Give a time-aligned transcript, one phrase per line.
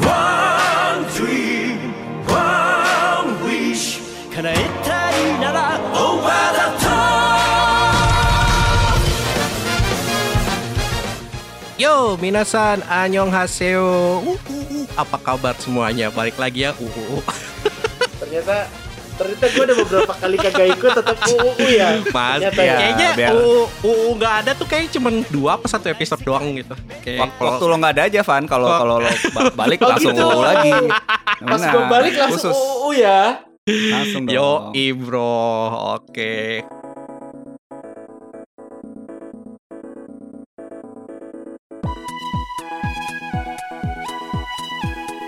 [0.00, 1.92] One dream,
[2.26, 4.00] one wish
[4.34, 7.04] 叶えたいなら Over the top
[11.76, 14.22] Yo, minasan, annyeonghaseyo.
[14.22, 14.86] Uh, uh, uh.
[14.94, 16.06] Apa kabar semuanya?
[16.14, 16.72] Balik lagi ya.
[16.78, 17.24] Uh, uh, uh.
[18.22, 18.70] ternyata
[19.19, 22.75] ternyata gue udah beberapa kali kagak ikut tetap UU ya Mas, Ternyata ya, ya.
[22.79, 26.71] kayaknya biar- UU, UU nggak ada tuh kayak cuman dua apa satu episode doang gitu.
[27.01, 28.79] Kayak Wak- Waktu lo nggak ada aja Van kalau Oh.
[28.79, 30.23] kalau lo ba- balik Oh, langsung gitu.
[30.23, 30.71] UU lagi.
[30.71, 32.55] pas Benar, gue balik langsung khusus.
[32.55, 33.21] UU ya
[33.69, 34.73] Langsung dong.
[34.73, 35.45] Yo, bro.
[35.93, 36.65] Oke.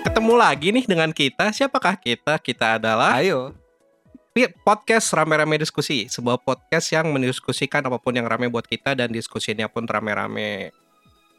[0.02, 1.50] Ketemu lagi nih dengan kita.
[1.50, 2.36] Siapakah kita?
[2.38, 3.54] Kita adalah Ayo.
[4.32, 9.12] Pi- podcast rame-rame diskusi, sebuah podcast yang mendiskusikan apa pun yang rame buat kita dan
[9.12, 10.72] diskusinya pun rame-rame.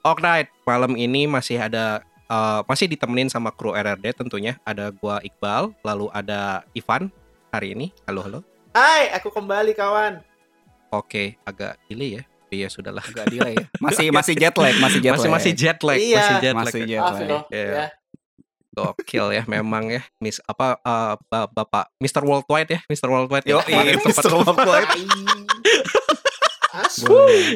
[0.05, 4.61] Alright, malam ini masih ada eh, masih ditemenin sama kru RRD tentunya.
[4.69, 7.09] Ada gua Iqbal, lalu ada Ivan
[7.49, 7.87] hari ini.
[8.05, 8.41] Halo halo.
[8.77, 10.21] Hai aku kembali kawan
[10.93, 12.23] Oke, agak delay ya.
[12.53, 13.01] Iya sudahlah.
[13.01, 13.65] Agak delay ya.
[13.85, 15.37] Masih masih jet lag, masih jet Masih lag.
[15.41, 16.17] masih jet lag, Iya.
[16.21, 16.61] masih jet lag.
[16.61, 16.87] Masih ya.
[16.87, 17.25] jet maaf lag.
[17.33, 17.65] loh Iya.
[17.73, 17.87] ya
[18.73, 20.01] Gokil ya memang ya.
[20.17, 20.81] Miss apa
[21.29, 22.25] ba- Bapak Mr.
[22.25, 23.09] Worldwide ya, Mr.
[23.09, 23.45] Worldwide.
[23.45, 23.65] Yo, ya.
[23.69, 24.33] Kemarin iya, sempet- Mr.
[24.33, 24.91] Worldwide.
[26.73, 27.05] asu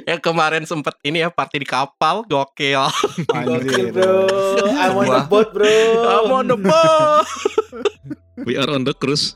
[0.05, 2.84] yang kemarin sempet ini ya party di kapal gokil
[3.25, 4.28] gokil bro
[4.77, 5.73] I'm on the boat bro
[6.05, 7.25] I'm on the boat
[8.36, 9.33] We are on the cruise.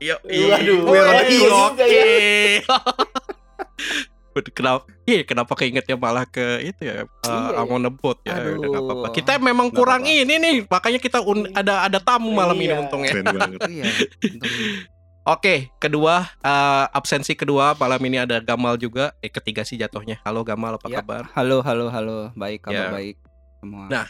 [0.00, 2.04] Yo, Waduh, Wih, iya juga ya.
[2.64, 4.09] Waduh,
[4.54, 4.86] kenapa?
[5.04, 7.02] Iya, kenapa keingetnya malah ke itu ya?
[7.26, 7.50] Uh, Iya,
[8.22, 8.34] ya.
[8.38, 8.62] Aduh.
[8.62, 9.06] Udah apa-apa.
[9.10, 10.22] Kita memang Nggak kurang apa-apa.
[10.22, 12.80] ini nih, makanya kita un- ada ada tamu malam ini Iya.
[12.80, 13.10] untungnya.
[13.10, 13.60] Keren banget.
[13.66, 13.84] Iya.
[13.90, 14.38] untung.
[15.20, 19.12] Oke, kedua uh, absensi kedua malam ini ada Gamal juga.
[19.20, 20.16] Eh ketiga sih jatuhnya.
[20.22, 21.04] Halo Gamal, apa Ya.
[21.04, 21.28] kabar?
[21.36, 22.18] Halo, halo, halo.
[22.32, 22.90] Baik, kabar Ya.
[22.90, 23.16] baik
[23.58, 23.86] semua.
[23.88, 24.06] Nah.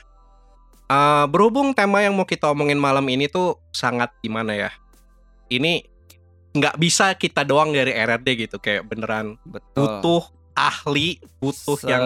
[0.87, 4.71] Uh, berhubung tema yang mau kita omongin malam ini tuh sangat gimana ya?
[5.47, 5.87] Ini
[6.51, 9.87] nggak bisa kita doang dari RRD gitu, kayak beneran betul.
[9.87, 10.23] butuh
[10.53, 12.05] ahli, butuh Se- yang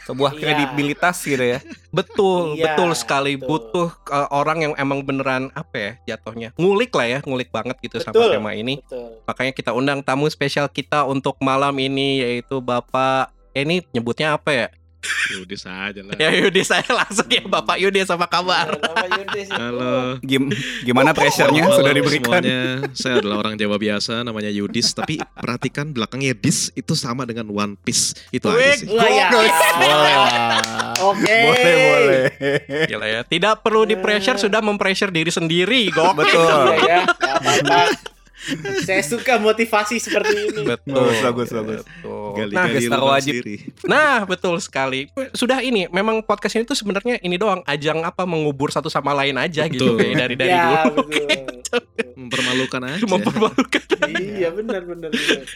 [0.00, 0.40] sebuah Iya.
[0.42, 1.58] kredibilitas gitu ya.
[1.88, 3.46] betul, Iya, betul sekali, betul.
[3.46, 7.96] butuh uh, orang yang emang beneran apa ya jatuhnya ngulik lah ya, ngulik banget gitu
[7.98, 8.30] sama Betul.
[8.34, 8.82] tema ini.
[8.82, 14.34] betul Makanya kita undang tamu spesial kita untuk malam ini yaitu Bapak eh, ini nyebutnya
[14.34, 14.66] apa ya?
[15.32, 16.12] Yudi saja lah.
[16.20, 18.76] Ya Yudi saya langsung ya Bapak Yudi sama kabar.
[19.08, 19.56] Yudis itu.
[19.56, 20.20] Halo.
[20.20, 20.52] Gim-
[20.84, 22.42] gimana pressure-nya Malam sudah diberikan?
[22.44, 22.60] Semuanya.
[22.92, 24.92] Saya adalah orang Jawa biasa, namanya Yudis.
[24.92, 28.12] Tapi perhatikan belakangnya dis itu sama dengan One Piece.
[28.28, 28.92] Itu aja sih.
[28.92, 29.28] Ya.
[29.32, 30.94] Boleh lah.
[31.00, 31.38] Oke.
[31.48, 32.24] Boleh, boleh.
[32.84, 33.20] Gila ya.
[33.24, 35.88] Tidak perlu di pressure sudah mempressure diri sendiri.
[35.88, 36.12] Gokil.
[36.20, 36.66] Betul.
[36.84, 37.84] Iya ya.
[38.88, 40.62] Saya suka motivasi seperti ini.
[40.64, 40.96] Betul.
[40.96, 41.80] Bagus, bagus, bagus.
[41.84, 42.28] Betul.
[42.36, 43.32] Gali-gali Nah, gestar lubang wajib.
[43.36, 43.56] sendiri.
[43.84, 45.00] nah, betul sekali.
[45.32, 49.36] Sudah ini memang podcast ini tuh sebenarnya ini doang ajang apa mengubur satu sama lain
[49.36, 50.00] aja gitu Betul.
[50.00, 51.04] kayak dari dari ya, dulu.
[51.04, 51.28] betul.
[52.20, 53.04] Mempermalukan aja.
[53.06, 53.82] Mempermalukan.
[54.18, 55.10] iya, benar benar.
[55.10, 55.46] benar.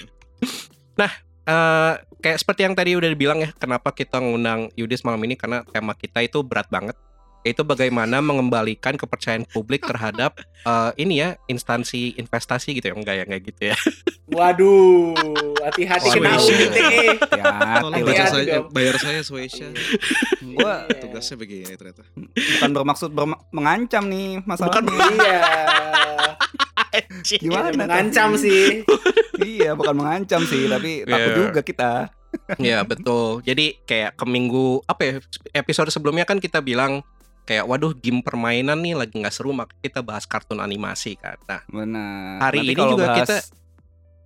[1.44, 1.92] Eh,
[2.24, 5.92] kayak seperti yang tadi udah dibilang ya, kenapa kita ngundang Yudis malam ini karena tema
[5.92, 6.96] kita itu berat banget.
[7.44, 10.34] Yaitu bagaimana mengembalikan kepercayaan publik terhadap
[10.64, 13.76] eh, ini ya instansi investasi gitu ya enggak ya enggak gitu ya.
[14.26, 15.12] Waduh,
[15.60, 16.40] hati-hati kena.
[17.30, 18.72] Ya, Tolong baca saya, dong.
[18.72, 19.68] bayar saya Suesha.
[20.56, 22.02] gua Tugasnya begini ternyata.
[22.16, 24.88] bukan bermaksud berma- mengancam nih masalahnya.
[25.14, 25.40] Iya.
[27.36, 27.74] Gimana?
[27.74, 28.40] Mengancam tapi?
[28.40, 28.64] sih.
[29.42, 31.36] iya, bukan mengancam sih, tapi takut Iya.
[31.36, 31.90] juga kita.
[32.58, 33.42] Ya betul.
[33.42, 35.14] Jadi kayak ke minggu apa ya
[35.54, 37.02] episode sebelumnya kan kita bilang
[37.44, 41.36] kayak waduh game permainan nih lagi nggak seru maka kita bahas kartun animasi kan.
[41.44, 42.40] Nah Benar.
[42.42, 43.44] Hari Nanti ini kalau juga bahas, kita-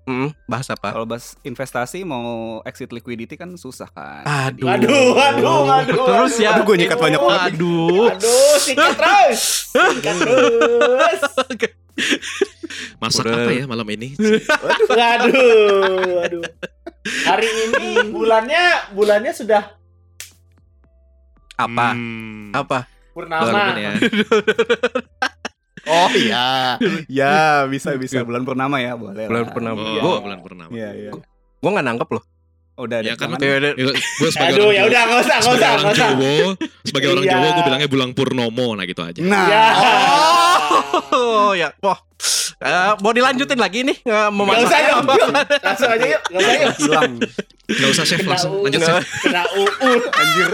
[0.06, 0.88] mm, bahas apa?
[0.90, 2.28] kalau bahas investasi mau
[2.62, 4.22] exit liquidity kan susah kan.
[4.22, 4.70] Aduh.
[4.70, 6.06] Aduh, aduh, aduh.
[6.06, 6.54] Terus ya.
[6.54, 7.52] Aduh, gua nyikat banyak banget.
[7.52, 8.06] Aduh.
[8.08, 9.42] Aduh, sikat terus.
[9.68, 11.20] Sikat terus.
[13.02, 13.34] Masak Udah.
[13.36, 14.14] apa ya malam ini?
[14.86, 16.42] Waduh, waduh.
[17.26, 19.74] Hari ini bulannya bulannya sudah
[21.56, 21.90] Apa?
[21.90, 22.54] Hmm.
[22.54, 22.86] Apa?
[23.18, 23.42] Purnama.
[23.44, 23.92] Bulan ya.
[25.88, 26.76] Oh iya.
[27.08, 29.24] ya, bisa bisa bulan purnama ya, boleh.
[29.24, 29.50] Bulan lah.
[29.50, 29.80] purnama.
[29.80, 30.68] Oh, Gua- bulan purnama.
[30.68, 31.10] Iya, iya.
[31.56, 32.24] Gue nggak nangkep loh.
[32.76, 33.72] Udah Ya kan Ya udah.
[33.72, 36.10] gue sebagai Aduh, orang ya Jawa- udah enggak usah, enggak sebagai usah, orang enggak usah.
[36.12, 36.34] Jawa,
[36.84, 37.32] sebagai orang Iya.
[37.32, 39.20] Jawa gue bilangnya bulan purnomo nah gitu aja.
[39.20, 39.64] Nah, Ya.
[41.10, 41.98] Oh ya, wah.
[42.58, 45.30] Eh, mau dilanjutin lagi nih nggak mau Enggak masak usah yuk, yuk.
[45.62, 46.72] Langsung aja yuk, enggak usah yuk.
[46.76, 47.12] hilang.
[47.68, 48.90] Gak usah chef langsung U, lanjut Nggak.
[48.92, 49.04] chef.
[49.22, 49.90] Kena UU.
[50.12, 50.48] Anjir.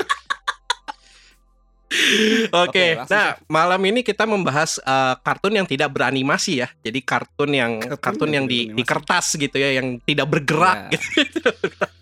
[2.65, 6.69] Oke, langsung, nah malam ini kita membahas eh, kartun yang tidak beranimasi ya.
[6.83, 10.93] Jadi kartun yang Kartun kartun, yang yang di, di kertas gitu ya, yang tidak bergerak.
[10.93, 10.99] Ya.
[10.99, 11.41] Gitu.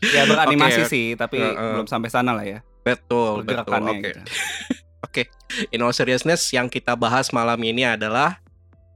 [0.03, 0.91] Ya beranimasi Oke.
[0.91, 1.55] sih, tapi Heeh.
[1.79, 2.59] belum sampai sana lah ya.
[2.83, 3.71] Betul, betul.
[3.71, 4.03] Oke.
[4.03, 4.21] gitu.
[5.06, 5.23] Oke,
[5.71, 8.43] in all seriousness yang kita bahas malam ini adalah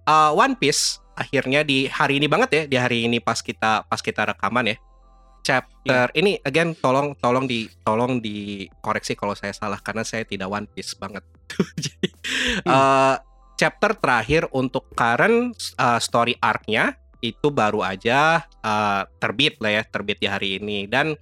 [0.06, 0.98] uh, One Piece.
[1.16, 4.76] Akhirnya di hari ini banget ya, di hari ini pas kita pas kita rekaman ya.
[5.46, 10.66] Chapter ini again tolong tolong di tolong dikoreksi kalau saya salah karena saya tidak One
[10.66, 11.22] Piece banget.
[11.86, 12.08] Jadi
[12.66, 13.14] uh,
[13.54, 20.18] chapter terakhir untuk current uh, story arc-nya itu baru aja uh, terbit lah ya, terbit
[20.18, 21.14] di hari ini dan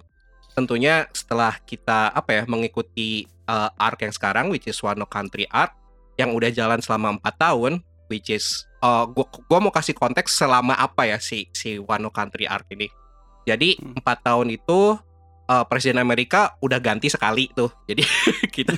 [0.57, 5.77] tentunya setelah kita apa ya mengikuti uh, arc yang sekarang which is Wano Country arc
[6.17, 10.73] yang udah jalan selama empat tahun which is uh, gua, gua mau kasih konteks selama
[10.73, 13.04] apa ya si si Wano Country arc ini.
[13.45, 13.97] Jadi Hmm.
[14.01, 14.97] empat tahun itu
[15.45, 17.69] uh, presiden Amerika udah ganti sekali tuh.
[17.85, 18.01] Jadi
[18.55, 18.75] kita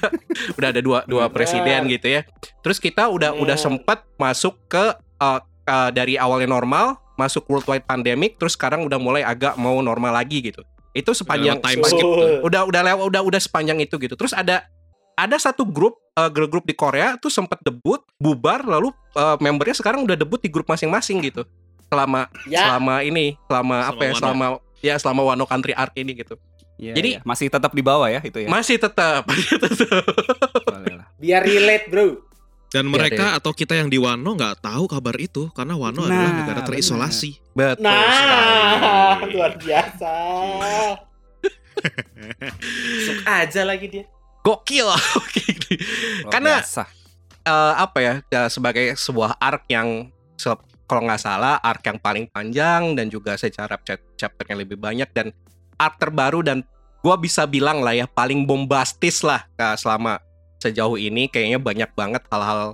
[0.59, 2.21] udah ada dua dua presiden gitu ya.
[2.61, 3.65] Terus kita udah udah Benar.
[3.65, 4.85] sempat masuk ke
[5.23, 10.13] uh, uh, dari awalnya normal masuk worldwide pandemic terus sekarang udah mulai agak mau normal
[10.13, 10.61] lagi gitu.
[10.93, 12.01] Itu sepanjang time skip.
[12.01, 12.45] Betul.
[12.45, 14.13] udah udah lewat udah udah sepanjang itu gitu.
[14.13, 14.65] Terus ada
[15.17, 19.73] ada satu grup uh, girl group di Korea tuh sempat debut, bubar lalu uh, membernya
[19.73, 21.41] sekarang udah debut di grup masing-masing gitu.
[21.87, 24.11] Selama Ya, selama ini, selama, Selama apa ya?
[24.11, 24.19] Wano.
[24.19, 24.45] Selama
[24.77, 26.35] ya selama Wano Country Arc ini gitu.
[26.77, 27.21] Iya, Jadi- iya.
[27.25, 28.47] masih tetap di bawah ya itu ya.
[28.47, 29.87] Masih tetap masih
[31.17, 32.21] biar relate bro.
[32.67, 36.11] Dan Iya, mereka atau kita yang di Wano nggak tahu kabar itu karena Wano Nah,
[36.11, 37.39] adalah negara terisolasi.
[37.55, 39.31] Betul Nah, sekali.
[39.33, 40.13] luar biasa.
[42.27, 44.05] Masuk aja lagi dia.
[44.43, 44.87] Gokil.
[46.33, 46.83] Karena- biasa.
[47.41, 48.13] Eh, apa ya?
[48.27, 50.11] ya, sebagai sebuah arc yang
[50.87, 55.35] kalau nggak salah arc yang paling panjang dan juga secara chap- chapternya lebih banyak dan
[55.75, 56.63] arc terbaru dan
[57.03, 59.45] gua bisa bilang lah ya paling bombastis lah
[59.77, 60.17] selama
[60.57, 62.73] sejauh ini kayaknya banyak banget hal-hal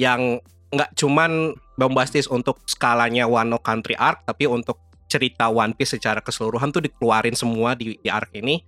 [0.00, 0.42] yang
[0.74, 6.74] nggak cuman bombastis untuk skalanya Wano Country Arc tapi untuk cerita One Piece secara keseluruhan
[6.74, 8.66] tuh dikeluarin semua di, di arc ini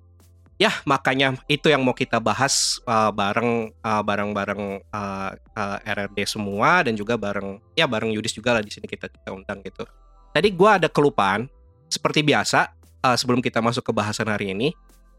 [0.57, 6.81] ya makanya itu yang mau kita bahas uh, bareng uh, bareng-bareng uh, uh, RRD semua
[6.85, 9.85] dan juga bareng ya bareng Yudis juga lah di sini kita kita undang gitu.
[10.33, 11.49] Tadi gua ada kelupaan
[11.89, 12.73] seperti biasa
[13.05, 14.73] uh, sebelum kita masuk ke bahasan hari ini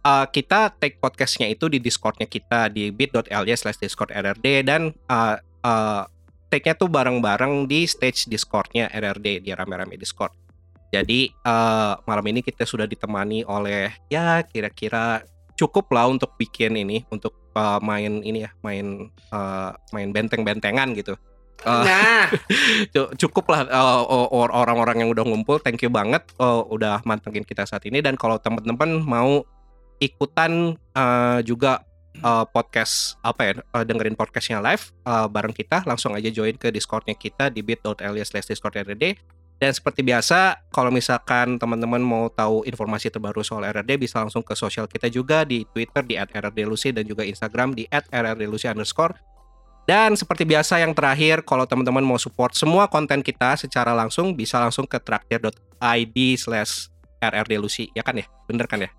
[0.07, 5.35] uh, kita take podcastnya itu di Discordnya kita di bit.ly slash discord RRD dan uh,
[5.63, 6.03] uh,
[6.47, 10.31] take-nya tuh bareng-bareng di stage Discordnya RRD di rame-rame Discord.
[10.93, 15.23] Jadi eh, malam ini kita sudah ditemani oleh ya kira-kira
[15.57, 21.15] cukup lah untuk bikin ini untuk eh, main ini ya main eh, main benteng-bentengan gitu.
[21.65, 22.29] Eh, Nah,
[22.93, 23.65] cu- cukup lah
[24.07, 27.99] or- orang-orang yang udah ngumpul thank you banget eh, udah mantengin kita saat ini.
[27.99, 29.41] Dan kalau teman-teman mau
[29.97, 31.81] ikutan eh, juga
[32.21, 36.69] eh, podcast apa ya eh, dengerin podcastnya live eh, bareng kita langsung aja join ke
[36.69, 38.77] discordnya kita di bit.ly slash discord
[39.57, 44.53] dan seperti biasa kalau misalkan teman-teman mau tahu informasi terbaru soal RRD bisa langsung ke
[44.53, 49.17] sosial kita juga di Twitter di @rrdlucy dan juga Instagram di @rrdlucy underscore
[49.87, 54.59] dan seperti biasa yang terakhir, kalau teman-teman mau support semua konten kita secara langsung, bisa
[54.59, 56.91] langsung ke traktir.id slash
[57.23, 57.87] rrdlucy.
[57.95, 58.27] Ya kan ya?
[58.51, 58.91] Bener kan ya?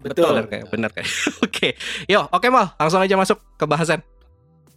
[0.00, 0.32] betul.
[0.32, 0.56] Bener kan?
[0.56, 0.64] ya?
[0.72, 1.04] Bener kan?
[1.44, 1.68] oke.
[2.08, 2.72] Yo, oke Mal.
[2.80, 4.00] Langsung aja masuk ke bahasan.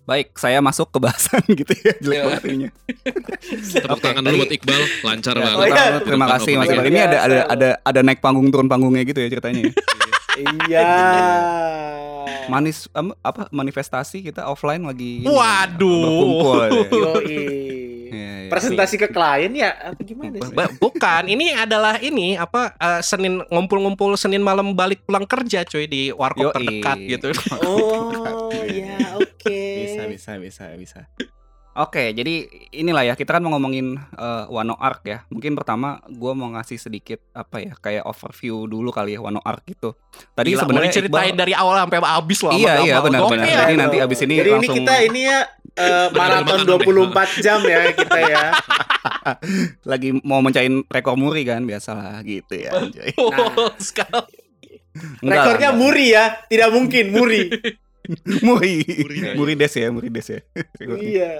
[0.04, 1.94] Baik, saya masuk ke bahasan gitu ya.
[1.98, 2.24] Jelek Iya.
[2.28, 2.70] banget ininya.
[3.74, 5.56] Tepuk tangan dulu buat Iqbal, lancar Ya, banget.
[5.56, 5.86] Oh, iya.
[6.02, 6.68] terima kasih Mas.
[6.68, 6.86] Iqbal.
[6.86, 9.74] Ini ada ada ada ada naik panggung turun panggungnya gitu ya ceritanya ya.
[10.68, 10.88] Iya.
[12.52, 12.92] Manis
[13.24, 16.04] apa manifestasi kita offline lagi ini, Waduh.
[16.04, 16.70] berkumpul ya.
[17.08, 17.40] Yoi.
[18.14, 18.50] Iya, iya.
[18.52, 20.54] Presentasi ke klien ya apa gimana sih?
[20.78, 26.12] Bukan, ini adalah ini apa eh, Senin ngumpul-ngumpul Senin malam balik pulang kerja cuy di
[26.12, 27.32] warkop terdekat gitu.
[27.64, 29.13] Oh, ya oke.
[30.24, 31.04] Bisa bisa bisa bisa
[31.74, 35.26] Oke, jadi inilah ya kita kan mau ngomongin eh, Wano Arc ya.
[35.34, 39.66] Mungkin pertama gue mau ngasih sedikit apa ya kayak overview dulu kali ya Wano Arc
[39.66, 39.98] gitu.
[40.38, 42.54] Tadi sebenarnya diceritain Iqbal- dari awal sampai habis loh.
[42.54, 43.06] Iya iya Gamal.
[43.10, 43.34] benar Gokil.
[43.34, 43.58] benar.
[43.58, 45.40] Jadi nanti abis ini Jadi langsung ini kita ini ya
[45.74, 47.10] eh, maraton Makan-makan
[47.42, 48.44] 24 jam ya kita ya.
[49.98, 52.70] lagi mau mencain rekor muri kan biasalah gitu ya.
[52.78, 53.18] anjay.
[55.26, 57.50] Enggak, Rekornya muri ya, tidak mungkin muri.
[58.48, 58.84] muri.
[58.84, 59.18] Muri.
[59.36, 60.40] muri des ya, muri des ya.
[61.00, 61.32] iya.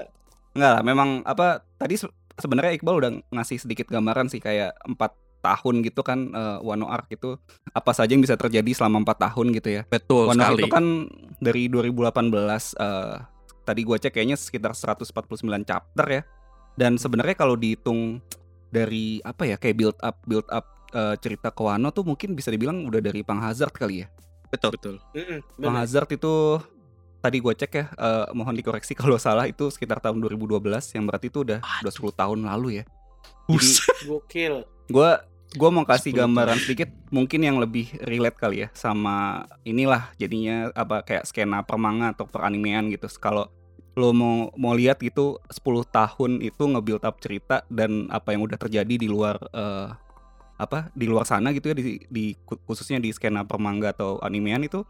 [0.54, 5.14] Enggak lah, memang apa tadi se- sebenarnya Iqbal udah ngasih sedikit gambaran sih kayak empat
[5.44, 7.36] tahun gitu kan eh, Wano Arc itu
[7.76, 9.82] apa saja yang bisa terjadi selama empat tahun gitu ya.
[9.84, 10.62] Betul Wano Arc sekali.
[10.64, 10.84] itu kan
[11.42, 12.32] dari 2018
[12.80, 13.14] eh,
[13.64, 15.12] tadi gua cek kayaknya sekitar 149
[15.68, 16.22] chapter ya.
[16.74, 18.18] Dan sebenarnya kalau dihitung
[18.74, 20.66] dari apa ya kayak build up build up
[20.96, 24.08] eh, cerita ke Wano tuh mungkin bisa dibilang udah dari Pang Hazard kali ya.
[24.54, 24.72] Betul.
[24.76, 24.96] Betul.
[25.14, 25.74] Mm-mm, Bang.
[25.78, 26.60] Hazard itu
[27.24, 30.60] tadi gue cek ya, eh, mohon dikoreksi kalau salah itu sekitar tahun 2012
[30.92, 32.84] yang berarti itu udah udah 10 tahun lalu ya.
[33.44, 33.68] Jadi
[34.08, 34.54] Gokil.
[34.88, 35.10] gue
[35.54, 36.20] gue mau kasih 10 tahun.
[36.26, 41.78] gambaran sedikit mungkin yang lebih relate kali ya sama inilah jadinya apa kayak skena per
[41.78, 43.46] manga atau per animean gitu kalau
[43.94, 48.58] lo mau mau lihat gitu 10 tahun itu nge-build up cerita dan apa yang udah
[48.58, 49.94] terjadi di luar eh,
[50.54, 52.24] apa di luar sana gitu ya di, di
[52.62, 54.86] khususnya di skena per manga atau animean itu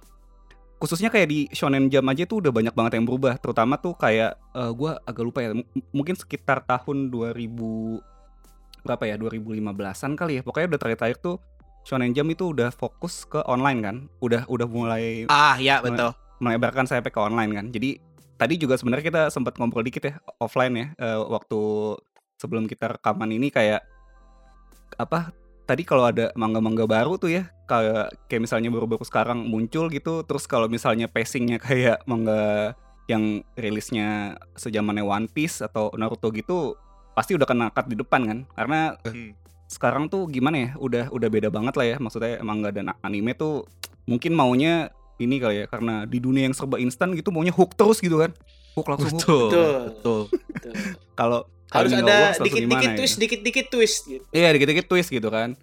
[0.77, 3.41] khususnya kayak di Shonen Jump aja tuh udah banyak banget yang berubah.
[3.41, 8.05] Terutama tuh kayak eh, gua agak lupa ya m- mungkin sekitar tahun 2000
[8.85, 10.43] berapa ya 2015-an kali ya.
[10.45, 11.37] Pokoknya udah terakhir-terakhir tuh
[11.85, 13.97] Shonen Jump itu udah fokus ke online kan.
[14.21, 16.13] Udah udah mulai Ah, ya betul.
[16.39, 17.67] melebarkan sayapnya ke online kan.
[17.73, 17.97] Jadi
[18.37, 21.61] tadi juga sebenarnya kita sempat ngobrol dikit ya offline ya eh, waktu
[22.37, 23.81] sebelum kita rekaman ini kayak
[24.95, 25.33] apa
[25.65, 30.45] tadi kalau ada mangga-mangga baru tuh ya kayak kayak misalnya baru-baru sekarang muncul gitu terus
[30.45, 32.73] kalau misalnya pacingnya kayak mangga
[33.05, 36.77] yang rilisnya sejamannya One Piece atau Naruto gitu
[37.13, 39.33] pasti udah kena cut di depan kan karena Hmm.
[39.65, 43.65] sekarang tuh gimana ya udah udah beda banget lah ya maksudnya manga dan anime tuh
[44.05, 48.03] mungkin maunya ini kali ya karena di dunia yang serba instan gitu maunya hook terus
[48.03, 48.37] gitu kan
[48.77, 49.45] hook langsung hook Betul.
[49.49, 49.73] Betul.
[49.89, 50.21] Betul.
[50.53, 50.75] Betul.
[51.17, 51.41] kalau
[51.75, 53.23] Harus ada dikit-dikit twist, gitu.
[53.27, 54.25] dikit-dikit twist gitu.
[54.31, 55.59] Iya dikit-dikit twist gitu kan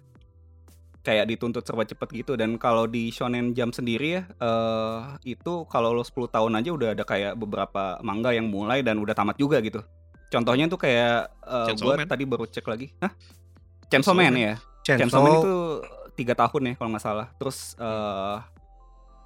[1.02, 4.98] Kayak dituntut serba cepet gitu Dan kalau di Shonen Jump sendiri ya eh
[5.34, 9.10] Itu kalau lo 10 tahun aja udah ada kayak beberapa manga yang mulai dan udah
[9.10, 9.82] tamat juga gitu
[10.30, 12.06] Contohnya tuh kayak eh Chainsaw Gue Man.
[12.06, 13.10] tadi baru cek lagi Hah?
[13.90, 14.36] Chainsaw Chainsaw Man Man.
[14.38, 14.54] ya
[14.86, 15.54] Chainsaw, Chainsaw Man itu
[16.12, 18.36] tiga tahun ya kalau nggak salah Terus eh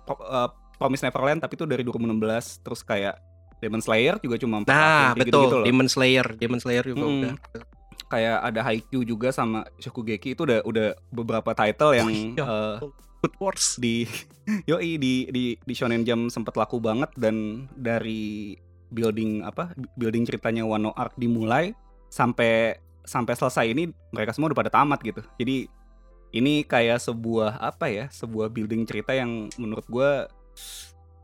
[0.06, 3.20] Pro- eh, Promise Neverland tapi itu dari 2016 Terus kayak
[3.56, 5.24] Demon Slayer juga cuma 4 Nah, kayak betul.
[5.26, 5.64] gitu-gitu loh.
[5.64, 7.14] Demon Slayer, Demon Slayer juga Mm.
[7.16, 7.34] udah.
[8.06, 12.38] kayak ada Haikyuu juga sama Shokugeki itu udah udah beberapa title yang iya.
[12.38, 12.76] eh,
[13.18, 13.74] Food Wars.
[13.76, 14.06] di
[14.70, 18.54] yoi di di di Shonen Jump sempat laku banget dan dari
[18.88, 21.74] building apa building ceritanya Wano Arc dimulai
[22.06, 25.26] sampai sampai selesai ini mereka semua udah pada tamat gitu.
[25.34, 25.66] Jadi
[26.30, 30.30] ini kayak sebuah apa ya sebuah building cerita yang menurut gua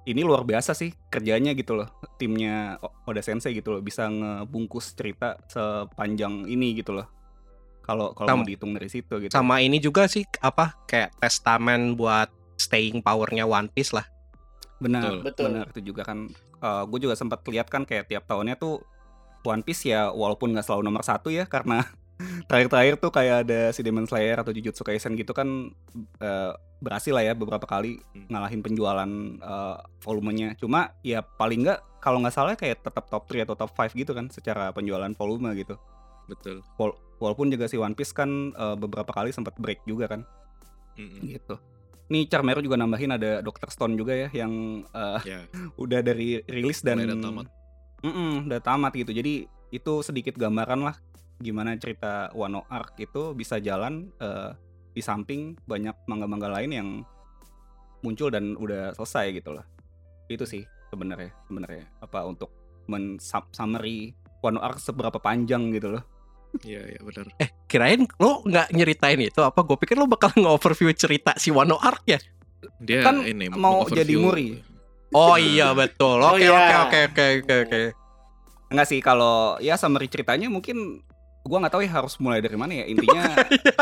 [0.03, 5.39] ini luar biasa sih kerjanya gitu loh timnya Oda Sensei gitu loh bisa ngebungkus cerita
[5.47, 7.07] sepanjang ini gitu loh
[7.83, 12.31] kalau kalau mau dihitung dari situ gitu Sama ini juga sih apa kayak testamen buat
[12.55, 14.07] staying powernya One Piece lah.
[14.79, 15.51] benar Betul.
[15.51, 16.27] benar itu juga kan
[16.63, 18.83] gue juga sempat lihat kan kayak tiap tahunnya tuh
[19.47, 21.87] One Piece ya walaupun nggak selalu nomor satu ya karena
[22.45, 25.71] terakhir-terakhir tuh kayak ada si Demon Slayer atau Jujutsu Kaisen gitu kan
[26.19, 28.27] eh, berhasil lah ya beberapa kali Hmm.
[28.29, 33.45] ngalahin penjualan eh, volumenya cuma ya paling nggak kalau nggak salah kayak tetap top 3
[33.45, 35.79] atau top 5 gitu kan secara penjualan volume gitu
[36.25, 36.63] Betul.
[36.75, 40.23] Wal- walaupun juga si One Piece kan eh, beberapa kali sempat break juga kan
[40.95, 41.25] Mm-mm.
[41.27, 41.57] gitu
[42.05, 43.73] Nih Charmero juga nambahin ada Dr.
[43.73, 44.53] Stone juga ya yang
[44.87, 45.41] eh, Ya.
[45.81, 47.47] udah dari rilis dan udah tamat.
[48.03, 49.11] Mm-mm, udah tamat gitu.
[49.11, 50.99] Jadi itu sedikit gambaran lah
[51.43, 54.55] gimana cerita Wano Arc itu bisa jalan eh,
[54.93, 56.89] di samping banyak mangga-mangga lain yang
[58.01, 59.67] muncul dan udah selesai gitu lah.
[60.27, 62.51] Itu sih sebenarnya sebenarnya apa untuk
[62.87, 63.19] men
[63.51, 66.05] summary Wano Arc seberapa panjang gitu loh.
[66.61, 67.33] Iya, iya benar.
[67.41, 69.65] Eh, kirain lo nggak nyeritain itu apa?
[69.65, 72.21] Gue pikir lo bakal nge-overview cerita si Wano Arc ya.
[72.79, 74.49] Dia Kan ini mau overview- jadi Muri.
[75.13, 76.21] Oh iya betul.
[76.21, 76.53] Oh Oke iya.
[76.53, 77.81] oke oke oke oke oke.
[78.73, 81.01] Enggak sih kalau ya summary ceritanya mungkin
[81.43, 82.85] gua nggak tahu ya harus mulai dari mana ya.
[82.87, 83.23] Intinya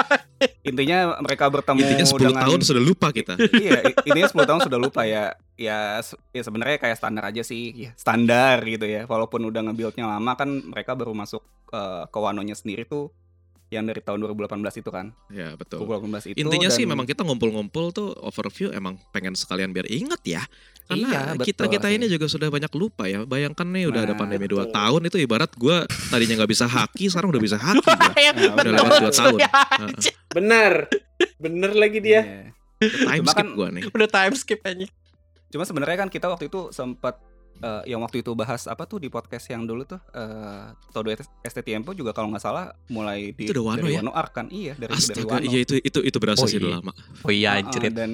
[0.69, 3.35] intinya mereka bertemu Intinya 10 dengan tahun sudah lupa kita.
[3.63, 5.37] iya intinya 10 tahun sudah lupa ya.
[5.61, 6.01] Ya
[6.33, 7.77] ya sebenarnya kayak standar aja sih.
[7.77, 9.05] Ya, standar gitu ya.
[9.05, 13.13] Walaupun udah nge-buildnya lama kan mereka baru masuk eh, ke Wanonya sendiri tuh
[13.71, 15.81] yang dari tahun 2018 itu kan Ya, betul.
[15.81, 20.19] 2018 itu Intinya sih dan- memang kita ngumpul-ngumpul tuh overview emang pengen sekalian biar inget
[20.25, 20.43] ya.
[20.85, 21.95] Karena Iya, betul kita-kita sih.
[21.95, 23.23] ini juga sudah banyak lupa ya.
[23.23, 24.67] Bayangkan nih udah ada Nah, pandemi betul.
[24.67, 25.77] 2 tahun itu ibarat gua
[26.11, 27.87] tadinya nggak bisa haki, sekarang udah bisa haki.
[28.19, 29.39] Ya, Nah, Udah lewat 2 tahun.
[29.39, 30.13] Heeh.
[30.31, 30.73] Bener.
[31.37, 32.21] Bener lagi dia.
[32.21, 32.43] Iya.
[33.07, 33.87] Time skip kan- gua nih.
[33.87, 34.87] Udah time skip aja.
[35.47, 37.23] Cuma sebenarnya kan kita waktu itu sempat
[37.61, 41.09] eh, yang waktu itu bahas apa tuh di podcast yang dulu tuh eh Todo
[41.41, 44.01] ST Tempo juga kalau nggak salah mulai di Itu udah Wano dari ya?
[44.01, 45.45] Wano kan iya dari dari Astaga, Wano.
[45.45, 46.79] iya itu itu itu berasa Oh, sih udah iya.
[46.81, 46.93] lama.
[47.21, 47.81] Oh iya anjir.
[47.93, 48.13] dan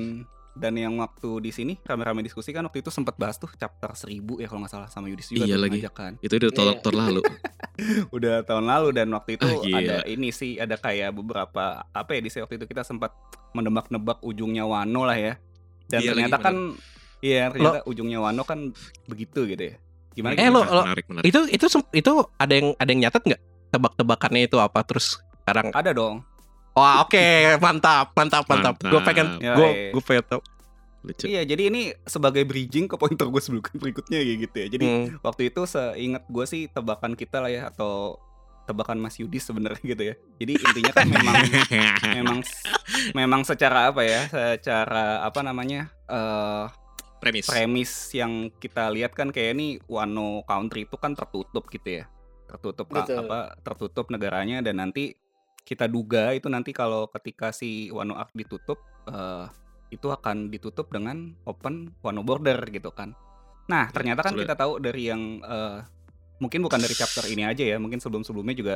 [0.57, 4.41] dan yang waktu di sini rame-rame diskusi kan waktu itu sempat bahas tuh chapter 1000
[4.41, 5.85] ya kalau nggak salah sama Yudis juga Iya lagi.
[5.85, 6.13] ngajak kan.
[6.19, 6.81] Itu udah tahun Iya.
[6.81, 7.21] tahun lalu.
[8.17, 9.77] Udah tahun lalu dan waktu itu Ah, gila.
[9.77, 13.13] ada ini sih ada kayak beberapa apa ya di waktu itu kita sempat
[13.53, 15.37] menebak-nebak ujungnya Wano lah ya.
[15.87, 16.57] Dan Iya ternyata lagi, kan
[17.19, 18.73] iya ternyata ujungnya Wano kan
[19.05, 19.75] begitu gitu ya.
[20.13, 20.55] Gimana Eh, gitu?
[20.55, 21.27] lo- lo- menarik menarik.
[21.27, 25.93] Itu itu itu ada yang ada yang nyatet nggak tebak-tebakannya itu apa terus sekarang Ada
[25.93, 26.25] dong.
[26.73, 27.25] Wah oke
[27.65, 28.75] mantap mantap mantap.
[28.79, 29.57] Gue pengen Mantap.
[29.57, 30.43] gue gue pengen tahu.
[31.03, 31.25] Lucu.
[31.25, 34.67] Iya, jadi ini sebagai bridging ke pointer gue sebelum berikutnya kayak gitu ya.
[34.69, 35.07] Jadi Hmm.
[35.21, 38.19] waktu itu seingat gue sih tebakan kita lah ya atau
[38.67, 40.15] tebakan Mas Yudi sebenarnya gitu ya.
[40.37, 41.35] Jadi intinya kan memang
[42.19, 42.39] memang
[43.15, 44.27] memang secara apa ya?
[44.27, 45.95] Secara apa namanya?
[46.07, 46.67] eh
[47.17, 47.49] Premis.
[47.49, 52.05] premis yang kita lihat kan kayak ini Wano Country itu kan tertutup gitu ya.
[52.47, 53.25] Tertutup Betul.
[53.27, 53.57] apa?
[53.65, 55.17] Tertutup negaranya dan nanti
[55.67, 59.47] kita duga itu nanti kalau ketika si Wano Arc ditutup eh
[59.91, 63.15] itu akan ditutup dengan open Wano Border gitu kan.
[63.71, 65.79] Nah, ternyata kan kita tahu dari yang eh,
[66.43, 68.75] mungkin bukan dari chapter ini aja ya, mungkin sebelum-sebelumnya juga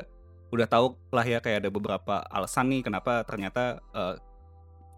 [0.51, 4.17] udah tahu lah ya kayak ada beberapa alasan nih kenapa ternyata eh,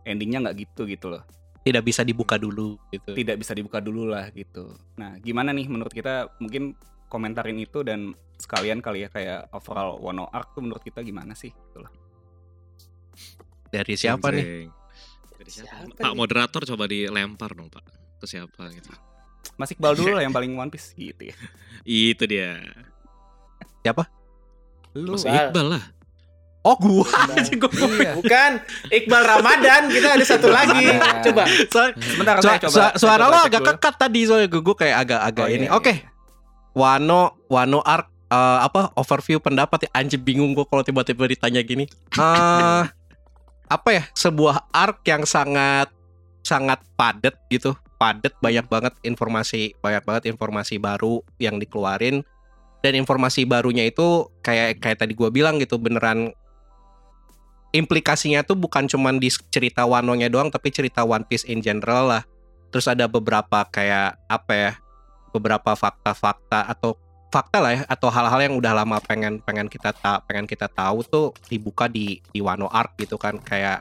[0.09, 1.23] endingnya nggak gitu gitu loh
[1.63, 3.15] Tidak bisa dibuka dulu gitu.
[3.15, 4.75] tidak bisa dibuka dulu lah gitu.
[4.99, 6.75] Nah, gimana nih menurut kita mungkin
[7.07, 11.55] komentarin itu dan sekalian kali ya kayak overall Wano Arc tuh menurut kita gimana sih
[11.55, 11.93] gitu loh.
[13.71, 14.45] Dari siapa nih?
[14.45, 14.69] Jeng.
[15.39, 15.71] Dari siapa?
[15.71, 16.19] Siapa Pak nih?
[16.19, 17.85] moderator coba dilempar dong Pak.
[18.19, 18.91] Ke siapa gitu.
[19.55, 21.37] Mas Iqbal dulu lah yang paling One Piece gitu ya.
[21.87, 22.59] Itu dia.
[24.99, 25.25] Lu Mas.
[25.25, 25.85] Iqbal lah.
[26.63, 27.71] Oh gua anjing gua.
[27.75, 28.13] Iya.
[28.23, 28.51] Bukan
[28.87, 30.95] Iqbal Ramadan, kita ada satu lagi.
[30.95, 31.23] Ramadan.
[31.27, 31.43] Coba.
[31.67, 32.71] So- Sebentar saya coba.
[32.71, 35.67] saya suara coba lo agak kekat tadi soalnya gue, gue kayak agak-agak Oh, ini.
[35.67, 35.93] iya, Oke.
[35.93, 36.07] iya.
[36.73, 41.85] Wano Wano Arc eh, apa overview pendapat ya anjing bingung gue kalau tiba-tiba ditanya gini.
[42.15, 42.83] Eh
[43.67, 44.05] apa ya?
[44.13, 45.91] Sebuah arc yang sangat
[46.41, 47.75] sangat padat gitu.
[47.97, 52.23] Padat banyak banget informasi, banyak banget informasi baru yang dikeluarin
[52.83, 56.35] dan informasi barunya itu kayak kayak tadi gue bilang gitu beneran
[57.73, 62.23] implikasinya tuh bukan cuman di cerita Wano-nya doang tapi cerita One Piece in general lah.
[62.69, 64.73] Terus ada beberapa kayak apa ya?
[65.33, 66.93] beberapa fakta-fakta atau
[67.33, 71.01] fakta lah ya atau hal-hal yang udah lama pengen pengen kita ta pengen kita tahu
[71.01, 73.81] tuh dibuka di di Wano Arc gitu kan kayak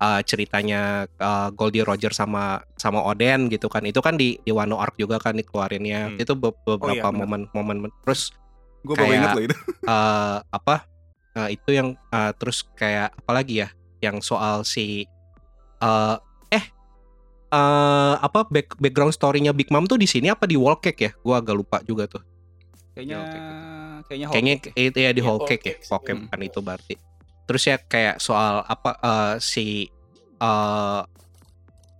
[0.00, 4.80] uh, ceritanya uh, Goldie Roger sama sama Oden gitu kan itu kan di di Wano
[4.80, 6.16] Arc juga kan dikeluarinnya Hmm.
[6.16, 8.32] itu be- beberapa momen-momen terus
[8.80, 9.56] Gue baru inget loh itu.
[9.84, 10.88] eh apa
[11.36, 13.68] eh, itu yang eh, terus kayak apa lagi ya
[14.00, 15.04] yang soal si
[15.80, 16.16] eh
[16.50, 16.64] eh
[17.50, 21.12] eh apa back, background story-nya Big Mom tuh di sini apa di Wall Cake ya?
[21.20, 22.22] Gua agak lupa juga tuh.
[22.94, 23.18] Kayaknya
[24.08, 25.74] kayaknya Kayaknya itu ya di Iya, Whole Whole Cake ya.
[25.76, 25.90] Cake sih.
[25.92, 26.24] Whole Cake Hmm.
[26.26, 26.94] bukan itu berarti.
[27.46, 29.66] Terus ya kayak soal apa eh, si
[30.40, 31.00] eh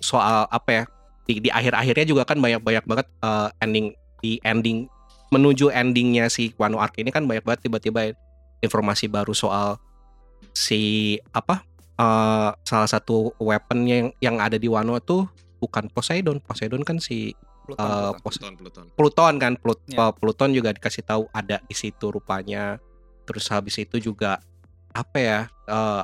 [0.01, 0.85] soal apa ya?
[1.29, 4.91] Di, di akhir-akhirnya juga kan banyak-banyak banget eh, ending di ending
[5.31, 8.11] menuju endingnya si Wano Arc ini kan banyak banget tiba-tiba
[8.61, 9.77] informasi baru soal
[10.53, 11.65] si apa
[11.97, 15.25] eh, salah satu weapon yang yang ada di Wano itu
[15.61, 16.41] bukan Poseidon.
[16.41, 17.37] Poseidon kan si
[17.69, 18.21] Pluton, eh, Pluton.
[18.25, 18.85] Pos- Pluton, Pluton.
[18.97, 20.09] Pluton kan Plut- Ya.
[20.09, 22.81] uh, Pluton juga dikasih tahu ada di situ rupanya
[23.29, 24.41] terus habis itu juga
[24.91, 25.39] apa ya
[25.71, 26.03] uh,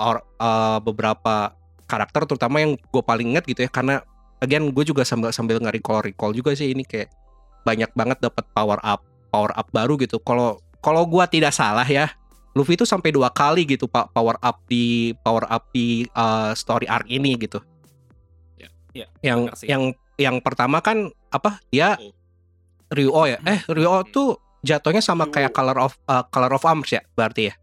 [0.00, 1.54] or- uh, beberapa
[1.86, 4.02] karakter terutama yang gue paling inget gitu ya karena
[4.40, 7.12] again gue juga sambil sambil nge-recall recall juga sih ini kayak
[7.62, 12.10] banyak banget dapat power up power up baru gitu kalau kalau gue tidak salah ya
[12.50, 16.84] Luffy itu sampai dua kali gitu pak power up di power up di uh, story
[16.84, 17.62] arc ini gitu
[18.58, 18.68] Ya.
[18.92, 19.82] Ya, yang yang
[20.18, 22.10] yang pertama kan apa dia Oh.
[22.90, 24.10] Ryuo ya eh Ryuo Hmm.
[24.10, 24.28] tuh
[24.60, 27.54] jatuhnya sama kayak color of uh, color of arms ya berarti ya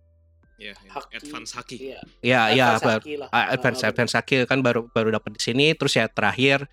[0.58, 1.14] Ya, Haki.
[1.22, 1.78] advance haki.
[1.78, 2.00] Iya.
[2.26, 6.10] ya ya Advance ah, advance advance Haki kan baru baru dapat di sini terus ya
[6.10, 6.66] terakhir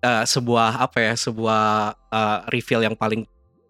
[0.00, 3.22] eh, sebuah apa ya sebuah eh, reveal yang paling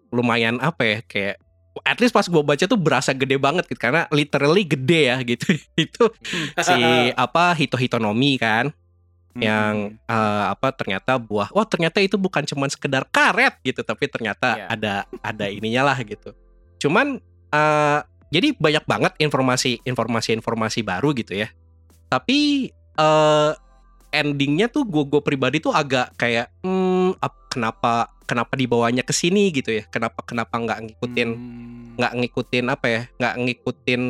[0.08, 1.36] lumayan apa ya kayak
[1.82, 5.58] at least pas gue baca tuh berasa gede banget gitu karena literally gede ya gitu
[5.84, 6.04] itu
[6.56, 6.78] si
[7.24, 8.70] apa Hito Hitonomi kan
[9.34, 10.14] yang Hmm.
[10.14, 14.66] eh, apa ternyata buah wah ternyata itu bukan cuman sekedar karet gitu tapi ternyata Iya.
[14.70, 16.30] ada ada ininya lah gitu
[16.78, 17.18] cuman
[17.50, 17.98] eh,
[18.30, 21.50] jadi banyak banget informasi informasi informasi baru gitu ya
[22.06, 23.50] tapi eh
[24.14, 29.50] endingnya tuh gue gue pribadi tuh agak kayak hmm, ap- kenapa kenapa dibawanya ke sini
[29.50, 29.85] gitu ya?
[29.90, 31.98] Kenapa kenapa nggak ngikutin Hmm.
[31.98, 33.00] nggak ngikutin apa ya?
[33.18, 34.03] Nggak ngikutin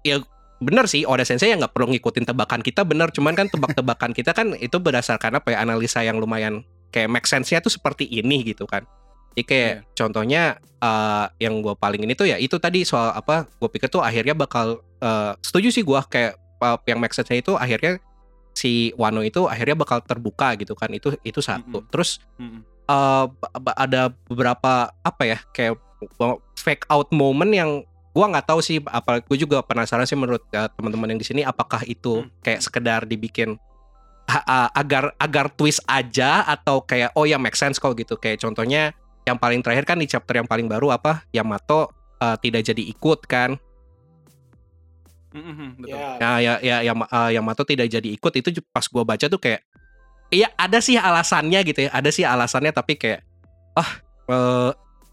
[0.00, 0.16] ya
[0.60, 3.08] bener sih Oda Sensei yang nggak perlu ngikutin tebakan kita bener.
[3.12, 5.64] Cuman kan tebak-tebakan kita kan itu berdasarkan apa ya?
[5.64, 8.84] Analisa yang lumayan kayak make sense-nya tuh seperti ini gitu kan.
[9.32, 10.42] Jadi kayak contohnya
[10.82, 13.46] eh, yang gue paling ini tuh ya itu tadi soal apa?
[13.56, 17.54] Gue pikir tuh akhirnya bakal eh, setuju sih gue kayak eh, yang make sense-nya itu
[17.54, 18.02] akhirnya
[18.52, 21.90] si Wano itu akhirnya bakal terbuka gitu kan itu itu satu Mm-mm.
[21.90, 22.60] terus Mm-mm.
[22.84, 25.78] eh, ba- ba- ada beberapa apa ya kayak
[26.56, 27.70] fake out moment yang
[28.10, 31.40] gua nggak tahu sih apa gue juga penasaran sih menurut eh, teman-teman yang di sini
[31.42, 32.30] apakah itu Hmm.
[32.42, 33.54] kayak sekedar dibikin
[34.26, 38.90] a- agar agar twist aja atau kayak oh ya make sense kok gitu kayak contohnya
[39.22, 43.26] yang paling terakhir kan di chapter yang paling baru apa Yamato eh, tidak jadi ikut
[43.26, 43.58] kan
[45.30, 45.94] Mm-mm, betul.
[45.94, 46.18] Ya.
[46.18, 46.98] Nah, ya ya yang
[47.30, 49.62] Yamato tidak jadi ikut itu pas gua baca tuh kayak
[50.30, 51.90] iya ada sih alasannya gitu ya.
[51.94, 53.22] Ada sih alasannya tapi kayak
[53.78, 53.90] ah
[54.26, 54.70] eh,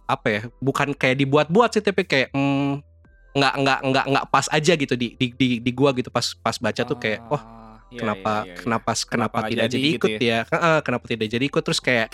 [0.08, 2.82] apa ya bukan kayak dibuat-buat sih tapi kayak mm,
[3.38, 6.58] nggak nggak nggak nggak pas aja gitu di di di, di gua gitu pas pas
[6.58, 7.44] baca tuh kayak wah
[7.88, 8.56] Ah, iya, kenapa iya, iya, iya.
[8.58, 11.80] kenapa kenapa Kenapa tidak jadi jadi gitu ikut ya, Heeh, kenapa tidak jadi ikut terus
[11.80, 12.08] kayak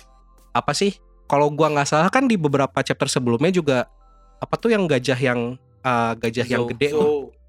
[0.52, 0.92] apa sih
[1.26, 3.88] kalau gua nggak salah kan di beberapa chapter sebelumnya juga
[4.38, 7.43] apa tuh yang gajah yang eh, gajah yang Zo- gede tuh Zo.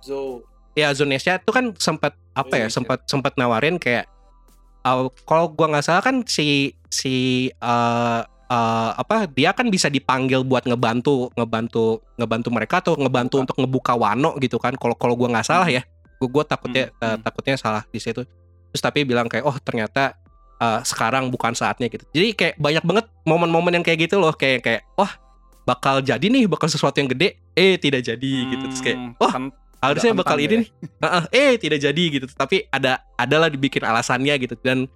[0.00, 0.44] Zo.
[0.78, 2.76] ya Zonesia itu kan sempat apa ya Indonesia.
[2.80, 4.06] sempat sempat nawarin kayak
[4.86, 10.42] uh, kalau gua nggak salah kan si si uh, uh, apa dia kan bisa dipanggil
[10.42, 14.74] buat ngebantu ngebantu ngebantu mereka atau ngebantu untuk ngebuka wano gitu kan.
[14.78, 15.82] Kalau kalau gua nggak salah ya
[16.18, 17.22] gua gua takutnya Hmm, uh, hmm.
[17.24, 18.22] takutnya salah di situ.
[18.70, 20.14] Terus tapi bilang kayak oh ternyata
[20.62, 22.04] uh, sekarang bukan saatnya gitu.
[22.14, 25.10] Jadi kayak banyak banget momen-momen yang kayak gitu loh kayak kayak wah
[25.66, 27.38] bakal jadi nih bakal sesuatu yang gede.
[27.54, 28.64] Eh tidak jadi gitu.
[28.70, 29.34] Terus kayak Hmm, wah
[29.80, 30.60] harusnya bakal kentang ini ya.
[30.60, 30.68] nih.
[31.00, 32.26] Heeh, eh tidak jadi gitu.
[32.28, 34.54] Tapi ada adalah dibikin alasannya gitu.
[34.60, 34.86] Dan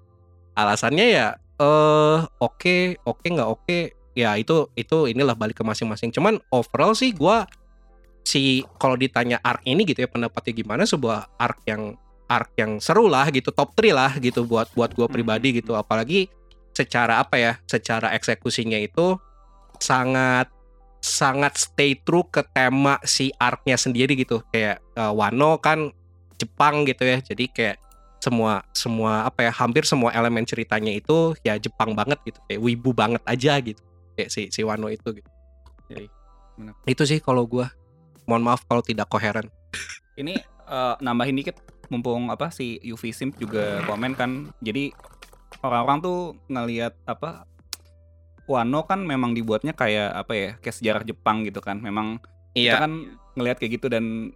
[0.55, 3.79] alasannya ya eh oke oke nggak oke
[4.15, 6.13] ya itu itu inilah balik ke masing-masing.
[6.13, 7.49] Cuman overall sih gua
[8.25, 13.05] si kalau ditanya arc ini gitu ya pendapatnya gimana sebuah arc yang arc yang seru
[13.09, 15.77] lah gitu top 3 lah gitu buat buat gua Hmm, pribadi gitu.
[15.77, 16.29] Apalagi
[16.75, 19.17] secara apa ya secara eksekusinya itu
[19.79, 20.51] sangat
[21.05, 24.41] sangat stay true ke tema si arc-nya sendiri gitu.
[24.49, 25.93] Kayak uh, Wano kan
[26.41, 27.21] Jepang gitu ya.
[27.21, 27.77] Jadi kayak
[28.25, 32.41] semua semua apa ya hampir semua elemen ceritanya itu ya Jepang banget gitu.
[32.49, 33.85] Kayak wibu banget aja gitu.
[34.17, 35.31] Kayak si si Wano itu gitu.
[35.93, 36.09] Jadi
[36.89, 37.69] itu sih kalau gua.
[38.25, 39.53] Mohon maaf kalau tidak koheren.
[40.21, 41.61] Ini eh, nambahin dikit
[41.93, 44.49] mumpung apa si UV Simp juga komen kan.
[44.65, 44.97] Jadi
[45.61, 47.45] orang-orang tuh ngelihat apa
[48.45, 50.51] Wano kan memang dibuatnya kayak apa ya?
[50.59, 51.79] Kayak sejarah Jepang gitu kan.
[51.79, 52.93] Memang kita iya kan
[53.35, 54.31] ngelihat kayak gitu dan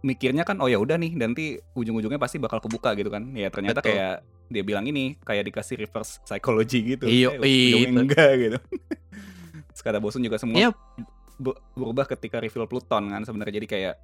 [0.00, 3.32] mikirnya kan oh ya udah nih nanti ujung-ujungnya pasti bakal kebuka gitu kan.
[3.32, 3.94] Ya ternyata Betul.
[3.94, 4.14] kayak
[4.46, 7.04] dia bilang ini kayak dikasih reverse psychology gitu.
[7.04, 7.88] Iya, Eh, iya.
[7.90, 8.58] enggak gitu.
[9.84, 10.70] Kata bosun juga semua Iya.
[11.36, 13.94] be- berubah ketika reveal Pluton kan sebenarnya jadi kayak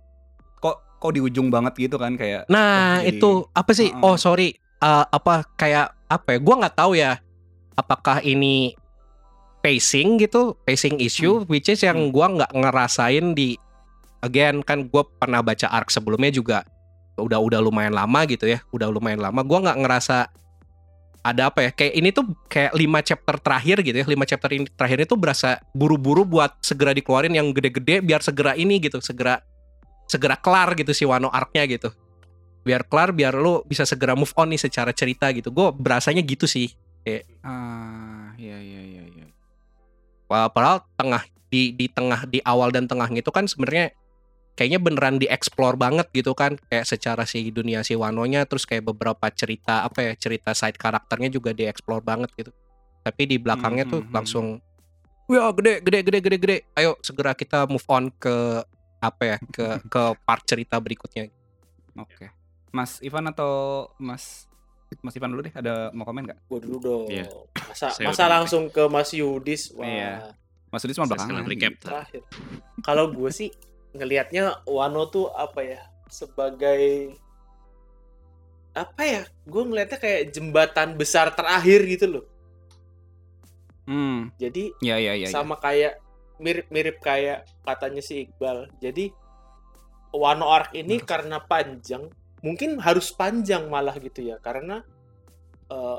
[0.58, 3.88] kok kok di ujung banget gitu kan kayak Nah wah, jadi- itu apa sih?
[3.88, 4.04] Heeh.
[4.04, 6.38] Oh sorry, Eh, apa kayak apa ya?
[6.38, 7.20] Gua nggak tahu ya.
[7.74, 8.72] Apakah ini
[9.60, 12.12] pacing gitu, pacing issue, which is yang Hmm.
[12.12, 13.56] gua nggak ngerasain di
[14.20, 16.58] again kan gua pernah baca arc sebelumnya juga
[17.20, 19.40] udah udah lumayan lama gitu ya, udah lumayan lama.
[19.44, 20.18] Gua nggak ngerasa
[21.20, 21.70] ada apa ya?
[21.76, 25.60] Kayak ini tuh kayak lima chapter terakhir gitu ya, lima chapter ini terakhir itu berasa
[25.76, 29.44] buru-buru buat segera dikeluarin yang gede-gede biar segera ini gitu, segera
[30.10, 31.94] segera kelar gitu si Wano arc-nya gitu
[32.60, 36.44] biar kelar biar lu bisa segera move on nih secara cerita gitu gue berasanya gitu
[36.44, 36.68] sih
[37.40, 38.99] ah iya iya iya iya Wah,
[40.30, 43.90] padahal tengah di di tengah di awal dan tengah itu kan sebenarnya
[44.54, 46.54] kayaknya beneran dieksplor banget gitu kan.
[46.70, 51.32] Kayak secara si dunia si Wanonya terus kayak beberapa cerita apa ya cerita side karakternya
[51.32, 52.52] juga dieksplor banget gitu.
[53.02, 54.12] Tapi di belakangnya tuh Mhm.
[54.12, 54.46] langsung
[55.30, 56.56] wah gede gede gede gede gede.
[56.76, 58.62] Ayo segera kita move on ke
[59.00, 61.32] apa ya ke ke part cerita berikutnya.
[61.96, 62.30] Oke.
[62.70, 64.49] Mas Ivan atau Mas
[64.98, 67.06] Mas Ivan dulu deh ada mau komen nggak Gue dulu dong.
[67.06, 67.30] Iya.
[67.54, 69.70] Masa, Saya masa langsung ke Mas Yudis.
[69.78, 69.86] Wah.
[69.86, 70.12] Iya.
[70.70, 71.72] Mas Udis mah Saya belakangan recap.
[71.82, 72.22] Terakhir.
[72.82, 73.50] Kalau gue sih
[73.94, 75.80] ngelihatnya Wano tuh apa ya?
[76.10, 77.14] Sebagai
[78.74, 79.22] apa ya?
[79.46, 82.24] Gue ngelihatnya kayak jembatan besar terakhir gitu loh.
[83.90, 85.34] hmm Jadi ya ya ya ya.
[85.34, 85.98] sama kayak
[86.38, 88.70] mirip-mirip kayak katanya si Iqbal.
[88.80, 89.12] Jadi
[90.10, 94.82] Wano Arc ini karena panjang, mungkin harus panjang malah gitu ya, karena
[95.68, 95.98] eh,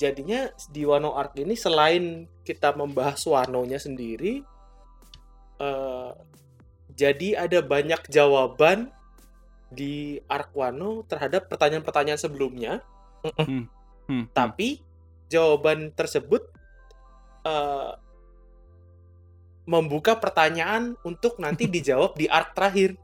[0.00, 4.42] jadinya di Wano Arc ini selain kita membahas Wanonya sendiri,
[5.60, 6.12] eh,
[6.94, 8.92] jadi ada banyak jawaban
[9.70, 12.84] di Arc Wano terhadap pertanyaan-pertanyaan sebelumnya
[13.24, 13.64] Hmm,
[14.04, 14.24] hmm.
[14.36, 14.84] tapi
[15.32, 16.44] jawaban tersebut
[17.48, 17.92] eh,
[19.64, 23.00] membuka pertanyaan untuk nanti dijawab di arc terakhir.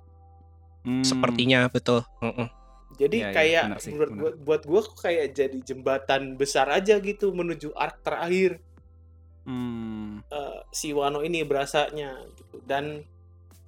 [0.80, 1.04] Hmm.
[1.04, 2.48] sepertinya betul Mm-mm.
[2.96, 7.00] Jadi Iya, iya, kayak benar sih, menurut gua, buat gue kayak jadi jembatan besar aja
[7.00, 8.60] gitu menuju arc terakhir
[9.40, 10.20] Hmm.
[10.28, 12.60] eh, si Wano ini berasanya gitu.
[12.60, 13.00] Dan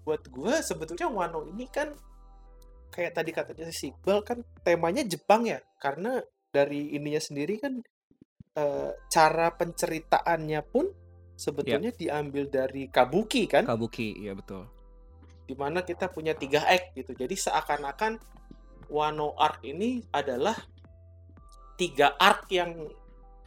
[0.04, 1.96] buat gue sebetulnya Wano ini kan
[2.92, 6.20] kayak tadi katanya si Iqbal kan temanya Jepang ya karena
[6.52, 7.80] dari ininya sendiri kan
[8.52, 10.92] eh, cara penceritaannya pun
[11.32, 14.68] sebetulnya diambil dari kabuki kan Kabuki ya betul
[15.52, 18.16] di mana kita punya tiga act gitu jadi seakan-akan
[18.88, 20.56] Wano arc ini adalah
[21.76, 22.88] tiga arc yang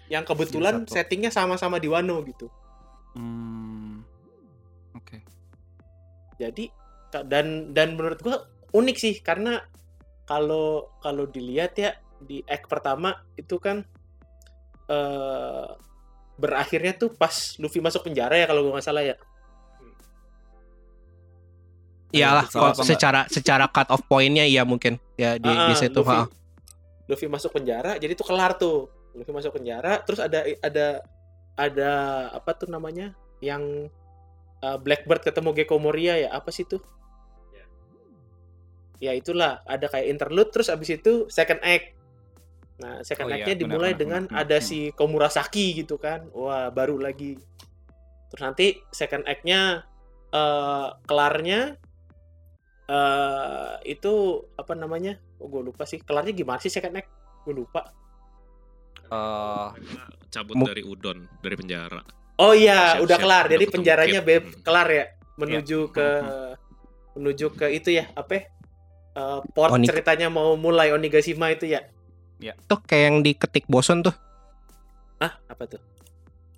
[0.05, 0.93] yang kebetulan satu.
[0.93, 2.45] settingnya sama-sama di Wano gitu
[3.17, 4.05] hmm.
[5.01, 5.17] oke
[6.37, 6.69] jadi
[7.09, 8.45] ka- dan dan menurut gua
[8.77, 9.65] unik sih karena
[10.29, 13.81] kalau kalau dilihat ya di act pertama itu kan
[14.85, 15.69] eh
[16.35, 19.15] berakhirnya tuh pas Luffy masuk penjara ya kalau gue nggak salah ya.
[22.15, 25.99] Iyalah, apa secara secara cut off pointnya iya mungkin ya di di Ah, situ.
[25.99, 26.25] Luffy, ha.
[27.05, 28.87] Luffy masuk penjara, jadi tuh kelar tuh.
[29.13, 31.03] Luffy masuk penjara, terus ada ada
[31.55, 31.91] ada
[32.31, 33.87] apa tuh namanya yang
[34.59, 36.79] uh, Blackbird ketemu Gecko Moria ya apa sih tuh?
[38.95, 41.91] Ya itulah ada kayak interlude terus abis itu second act.
[42.79, 44.41] Nah second Oh iya, act-nya benar, dimulai benar, dengan benar.
[44.47, 44.65] ada Hmm.
[44.65, 47.35] si Komurasaki gitu kan, wah baru lagi.
[48.31, 49.83] Terus nanti second act-nya
[50.31, 51.75] eh kelarnya
[52.85, 54.13] eh itu
[54.53, 55.17] apa namanya?
[55.37, 55.97] Oh gue lupa sih.
[55.97, 57.09] Kelarnya gimana sih second act?
[57.43, 57.89] Gue lupa.
[59.05, 59.67] Eh,
[60.29, 62.01] cabut dari udon dari penjara
[62.35, 63.43] Oh iya, Siap-siap, udah kelar.
[63.45, 65.05] udah Jadi penjaranya beb kelar ya,
[65.37, 66.07] menuju ke
[67.15, 68.31] menuju ke itu ya, apa?
[68.33, 68.43] ya?
[69.15, 71.85] Eh, port Onig- ceritanya mau mulai Onigashima itu ya.
[72.67, 74.11] Tuh kayak yang diketik boson tuh.
[75.15, 75.79] Ah, apa tuh?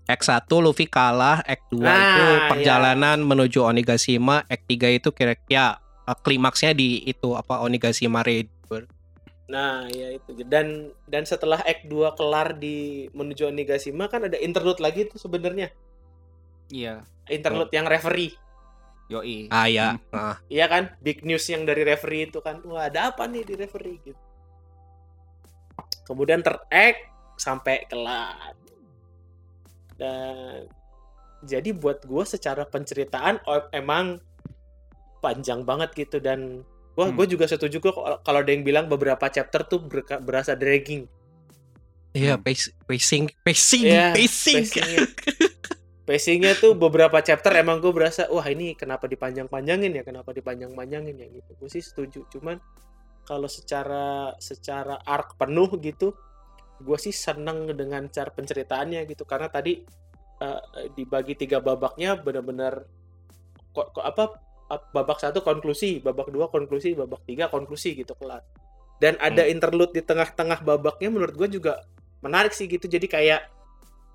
[0.08, 2.48] Act 1 Luffy kalah, Act 2 Nah, itu iya.
[2.50, 8.48] perjalanan menuju Onigashima, Act 3 itu kira-kira uh, klimaksnya di itu apa Onigashima Raid.
[9.48, 10.44] Nah, ya itu.
[10.44, 15.72] Dan dan setelah Act 2 kelar di menuju Onigashima kan ada interlude lagi tuh sebenarnya.
[16.68, 18.36] iya, Interlude yang referee.
[19.08, 19.48] yoi.
[19.48, 20.20] Ah ya, Hmm.
[20.20, 20.36] ah.
[20.52, 20.84] Iya kan?
[21.00, 22.60] Big news yang dari referee itu kan.
[22.68, 24.20] Wah, ada apa nih di referee gitu.
[26.04, 27.08] Kemudian ter-act
[27.40, 28.52] sampai kelar.
[29.96, 30.68] Dan
[31.40, 34.20] jadi buat gue secara penceritaan oh, emang
[35.20, 36.62] panjang banget gitu dan
[36.94, 37.16] gua Hmm.
[37.16, 41.06] gue juga setuju kok kalau- ada yang bilang beberapa chapter tuh berka- berasa dragging.
[42.12, 42.42] Iya, Hmm.
[42.42, 44.66] pace- pacing, pacing, Iya, pacing.
[44.66, 45.00] pacingnya.
[46.08, 51.28] Pacingnya tuh beberapa chapter emang gue berasa wah ini kenapa dipanjang-panjangin ya kenapa dipanjang-panjangin ya
[51.28, 52.64] gitu gue sih setuju cuman
[53.28, 56.16] kalau secara secara arc penuh gitu
[56.80, 59.84] gue sih seneng dengan cara penceritaannya gitu karena tadi
[60.40, 60.62] eh,
[60.96, 62.88] dibagi tiga babaknya benar-benar
[63.76, 68.44] kok kok apa ap- babak satu konklusi babak dua konklusi babak tiga konklusi gitu kelar.
[68.98, 71.86] Dan ada interlude di tengah-tengah babaknya menurut gue juga
[72.26, 72.90] menarik sih gitu.
[72.90, 73.46] Jadi kayak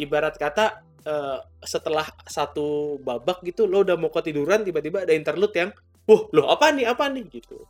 [0.02, 5.70] ibarat kata eh, setelah satu babak gitu lo udah mau ketiduran tiba-tiba ada interlude yang
[6.06, 7.24] wah lo apa nih apa nih?
[7.30, 7.62] gitu.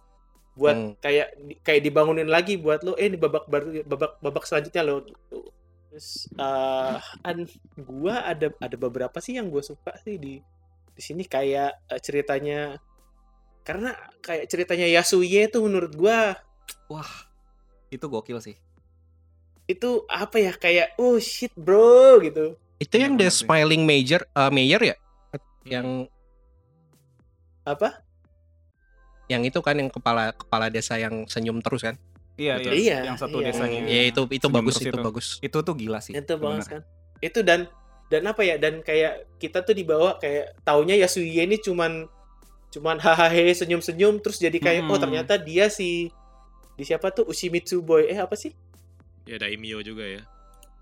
[0.56, 0.92] Buat Hmm.
[1.00, 1.28] kayak
[1.64, 5.52] kayak dibangunin lagi buat lo eh ini babak baru babak babak selanjutnya lo gitu.
[5.92, 6.96] Terus eh
[7.28, 7.44] an
[7.76, 10.40] gua ada ada beberapa sih yang gue suka sih di
[10.92, 12.76] di sini kayak eh, ceritanya
[13.62, 16.36] karena kayak ceritanya Yasuye tuh menurut gua
[16.90, 17.08] Wah,
[17.88, 18.56] itu gokil sih.
[19.64, 23.30] itu apa ya kayak oh shit bro gitu Itu yang The.
[23.30, 24.96] Smiling Major, uh, Mayor ya?
[25.30, 25.38] Hmm.
[25.64, 25.86] Yang
[27.62, 28.02] apa
[29.30, 31.94] yang itu kan yang kepala kepala desa yang senyum terus kan?
[32.34, 32.72] Iya, Betul.
[32.74, 33.46] iya, Iya, yang satu iya.
[33.54, 33.80] desanya.
[33.86, 34.98] Iya, itu itu Senyum bagus itu itu.
[34.98, 35.26] bagus.
[35.38, 36.12] Itu tuh gila sih.
[36.12, 36.66] itu bener.
[36.66, 36.82] kan
[37.22, 37.70] itu dan
[38.12, 42.04] dan apa ya dan kayak kita tuh dibawa kayak taunya Yasuye ini cuman
[42.68, 45.02] cuman hahaha senyum senyum terus jadi kayak oh Hmm.
[45.02, 46.12] ternyata dia si
[46.72, 48.52] di siapa tuh Ushimitsu boy eh apa sih
[49.24, 50.22] ya Daimyo juga ya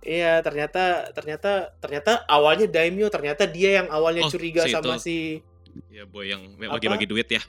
[0.01, 5.03] iya ternyata ternyata ternyata awalnya Daimyo ternyata dia yang awalnya Oh, curiga si sama itu.
[5.03, 5.17] si
[5.89, 6.79] ya boy yang Apa?
[6.79, 7.43] bagi-bagi duit ya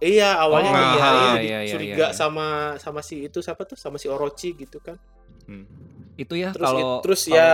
[0.00, 2.16] iya awalnya Oh, dia ah, dia iya, iya, curiga iya.
[2.16, 4.96] sama sama si itu siapa tuh sama si Orochi gitu kan
[5.42, 5.66] Hmm.
[6.14, 7.48] Itu ya terus kalau terus kalau- ya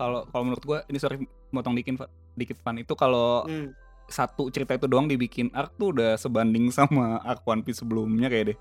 [0.00, 3.76] kalau kalau menurut gua ini sorry motong dikit dikit Pan itu kalau hmm,
[4.08, 8.44] satu cerita itu doang dibikin arc tuh udah sebanding sama arc One Piece sebelumnya kayak
[8.48, 8.58] deh.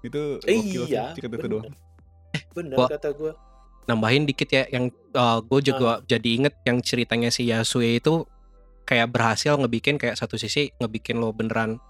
[0.00, 1.50] Itu sih iya cerita itu bener.
[1.50, 1.66] doang.
[2.54, 3.32] bener Gua- kata gue
[3.84, 4.92] Nambahin dikit ya yang
[5.42, 8.28] gue juga jadi inget yang ceritanya si Yasue itu
[8.84, 11.80] kayak berhasil ngebikin kayak satu sisi ngebikin lo beneran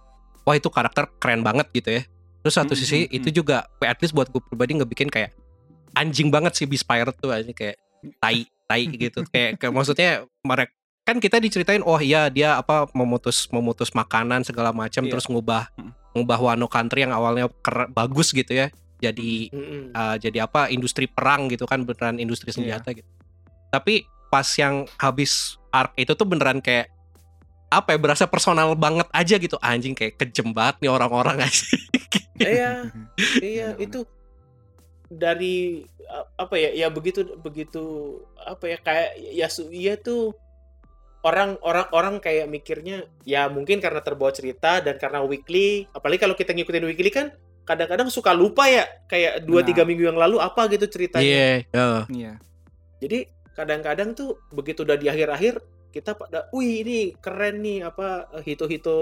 [0.43, 2.03] wah itu karakter keren banget gitu ya.
[2.41, 5.35] Terus satu Hmm, sisi hmm, itu juga at least buat gue pribadi ngebikin kayak
[5.93, 7.77] anjing banget sih Beast Pirate tuh aja kayak
[8.23, 10.71] tai tai gitu kayak, kayak maksudnya mereka
[11.03, 15.11] kan kita diceritain oh iya dia apa memutus memutus makanan segala macam Iya.
[15.11, 15.97] terus ngubah Hmm.
[16.13, 19.83] ngubah Wano Country yang awalnya ker- bagus gitu ya jadi Mm-mm.
[19.91, 23.07] uh, jadi apa industri perang gitu kan beneran industri senjata gitu.
[23.69, 26.91] Tapi pas yang habis arc itu tuh beneran kayak
[27.69, 31.63] apa ya berasa personal banget aja gitu anjing kayak kejem banget nih orang-orang aja.
[32.43, 32.71] iya
[33.39, 33.87] iya Bener-bener.
[33.87, 33.99] itu
[35.09, 35.85] dari
[36.37, 37.85] apa ya ya begitu begitu
[38.41, 40.37] apa ya kayak Yasuya tuh
[41.25, 46.37] orang orang orang kayak mikirnya ya mungkin karena terbawa cerita dan karena weekly apalagi kalau
[46.37, 47.33] kita ngikutin weekly kan
[47.65, 52.03] kadang-kadang suka lupa ya kayak dua tiga minggu yang lalu apa gitu ceritanya Iya, heeh.
[52.15, 52.33] Iya.
[53.03, 53.19] jadi
[53.53, 58.99] kadang-kadang tuh begitu udah di akhir-akhir kita pada, wih ini keren nih apa Hito Hito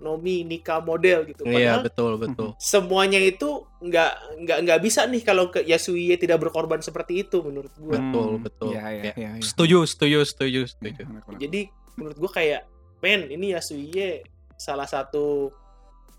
[0.00, 1.44] Nomi Nika model gitu.
[1.44, 2.48] Iya Padahal betul betul.
[2.72, 4.12] semuanya itu nggak
[4.44, 7.92] nggak nggak bisa nih kalau ke Yasuie tidak berkorban seperti itu menurut gue.
[7.96, 8.70] Betul, Hmm, betul.
[8.72, 9.44] Iya, iya, Kayak, iya, iya.
[9.44, 11.02] Setuju setuju setuju setuju.
[11.04, 11.38] Benar, benar.
[11.38, 11.60] Jadi
[12.00, 12.62] menurut gue kayak,
[13.04, 14.24] men ini Yasuie
[14.56, 15.52] salah satu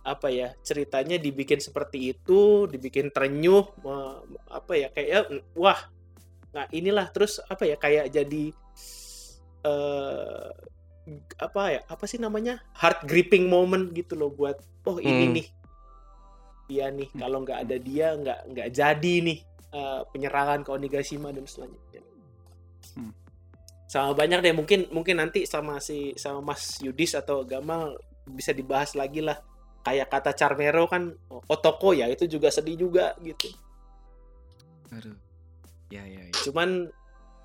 [0.01, 3.69] apa ya ceritanya dibikin seperti itu, dibikin terenyuh,
[4.49, 5.19] apa ya kayak ya,
[5.53, 5.77] wah,
[6.49, 8.49] nah inilah terus apa ya kayak jadi
[9.61, 10.49] eh
[11.37, 15.33] apa ya apa sih namanya heart gripping moment gitu loh buat oh ini Hmm.
[15.35, 15.47] nih
[16.69, 19.39] dia nih kalau nggak ada dia nggak nggak jadi nih
[19.71, 22.01] eh, penyerangan ke Onigashima dan selanjutnya
[22.91, 23.13] Hmm.
[23.85, 27.93] sama banyak deh mungkin mungkin nanti sama si sama Mas Yudis atau Gamal
[28.25, 29.37] bisa dibahas lagi lah
[29.81, 31.11] kayak kata Charmero kan
[31.47, 33.51] Otoko ya itu juga sedih juga gitu
[34.91, 35.15] Aduh.
[35.91, 36.31] Ya, ya, ya.
[36.47, 36.87] cuman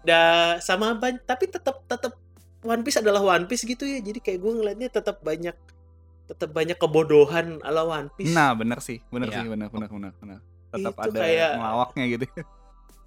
[0.07, 0.23] da
[0.59, 2.15] sama ban tapi tetap tetap
[2.63, 5.55] One Piece adalah One Piece gitu ya jadi kayak gue ngeliatnya tetap banyak
[6.27, 8.99] tetap banyak kebodohan ala One Piece Nah, benar sih.
[9.09, 9.37] Benar Iya.
[9.37, 10.39] sih, benar, benar, benar.
[10.69, 12.27] Tetap ada kayak- ngelawaknya gitu.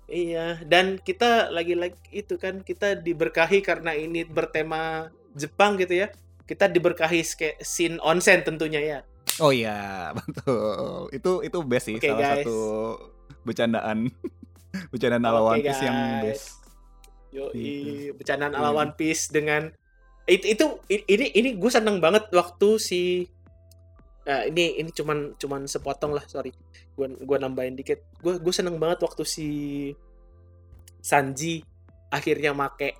[0.07, 6.09] iya dan kita lagi-lagi itu kan kita diberkahi karena ini bertema Jepang gitu ya
[6.43, 7.21] kita diberkahi
[7.59, 8.99] scene onsen tentunya ya
[9.37, 11.07] Oh iya, betul.
[11.13, 12.43] Itu itu best sih Oke, salah guys.
[12.43, 12.59] satu
[13.41, 13.97] bercandaan
[14.91, 16.23] bercandaan ala Oke, One Piece yang guys.
[16.25, 16.47] best.
[17.29, 18.13] Yo, Gitu.
[18.13, 18.79] bercandaan ala Iya.
[18.79, 19.69] One Piece dengan
[20.25, 23.01] itu itu ini ini gue seneng banget waktu si
[24.21, 26.53] Nah, ini ini cuman cuman sepotong lah, sorry.
[26.93, 27.97] Gua gua nambahin dikit.
[28.15, 29.47] Gue gue seneng banget waktu si
[30.99, 31.63] Sanji
[32.09, 32.93] akhirnya make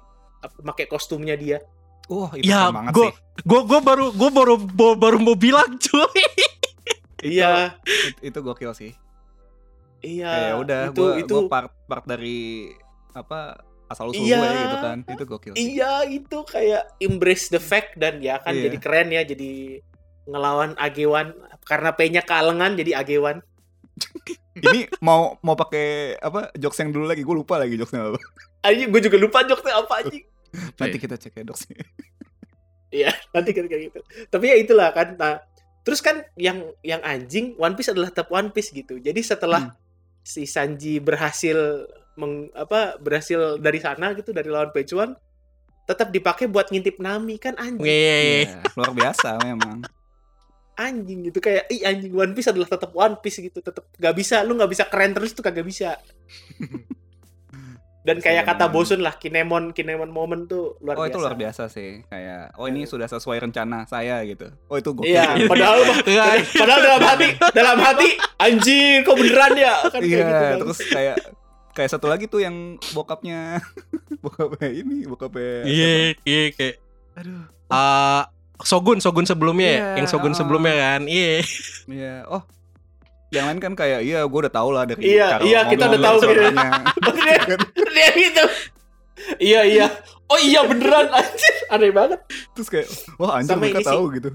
[0.59, 1.61] make kostumnya dia.
[2.07, 3.15] Wah, itu Ya, banget gua- sih.
[3.45, 6.23] Gue gue baru gue baru baru, baru mau bilang cuy.
[7.19, 8.91] Iya, Itu, itu gokil sih.
[10.01, 10.31] iya.
[10.31, 12.71] Kayak udah itu gua, itu gua part part dari
[13.11, 13.59] apa
[13.89, 14.38] asal usul Iya.
[14.38, 14.97] gue gitu kan.
[15.04, 15.54] Itu gokil.
[15.54, 15.62] sih.
[15.73, 18.63] Iya itu kayak embrace the fact dan ya kan Iya.
[18.65, 19.82] jadi keren ya jadi
[20.23, 23.41] ngelawan Agewan karena P-nya kalengan jadi Agewan.
[24.60, 28.19] Ini mau mau pakai apa jokes yang dulu lagi gue lupa lagi jokesnya apa.
[28.62, 30.23] Anjing gue juga lupa jokesnya apa anjing.
[30.75, 31.80] Nanti kita cek ya jokesnya.
[32.89, 33.99] Iya nanti kan kayak gitu.
[34.28, 35.15] Tapi ya itulah kan.
[35.15, 35.39] Nah,
[35.82, 38.97] terus kan yang yang anjing One Piece adalah tetap One Piece gitu.
[38.97, 39.78] Jadi setelah Hmm.
[40.21, 41.88] si Sanji berhasil
[42.19, 45.15] meng, apa berhasil dari sana gitu dari lawan Pecuan
[45.84, 47.82] tetap dipakai buat ngintip Nami kan anjing.
[47.82, 49.82] Iya, luar biasa memang.
[50.75, 54.43] anjing gitu kayak ih anjing One Piece adalah tetap One Piece gitu tetap gak bisa
[54.43, 55.99] lu nggak bisa keren terus tuh kagak bisa
[57.99, 61.63] dan kayak kata bosun lah kinemon kinemon moment tuh luar oh biasa itu luar biasa
[61.67, 66.25] sih kayak oh ini sudah sesuai rencana saya gitu oh itu gokil iya padahal Iya.
[66.47, 68.08] padahal dalam hati dalam hati
[68.39, 70.58] anjing kok beneran ya kan kayak iya gitu kan.
[70.63, 71.15] terus kayak
[71.79, 73.63] kayak satu lagi tuh yang bokapnya.
[74.19, 76.75] Bokapnya ini bokapnya Iya, iya kayak
[77.15, 77.47] aduh.
[77.71, 78.23] eh
[78.67, 79.79] Sogun Sogun sebelumnya ya?
[79.79, 80.37] Iya, yang Sogun ah.
[80.43, 81.01] sebelumnya kan.
[81.07, 81.39] Iya.
[81.87, 82.43] iya oh.
[83.31, 86.17] Yang lain kan kayak iya gue udah tahu lah dari Iya, iya, kita udah tahu
[86.27, 86.41] gitu.
[87.15, 87.39] dia,
[87.95, 88.43] dia gitu.
[89.39, 89.87] Iya iya.
[90.27, 91.55] Oh iya beneran anjir.
[91.71, 92.19] Aneh banget.
[92.59, 94.29] Terus kayak wah anjir Sama mereka tahu gitu.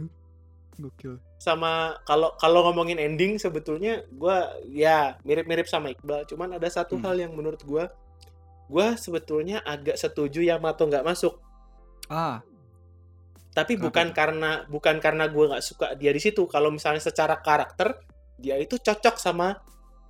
[0.80, 6.24] Gokil sama kalau kalau ngomongin ending sebetulnya gua ya mirip-mirip sama Iqbal.
[6.24, 7.04] Cuman ada satu Hmm.
[7.04, 7.92] hal yang menurut gua
[8.72, 11.36] gua sebetulnya agak setuju Yamato nggak masuk.
[12.08, 12.40] Ah.
[13.52, 16.48] Tapi Kenapa bukan karena bukan karena gua nggak suka dia di situ.
[16.48, 18.00] Kalau misalnya secara karakter
[18.40, 19.60] dia itu cocok sama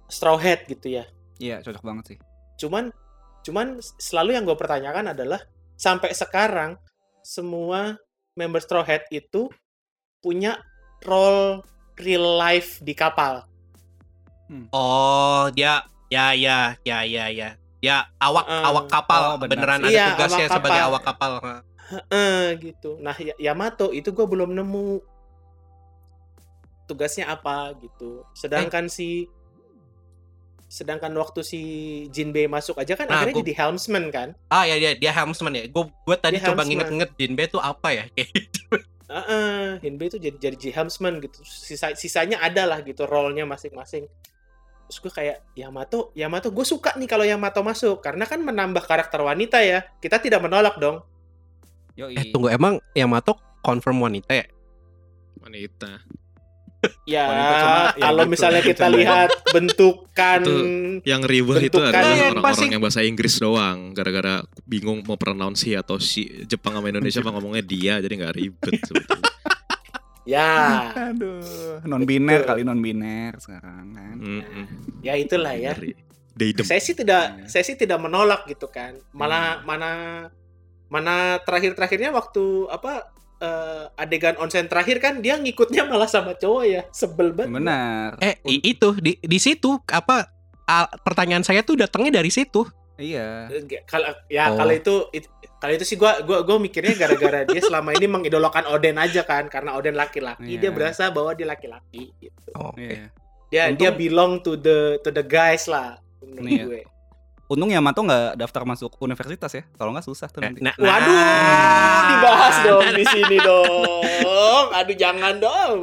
[0.06, 1.04] Straw Hat gitu ya.
[1.42, 2.18] Iya cocok banget sih.
[2.62, 2.94] Cuman
[3.44, 5.36] cuman selalu yang gue pertanyakan adalah
[5.76, 6.80] sampai sekarang
[7.20, 7.98] semua
[8.38, 9.50] member Straw Hat itu
[10.24, 10.56] punya
[11.02, 13.42] role real life di kapal
[14.70, 17.48] Oh, dia ya ya ya ya ya.
[17.80, 20.88] Ya awak Eh, awak kapal oh, benar beneran ada Iya, tugasnya awak sebagai kapal.
[20.88, 21.32] awak kapal.
[22.08, 22.90] Eh gitu.
[22.96, 25.02] Nah, Ya- Yamato itu gue belum nemu
[26.86, 28.22] tugasnya apa gitu.
[28.32, 29.26] Sedangkan si
[30.66, 31.60] sedangkan waktu si
[32.08, 34.28] Jinbei masuk aja kan Nah, akhirnya gua- jadi helmsman kan.
[34.48, 35.64] Ah ya dia dia helmsman ya.
[35.66, 36.66] Gue gue tadi Dia coba helmsman.
[36.68, 38.04] nginget-nginget Jinbe itu apa ya?
[38.08, 38.60] Kayak gitu.
[39.04, 41.44] Heeh, Jinbei itu jadi jadi helmsman gitu.
[41.44, 44.08] Sisa sisanya ada lah gitu role-nya masing-masing.
[44.88, 49.20] Terus gue kayak Yamato, Yamato gue suka nih kalau Yamato masuk karena kan menambah karakter
[49.20, 49.84] wanita ya.
[50.00, 51.04] Kita tidak menolak dong.
[52.00, 52.16] Yoi.
[52.16, 54.46] Eh tunggu emang Yamato confirm wanita ya?
[55.40, 56.00] Wanita.
[57.04, 60.56] Ya, ya kalau misalnya kita lihat bentukan Itu
[61.04, 63.92] Yang ribet itu adalah orang-orang yang bahasa Inggris doang.
[63.92, 68.74] Gara-gara bingung mau pronounce atau si Jepang sama Indonesia mah ngomongnya dia, jadi nggak ribet
[68.88, 69.28] sebetulnya.
[70.24, 74.64] ya, aduh non biner kali non biner sekarang kan Mm-mm.
[75.04, 75.76] ya itulah ya.
[76.34, 76.64] Daidem.
[76.66, 77.46] Saya sih tidak Iya.
[77.46, 78.98] saya sih tidak menolak gitu kan.
[79.14, 79.90] Mana mana
[80.90, 83.12] mana terakhir-terakhirnya waktu apa
[83.44, 88.08] eh, adegan onsen terakhir kan dia ngikutnya malah sama cowok ya sebel banget Benar.
[88.18, 88.34] Eh
[88.64, 90.32] itu di di situ apa
[90.64, 92.64] a- pertanyaan saya tuh datangnya dari situ.
[92.94, 93.50] Iya.
[93.84, 94.56] Kalau ya Oh.
[94.56, 95.28] kalau itu it-
[95.58, 99.46] kalau itu sih gua gua gua mikirnya gara-gara dia selama ini mengidolakan Oden aja kan
[99.46, 100.70] karena Oden laki-laki dia Iya.
[100.70, 102.86] berasa bahwa dia laki-laki gitu Oh, Oke.
[102.86, 103.06] Iya.
[103.50, 106.64] dia Untung- dia belong to the to the guys lah menurut Iya.
[106.64, 106.82] gue
[107.44, 109.62] Untung Yamato nggak daftar masuk universitas ya.
[109.76, 110.64] Kalau nggak susah tuh nanti.
[110.64, 112.02] Nah, Waduh, nah.
[112.08, 114.66] dibahas dong di sini dong.
[114.72, 115.78] Aduh, jangan dong.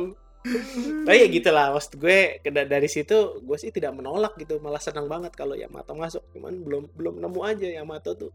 [1.06, 5.06] Tapi ya gitu lah, maksud gue dari situ gue sih tidak menolak gitu, malah senang
[5.06, 6.26] banget kalau Yamato masuk.
[6.34, 8.34] Cuman belum belum nemu aja Yamato tuh.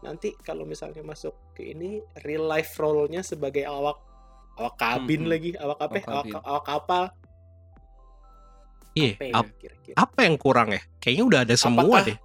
[0.00, 3.96] Nanti kalau misalnya masuk ke ini real life role-nya sebagai awak
[4.60, 5.30] awak kabin Mhm.
[5.32, 5.94] lagi, awak apa?
[5.94, 6.02] ya?
[6.02, 6.34] Awak Awak, kabin.
[6.44, 7.04] awak kapal.
[8.90, 10.82] Iya, Apa ya apa yang kurang ya?
[10.98, 12.18] Kayaknya udah ada semua Apakah- deh.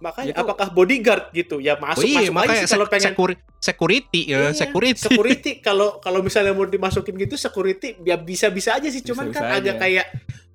[0.00, 1.60] Makanya Itu- apakah bodyguard gitu?
[1.60, 4.96] Ya masuk oh iya, masuk aja sih kalau pengen securi- security ya, Iya, security.
[4.98, 9.54] security kalau kalau misalnya mau dimasukin gitu security ya bisa-bisa aja sih cuman Bisa-bisa kan
[9.54, 9.80] agak aja.
[9.80, 10.06] kayak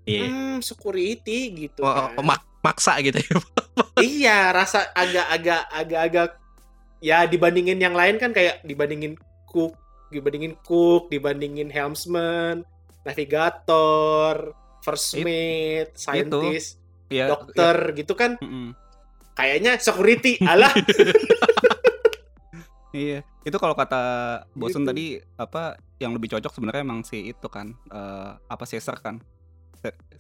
[0.04, 0.22] Iya.
[0.24, 2.14] hmm security gitu Oh, kan.
[2.14, 3.38] oh, mak- maksa gitu ya.
[4.04, 6.30] iya rasa agak-agak agak-agak
[7.00, 9.14] ya dibandingin yang lain kan kayak dibandingin
[9.46, 9.78] cook
[10.08, 12.66] dibandingin cook dibandingin helmsman
[13.04, 17.30] navigator first It- mate scientist Iya.
[17.30, 18.44] dokter gitu kan iya.
[18.44, 18.70] Mm-mm.
[19.36, 20.72] Kayaknya security alah
[22.96, 23.28] Iya.
[23.44, 24.02] Itu kalau kata
[24.56, 24.90] bosun Gitu.
[24.90, 25.06] tadi
[25.36, 29.20] apa yang lebih cocok sebenarnya emang si itu kan eh, apa Caesar kan.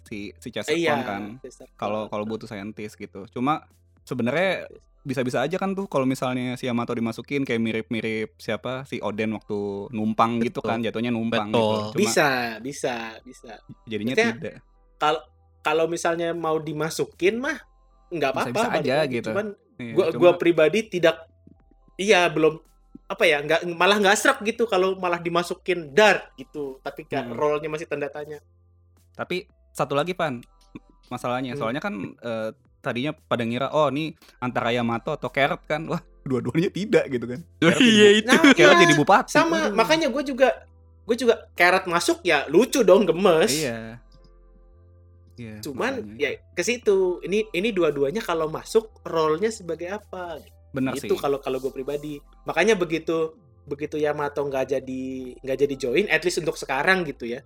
[0.03, 1.39] Si si Caesar iya kan.
[1.80, 3.24] Kalau kalau butuh scientist gitu.
[3.32, 3.63] Cuma
[4.03, 4.68] sebenarnya
[5.05, 9.88] bisa-bisa aja kan tuh kalau misalnya si Yamato dimasukin kayak mirip-mirip siapa si Oden waktu
[9.93, 10.68] numpang gitu Betul.
[10.68, 11.61] kan jatuhnya numpang Betul.
[11.63, 11.78] gitu.
[11.95, 12.28] Cuma bisa
[12.59, 12.93] bisa
[13.24, 13.51] bisa
[13.86, 14.55] jadinya Maksudnya, tidak.
[14.99, 15.22] kalau
[15.61, 17.55] kalau misalnya mau dimasukin mah
[18.16, 19.20] nggak apa-apa aja lagi.
[19.20, 19.30] gitu.
[19.30, 21.28] cuman Iya, gua cuma- gua pribadi tidak
[21.95, 22.59] iya belum
[23.05, 27.36] apa ya nggak malah nggak serak gitu kalau malah dimasukin dar gitu tapi kayak Hmm.
[27.36, 28.39] role-nya masih tanda tanya
[29.13, 30.39] Tapi satu lagi pan
[31.05, 31.59] masalahnya Hmm.
[31.59, 32.49] soalnya kan eh,
[32.82, 37.39] tadinya pada ngira oh ini antara Yamato atau Carrot kan wah dua-duanya tidak gitu kan.
[37.59, 38.28] Iya jadi, itu.
[38.28, 39.30] nah Carrot iya, jadi bupati.
[39.30, 40.49] sama makanya gue juga
[41.03, 44.01] gue juga carrot masuk ya lucu dong gemes Iya.
[45.36, 45.60] Iya.
[45.60, 46.16] cuman makanya.
[46.18, 50.40] ya ke situ ini ini dua-duanya kalau masuk role-nya sebagai apa
[50.72, 51.06] benar sih.
[51.06, 55.04] itu kalau kalau gue pribadi makanya begitu begitu Yamato nggak jadi
[55.40, 57.44] nggak jadi join at least untuk sekarang gitu ya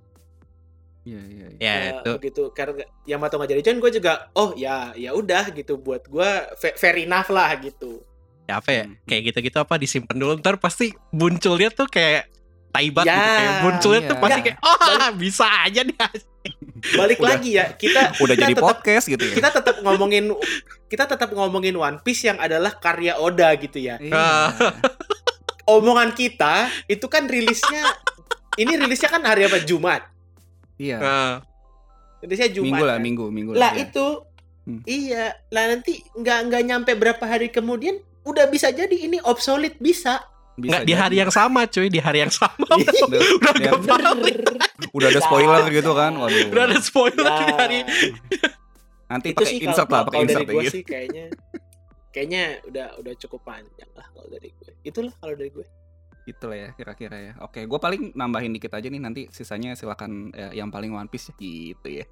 [1.00, 1.58] Iya, iya, iya.
[1.58, 2.12] Ya Ya, itu.
[2.14, 6.30] begitu karena Yamato nggak jadi join gue juga oh ya ya udah gitu buat gue
[6.54, 8.04] fa- fair enough lah gitu
[8.46, 8.84] Ya apa ya?
[8.84, 8.98] Hmm.
[9.06, 12.28] Kayak gitu-gitu apa disimpan dulu ntar pasti munculnya tuh kayak
[12.70, 14.22] taibat Ya, gitu kayak munculnya tuh iya.
[14.22, 15.95] pasti Nggak, kayak oh bisa aja nih.
[16.91, 19.34] balik Udah- lagi ya kita Udah kita jadi tetap, podcast gitu ya.
[19.36, 20.24] kita tetap ngomongin
[20.86, 24.53] kita tetap ngomongin One Piece yang adalah karya Oda gitu ya Iya.
[25.70, 27.84] Omongan kita itu kan rilisnya
[28.55, 30.01] ini rilisnya kan hari apa Jumat
[30.76, 30.97] Iya.
[30.97, 31.34] Nah,
[32.20, 33.03] rilisnya Jumat Minggu lah, kan?
[33.03, 33.86] minggu, minggu lah iya.
[33.86, 34.07] itu
[34.59, 34.86] Hmm.
[34.86, 40.22] iya lah nanti nggak nggak nyampe berapa hari kemudian udah bisa jadi ini obsolete bisa
[40.60, 42.55] Bisa nggak di hari yang sama cuy, di hari yang sama.
[42.76, 42.93] udah,
[43.39, 44.38] Udah ya, gak balik.
[44.91, 46.12] udah ada spoiler gitu kan.
[46.16, 46.47] Waduh.
[46.51, 47.38] Udah ada spoiler Ya.
[47.39, 47.80] di hari.
[49.10, 50.74] Nanti itu pakai insert kalau lah, kalau pakai dari insert gue gitu.
[50.78, 51.26] sih kayaknya
[52.10, 55.66] kayaknya udah udah cukup panjang lah kalau dari gue itulah kalau dari gue
[56.26, 57.34] Gitu lah ya kira-kira ya.
[57.41, 61.34] Oke, gue paling nambahin dikit aja nih nanti sisanya silakan ya, yang paling One Piece
[61.34, 62.05] ya, gitu ya.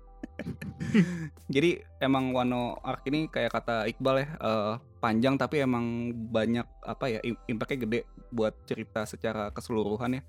[1.48, 7.06] Jadi emang Wano Arc ini kayak kata Iqbal ya eh, panjang tapi emang banyak apa
[7.08, 8.00] ya im- impactnya gede
[8.32, 10.22] buat cerita secara keseluruhan ya.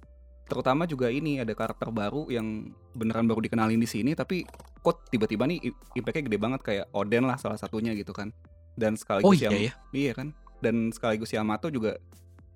[0.49, 4.49] Terutama juga ini ada karakter baru yang beneran baru dikenalin di sini tapi
[4.81, 8.33] kok tiba-tiba nih im- impactnya gede banget kayak Oden lah salah satunya gitu kan.
[8.79, 9.73] Dan sekaligus Oh iya yang ya.
[9.93, 10.29] Iya kan.
[10.63, 11.99] Dan sekaligus Yamato juga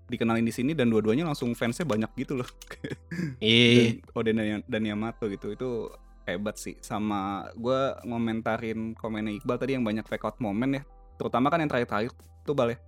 [0.08, 2.48] dikenalin di sini dan dua-duanya langsung fansnya banyak gitu loh.
[3.42, 3.98] Iya.
[4.14, 5.90] Oden dan, dan Yamato gitu itu
[6.24, 6.78] hebat sih.
[6.78, 7.20] Sama
[7.52, 10.82] gue ngomentarin komennya Iqbal tadi yang banyak fake out moment ya.
[11.14, 12.12] Terutama kan yang terakhir-terakhir
[12.42, 12.78] tuh bal ya.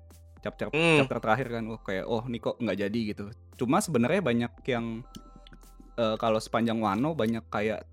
[0.41, 1.01] Chapter, Hmm.
[1.01, 1.65] chapter terakhir kan.
[1.67, 3.25] Oh kayak oh ini kok nggak jadi gitu.
[3.57, 5.01] Cuma sebenarnya banyak yang
[5.95, 7.87] eh, kalau sepanjang Wano banyak kayak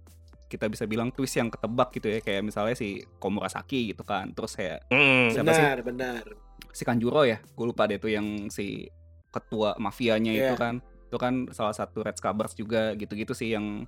[0.47, 4.51] kita bisa bilang twist yang ketebak gitu ya kayak misalnya si Komurasaki gitu kan terus
[4.51, 5.31] kayak Mm.
[5.31, 5.63] Siapa sih?
[5.63, 6.23] benar benar
[6.71, 8.83] si Kanjuro ya gue lupa deh tuh yang si
[9.29, 10.59] ketua mafianya itu Iya.
[10.59, 13.87] kan itu kan salah satu Red Scabbers juga gitu-gitu sih yang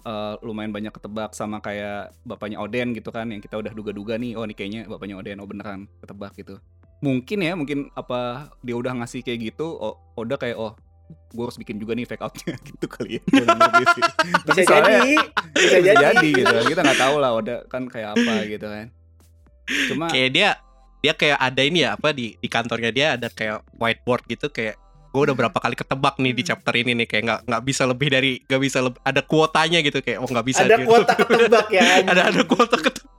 [0.00, 4.34] eh, lumayan banyak ketebak sama kayak bapaknya Oden gitu kan yang kita udah duga-duga nih
[4.34, 6.56] oh ini kayaknya bapaknya Oden oh beneran ketebak gitu.
[7.00, 10.76] Mungkin ya mungkin apa dia udah ngasih kayak gitu oh Oda kayak oh
[11.10, 13.22] gue harus bikin juga nih fake outnya gitu kali ya.
[13.90, 14.04] Sih.
[14.46, 15.14] bisa soalnya- jadi
[15.56, 16.04] bisa bisa jadi.
[16.14, 18.86] jadi gitu kan kita nggak tahu lah Oda kan kayak apa gitu kan.
[19.88, 20.50] Cuma Kayak dia
[21.00, 24.76] dia kayak ada ini ya apa di di kantornya dia ada kayak whiteboard gitu kayak
[25.10, 28.08] gue udah berapa kali ketebak nih di chapter ini nih kayak nggak nggak bisa lebih
[28.14, 30.86] dari nggak bisa lebih, ada kuotanya gitu kayak oh nggak bisa ada gitu.
[30.86, 31.82] kuota ketebak ya
[32.14, 33.10] ada ada kuota ketebak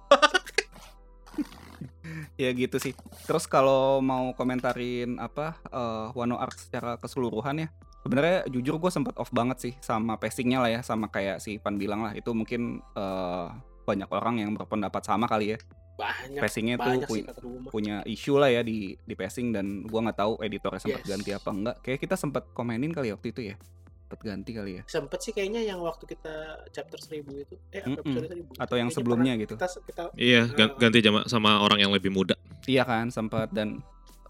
[2.42, 2.98] ya gitu sih.
[3.30, 7.68] Terus kalau mau komentarin apa eh, Wano Arc secara keseluruhan ya,
[8.02, 11.78] sebenarnya jujur gue sempat off banget sih sama pacingnya lah ya, sama kayak si Ivan
[11.78, 13.48] bilang lah itu mungkin eh,
[13.86, 15.60] banyak orang yang berpendapat sama kali ya.
[16.02, 20.04] Banyak Pacingnya tuh banyak sih punya, punya isu lah ya di di pacing dan gua
[20.04, 21.10] nggak tahu editornya sempat Yes.
[21.10, 21.76] ganti apa enggak.
[21.82, 23.56] Kayak kita sempat komenin kali ya waktu itu ya.
[24.04, 24.84] Sempat ganti kali ya.
[24.86, 26.34] sempet sih kayaknya yang waktu kita
[26.70, 27.96] chapter 1000 itu eh Mm-mm.
[27.98, 29.54] episode 1000 Atau yang Kayaknya sebelumnya gitu.
[29.56, 32.36] kita, kita Iya, gan- ganti sama, sama orang yang lebih muda.
[32.64, 33.80] Iya kan sempat dan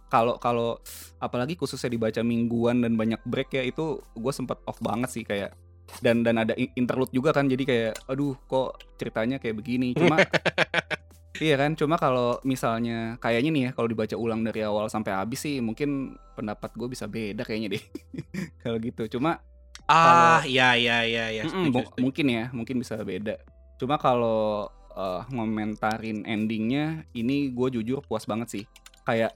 [0.05, 0.77] kalau kalau
[1.17, 5.55] apalagi khususnya dibaca mingguan dan banyak break ya itu gue sempat off banget sih kayak
[5.99, 10.19] dan dan ada in- interlude juga kan jadi kayak aduh kok ceritanya kayak begini cuma
[11.41, 15.41] iya kan cuma kalau misalnya kayaknya nih ya kalau dibaca ulang dari awal sampai habis
[15.41, 17.83] sih mungkin pendapat gue bisa beda kayaknya deh
[18.61, 19.41] kalau gitu cuma
[19.89, 21.99] ah ya ya ya ya setuju, mu- setuju.
[21.99, 23.35] mungkin ya, mungkin bisa beda.
[23.75, 28.63] Cuma kalau eh, ngomentarin endingnya, ini gue jujur puas banget sih.
[29.03, 29.35] Kayak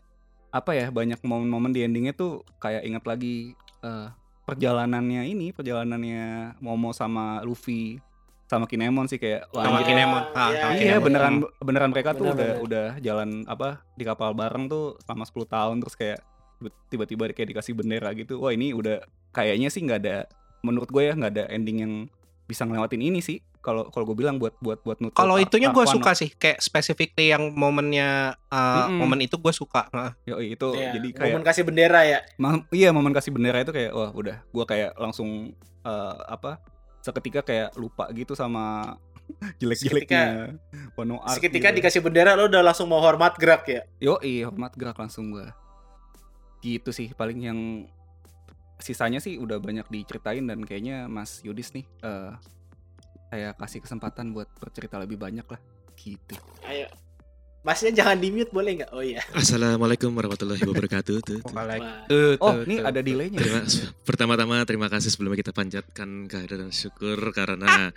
[0.55, 3.35] apa ya, banyak momen-momen di endingnya tuh kayak inget lagi
[3.83, 4.07] eh,
[4.47, 7.99] perjalanannya ini, perjalanannya Momo sama Luffy
[8.55, 9.81] sama Kinemon sih kayak wah, Sama.
[9.81, 10.23] Kinemon.
[10.31, 11.03] Ah, Iya, sama Iya Kinemon.
[11.03, 12.63] beneran beneran mereka tuh Bener, udah bener.
[12.63, 16.19] udah jalan apa di kapal bareng tuh selama 10 tahun terus kayak
[16.87, 18.39] tiba-tiba kayak dikasih bendera gitu.
[18.39, 20.17] Wah ini udah kayaknya sih nggak ada
[20.61, 21.93] menurut gue ya nggak ada ending yang
[22.43, 23.37] bisa ngelewatin ini sih.
[23.59, 25.17] Kalau kalau gue bilang buat buat buat nutup.
[25.17, 29.01] Kalau itunya gue suka sih, kayak specifically yang momennya uh, Mm-mm.
[29.01, 29.89] momen itu gue suka.
[29.89, 30.11] Heeh.
[30.27, 33.73] Yoi, itu Iya, jadi kayak momen kasih bendera ya Ma- iya momen kasih bendera itu
[33.73, 36.61] kayak wah udah gue kayak langsung eh, apa
[37.05, 38.97] seketika kayak lupa gitu sama
[39.61, 40.57] jelek-jeleknya
[40.97, 41.77] Wano Arc seketika gitu.
[41.81, 45.53] dikasih bendera lo udah langsung mau hormat gerak ya Yo, hormat gerak langsung gua.
[46.65, 47.59] Gitu sih paling yang
[48.81, 52.33] sisanya sih udah banyak diceritain dan kayaknya Mas Yudis nih eh
[53.29, 55.61] saya kasih kesempatan buat bercerita lebih banyak lah.
[55.95, 56.35] Gitu.
[56.67, 56.89] ayo
[57.65, 61.17] masnya jangan di mute boleh nggak oh iya Assalamualaikum warahmatullahi wabarakatuh.
[61.25, 62.37] Tuh, tuh.
[62.37, 62.85] Oh, nih tuh.
[62.85, 63.41] ada delaynya.
[63.41, 63.65] Terima,
[64.05, 67.89] pertama-tama terima kasih sebelumnya kita panjatkan kehadiran syukur karena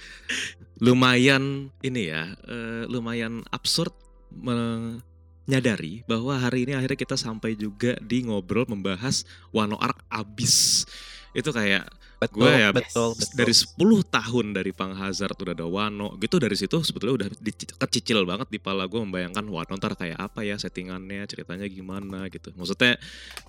[0.81, 3.93] lumayan ini ya, eh, lumayan absurd
[4.33, 10.89] menyadari bahwa hari ini akhirnya kita sampai juga di ngobrol membahas Wano Arc abis.
[11.37, 13.35] Itu kayak betul, gue ya betul, betul.
[13.39, 13.79] dari 10
[14.11, 18.51] tahun dari Pang Hazard udah ada Wano gitu dari situ sebetulnya udah dici- kecicil banget
[18.51, 22.99] di pala gue membayangkan Wano ntar kayak apa ya settingannya ceritanya gimana gitu maksudnya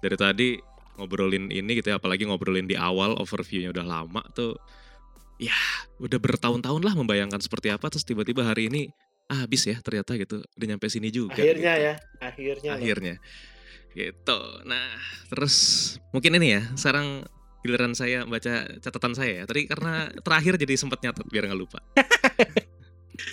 [0.05, 0.47] dari tadi
[1.01, 4.53] ngobrolin ini gitu ya apalagi ngobrolin di awal overviewnya udah lama tuh
[5.41, 5.55] ya
[5.97, 8.91] udah bertahun-tahun lah membayangkan seperti apa terus tiba-tiba hari ini
[9.31, 12.77] ah, habis ya ternyata gitu udah nyampe sini juga akhirnya gitu ya akhirnya loh.
[12.77, 13.15] akhirnya
[13.95, 14.87] gitu nah
[15.31, 15.55] terus
[16.11, 17.23] mungkin ini ya sekarang
[17.59, 19.43] giliran saya baca catatan saya ya.
[19.43, 21.79] Tadi karena terakhir jadi sempat nyatet biar nggak lupa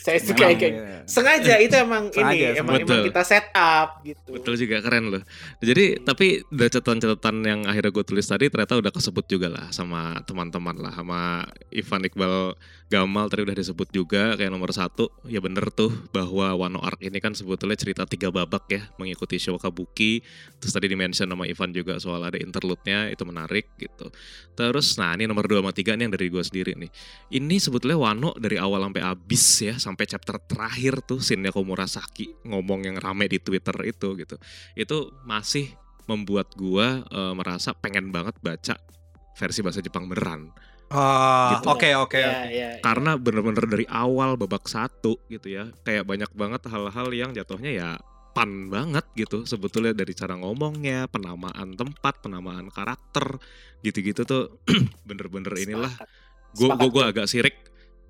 [0.03, 0.99] saya suka kayak ya.
[1.07, 2.97] sengaja itu emang Sengaja, ini emang, betul.
[2.97, 4.31] emang kita set up gitu.
[4.37, 5.23] Betul juga keren loh.
[5.63, 10.19] Jadi tapi dari catatan-catatan yang akhirnya gue tulis tadi ternyata udah kesebut juga lah sama
[10.27, 12.57] teman-teman lah sama Ivan Iqbal
[12.87, 15.11] Gamal tadi udah disebut juga kayak nomor satu.
[15.27, 19.59] Ya bener tuh bahwa Wano Arc ini kan sebetulnya cerita tiga babak ya mengikuti show
[19.59, 20.23] Kabuki.
[20.63, 24.15] Terus tadi dimention sama Ivan juga soal ada interlude-nya itu menarik gitu.
[24.55, 26.91] Terus nah ini nomor dua sama tiga nih yang dari gue sendiri nih.
[27.35, 32.85] Ini sebetulnya Wano dari awal sampai abis ya sampai chapter terakhir tuh scene-nya Komurasaki ngomong
[32.89, 34.37] yang rame di Twitter itu gitu
[34.75, 35.73] itu masih
[36.07, 38.75] membuat gua eh, merasa pengen banget baca
[39.37, 40.53] versi bahasa Jepang beneran
[40.87, 41.67] Ah, Gitu.
[41.67, 42.15] Oke oke.
[42.15, 42.47] Ya, oke.
[42.47, 42.79] ya, ya.
[42.79, 47.89] karena bener-bener dari awal babak satu gitu ya kayak banyak banget hal-hal yang jatuhnya ya
[48.37, 53.41] pan banget gitu sebetulnya dari cara ngomongnya penamaan tempat penamaan karakter
[53.81, 54.61] gitu-gitu tuh
[55.09, 55.91] bener-bener inilah
[56.53, 57.57] gue gue agak sirik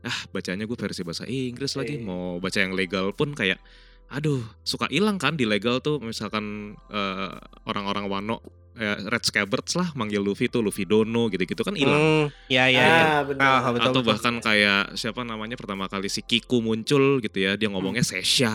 [0.06, 2.06] ah bacanya gue versi bahasa Inggris lagi Iya.
[2.06, 3.58] mau baca yang legal pun kayak
[4.06, 6.44] aduh suka hilang kan di legal tuh misalkan
[6.88, 7.30] eh,
[7.64, 8.38] orang-orang Wano
[8.72, 12.78] eh, Red Scabbards lah manggil Luffy tuh Luffy Dono gitu-gitu kan hilang Hmm, ya ya
[12.78, 12.86] ya.
[12.86, 13.02] ah.
[13.36, 14.02] Ah, betul, atau betul.
[14.06, 18.54] bahkan kayak siapa namanya pertama kali si Kiku muncul gitu ya dia ngomongnya Sesha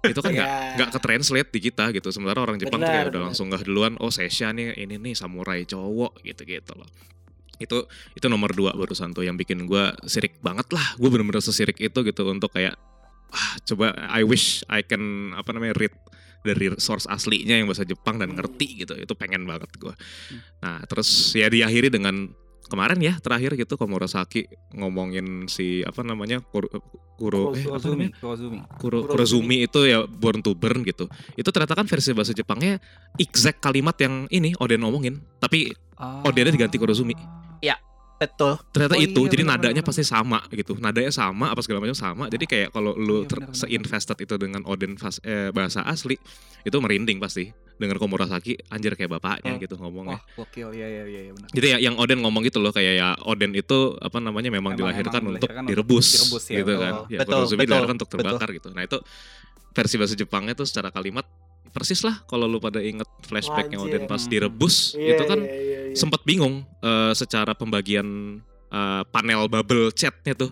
[0.00, 0.72] itu kan nggak Ya.
[0.80, 3.26] nggak ke translate di kita gitu sementara orang Jepang tuh Benar, kayak udah benar.
[3.28, 6.88] langsung nggak duluan oh Sesha nih ini nih samurai cowok gitu gitu loh
[7.60, 7.84] itu
[8.16, 11.98] itu nomor dua barusan tuh yang bikin gua sirik banget lah gue bener-bener sesirik itu
[12.00, 12.74] gitu untuk kayak
[13.30, 15.94] ah coba I wish I can apa namanya read
[16.40, 19.94] dari source aslinya yang bahasa Jepang dan ngerti gitu itu pengen banget gua
[20.64, 22.32] nah terus ya diakhiri dengan
[22.70, 24.46] kemarin ya terakhir gitu Komurasaki
[24.78, 26.70] ngomongin si apa namanya Kuro,
[27.18, 28.14] Kuro eh, apa namanya?
[28.22, 28.58] Kurozumi.
[28.78, 31.10] Kuro, Kurozumi itu ya Born to Burn gitu.
[31.34, 32.78] Itu ternyata kan versi bahasa Jepangnya
[33.18, 37.12] exact kalimat yang ini Oden ngomongin, tapi Odennya diganti Kurozumi.
[38.20, 38.60] Betul.
[38.76, 41.96] ternyata Oh itu iya, jadi benar, nadanya pasti sama gitu nadanya sama apa segala macam
[41.96, 46.20] sama jadi kayak kalau lu Iya, se-invested itu dengan Oden fas- eh, bahasa asli
[46.60, 47.48] itu merinding pasti
[47.80, 49.64] dengan Komurasaki anjir kayak bapaknya Hmm.
[49.64, 51.48] gitu ngomongnya Wah, gokil ya ya ya, ya benar.
[51.48, 54.92] jadi ya yang Oden ngomong gitu loh kayak ya Oden itu apa namanya memang, Emang-
[54.92, 56.84] dilahirkan emang untuk dilahirkan untuk direbus, direbus ya, gitu betul.
[56.84, 58.20] kan ya Betul, betul, dilahirkan untuk betul.
[58.20, 58.98] terbakar gitu nah itu
[59.72, 61.24] versi bahasa Jepangnya tuh secara kalimat
[61.70, 63.78] persis lah kalau lu pada inget flashbacknya.
[63.78, 65.96] Oden pas direbus Iya, itu kan iya, iya, iya.
[65.96, 70.50] sempat bingung eh, secara pembagian eh, panel bubble chatnya tuh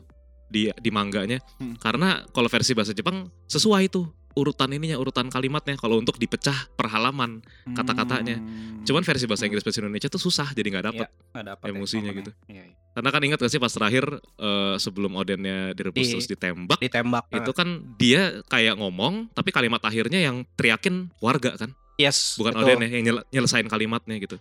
[0.49, 1.77] di di mangganya Hmm.
[1.77, 6.89] karena kalau versi bahasa Jepang sesuai tuh urutan ininya urutan kalimatnya kalau untuk dipecah per
[6.89, 7.41] halaman
[7.72, 8.37] kata-katanya.
[8.39, 8.85] Hmm.
[8.85, 12.18] cuman versi bahasa Inggris versi Indonesia tuh susah jadi nggak dapet nggak dapat emosinya momennya.
[12.22, 12.31] gitu.
[12.49, 12.74] Iya, iya.
[12.95, 17.24] karena kan ingat gak sih pas terakhir eh, sebelum Odennya direbus Di- terus ditembak Ditembak.
[17.31, 22.35] itu kan dia kayak ngomong tapi kalimat akhirnya yang teriakin warga kan yes.
[22.39, 22.64] bukan betul.
[22.64, 24.39] Oden ya yang nyel- nyelesain kalimatnya gitu.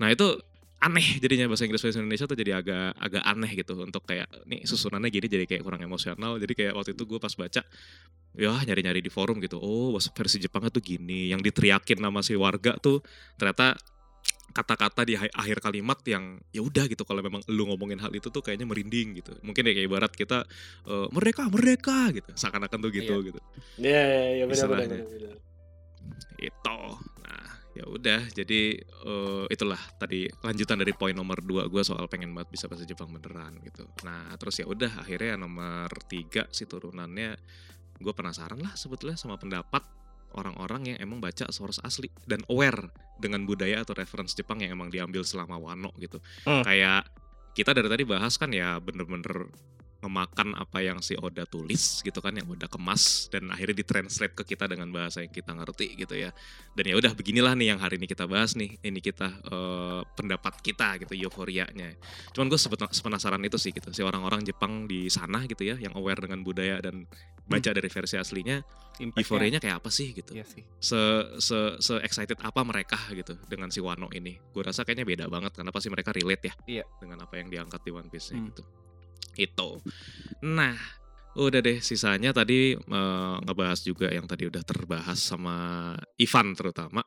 [0.00, 0.40] Nah itu
[0.82, 4.66] aneh jadinya bahasa Inggris versi Indonesia tuh jadi agak agak aneh gitu untuk kayak nih
[4.66, 6.42] susunannya gini jadi kayak kurang emosional.
[6.42, 7.62] Jadi kayak waktu itu gue pas baca
[8.34, 9.62] ya nyari-nyari di forum gitu.
[9.62, 11.30] Oh versi Jepangnya tuh gini.
[11.30, 12.98] Yang diteriakin nama si warga tuh
[13.38, 13.78] ternyata
[14.52, 18.44] kata-kata di akhir kalimat yang ya udah gitu kalau memang lu ngomongin hal itu tuh
[18.44, 20.44] kayaknya merinding gitu mungkin ya kayak ibarat kita
[20.84, 23.40] eh, mereka mereka gitu seakan-akan tuh gitu gitu
[23.80, 24.98] Iya, iya, iya, benar, benar, Istilahnya.
[25.08, 25.36] benar, benar.
[26.36, 26.78] itu
[27.24, 32.36] nah ya udah jadi eh, itulah tadi lanjutan dari poin nomor dua gue soal pengen
[32.36, 37.32] banget bisa bahasa Jepang beneran gitu nah terus ya udah akhirnya nomor tiga si turunannya
[37.96, 39.80] gue penasaran lah sebetulnya sama pendapat
[40.36, 44.88] orang-orang yang emang baca source asli dan aware dengan budaya atau reference Jepang yang emang
[44.88, 46.64] diambil selama Wano gitu Hmm.
[46.64, 47.08] kayak
[47.52, 49.48] kita dari tadi bahas kan ya bener-bener
[50.02, 54.42] memakan apa yang si Oda tulis gitu kan yang Oda kemas dan akhirnya ditranslate ke
[54.44, 56.34] kita dengan bahasa yang kita ngerti gitu ya
[56.74, 60.58] dan ya udah beginilah nih yang hari ini kita bahas nih ini kita eh, pendapat
[60.58, 61.94] kita gitu euforianya
[62.34, 62.58] cuman gue
[62.90, 66.82] sepenasaran itu sih gitu si orang-orang Jepang di sana gitu ya yang aware dengan budaya
[66.82, 67.06] dan
[67.46, 70.62] baca dari versi aslinya Impact-nya, euforianya kayak apa sih gitu Iya sih.
[70.78, 71.00] se
[71.40, 74.36] se se excited apa mereka gitu dengan si Wano ini.
[74.52, 76.84] Gue rasa kayaknya beda banget karena pasti mereka relate ya Iya.
[77.00, 78.52] dengan apa yang diangkat di One Piece Hmm.
[78.52, 78.62] gitu.
[79.36, 79.80] Itu.
[80.44, 80.76] Nah,
[81.32, 87.00] udah deh sisanya tadi eh, ngebahas juga yang tadi udah terbahas sama Ivan terutama.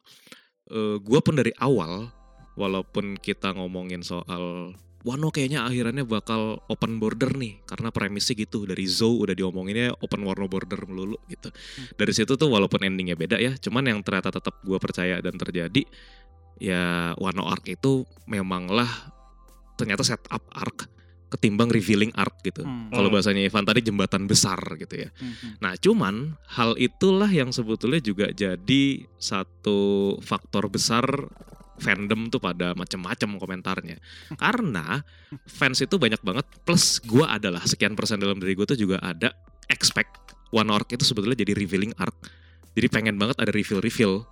[0.70, 2.10] Eh gue pun dari awal
[2.58, 4.74] walaupun kita ngomongin soal
[5.06, 10.26] Wano kayaknya akhirannya bakal open border nih karena premisnya gitu dari Zou udah diomonginnya open
[10.26, 11.54] Wano border melulu gitu.
[11.94, 15.86] Dari situ tuh walaupun endingnya beda ya, cuman yang ternyata tetap gue percaya dan terjadi
[16.58, 18.90] ya Wano arc itu memanglah
[19.78, 20.90] ternyata setup arc
[21.30, 22.62] ketimbang revealing arc gitu.
[22.64, 22.94] Hmm.
[22.94, 23.16] Kalau Hmm.
[23.18, 25.10] bahasanya Ivan tadi jembatan besar gitu ya.
[25.18, 25.54] Hmm, hmm.
[25.60, 26.16] Nah, cuman
[26.56, 28.84] hal itulah yang sebetulnya juga jadi
[29.18, 31.06] satu faktor besar
[31.76, 33.98] fandom tuh pada macam-macam komentarnya.
[34.42, 35.04] Karena
[35.44, 39.36] fans itu banyak banget plus gua adalah sekian persen dalam diri gue tuh juga ada
[39.68, 40.24] expect
[40.56, 42.16] One Arc itu sebetulnya jadi revealing arc.
[42.76, 44.24] Jadi pengen banget ada reveal-reveal.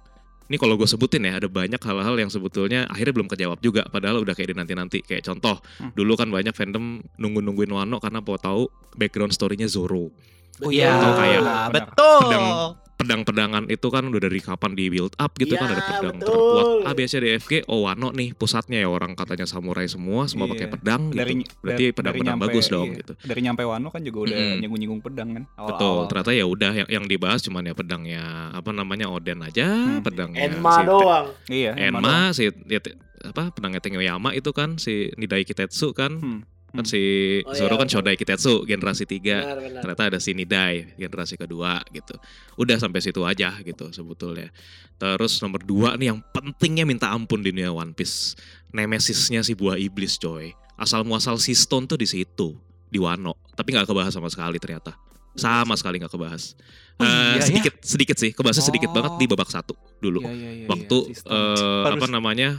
[0.44, 4.22] Ini kalau gue sebutin ya ada banyak hal-hal yang sebetulnya akhirnya belum kejawab juga padahal
[4.22, 5.92] udah kayak di nanti-nanti kayak contoh Hmm.
[5.94, 10.12] dulu kan banyak fandom nunggu-nungguin Wano karena mau tahu background story-nya Zoro.
[10.60, 11.42] Oh iya, kayak
[11.72, 12.20] betul.
[12.22, 16.16] pedang- pedang-pedangan itu kan udah dari kapan di build up gitu kan Ya, ada pedang
[16.16, 16.28] betul.
[16.28, 19.86] terkuat A B C D F G oh Wano nih pusatnya ya orang katanya samurai
[19.86, 20.74] semua semua pakai Iya.
[20.74, 22.98] pedang gitu Dari berarti dari- pedang-pedang bagus nyampe- dong iya.
[22.98, 24.58] gitu Dari nyampe Wano kan juga udah Mm-mm.
[24.58, 25.44] nyinggung-nyinggung pedang kan.
[25.44, 26.08] betul awal-awal.
[26.08, 30.02] ternyata ya udah yang yang dibahas cuman ya pedangnya apa namanya Oden aja Hmm.
[30.02, 31.26] pedangnya Enma si doang.
[31.48, 31.72] Iya.
[31.76, 32.04] Enma doang.
[32.04, 32.80] Enma si ya,
[33.24, 36.40] apa pedangnya Tengoyama itu kan si Nidai Kitetsu kan Hmm.
[36.74, 37.02] Kan si
[37.42, 37.88] Oh, Zoro iya, kan.
[37.88, 39.82] Shodai Kitetsu generasi 3 Benar, benar.
[39.82, 42.18] ternyata ada si Nidai generasi kedua gitu.
[42.56, 44.50] Udah sampai situ aja gitu sebetulnya.
[44.96, 48.34] Terus nomor dua nih yang pentingnya minta ampun di dunia One Piece.
[48.70, 50.50] Nemesisnya si buah iblis coy.
[50.74, 53.38] Asal muasal si Stone tuh di situ di Wano.
[53.54, 54.98] Tapi nggak kebahas sama sekali ternyata.
[55.34, 56.58] Sama sekali nggak kebahas.
[56.96, 57.44] Oh Eh, iya, ya?
[57.44, 58.34] sedikit sedikit sih.
[58.34, 58.96] Kebahasnya sedikit Oh.
[58.96, 60.22] banget di babak satu dulu.
[60.22, 61.34] Iya, iya, iya, waktu iya, sistem.
[61.34, 62.50] eh, Baru- apa namanya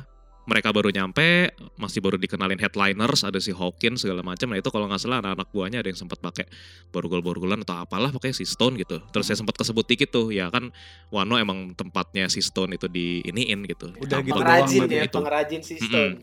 [0.45, 4.87] mereka baru nyampe masih baru dikenalin headliners ada si Hawkins segala macam nah itu kalau
[4.89, 6.45] nggak salah anak-anak buahnya ada yang sempat pakai
[6.93, 9.01] borgol-borgolan atau apalah pakai si Stone gitu.
[9.11, 10.71] Terus saya sempat kesebut dikit tuh ya kan
[11.11, 13.91] Wano emang tempatnya si Stone itu di iniin gitu.
[13.99, 15.17] Udah gitu pengrajin ya, itu.
[15.17, 16.23] pengrajin sistem.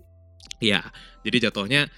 [0.61, 0.85] Ya,
[1.25, 1.89] jadi jatuhnya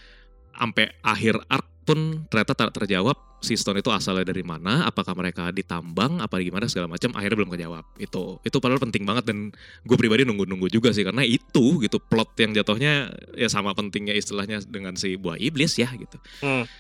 [0.56, 5.52] sampai akhir arc pun ternyata tak terjawab si stone itu asalnya dari mana apakah mereka
[5.52, 9.52] ditambang apa gimana segala macam akhirnya belum kejawab itu itu padahal penting banget dan
[9.84, 14.64] gue pribadi nunggu-nunggu juga sih karena itu gitu plot yang jatuhnya ya sama pentingnya istilahnya
[14.64, 16.16] dengan si buah iblis ya gitu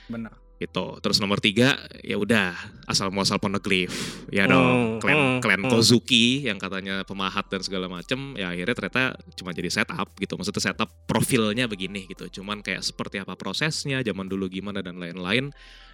[0.07, 0.42] Bener.
[0.63, 2.55] Gitu terus nomor tiga ya udah
[2.87, 3.91] asal muasal poneglyph
[4.31, 5.71] ya Hmm, dong klan hmm, klan hmm.
[5.71, 9.03] Kozuki yang katanya pemahat dan segala macem ya akhirnya ternyata
[9.35, 14.27] cuma jadi setup gitu maksudnya setup profilnya begini gitu cuman kayak seperti apa prosesnya zaman
[14.27, 15.51] dulu gimana dan lain-lain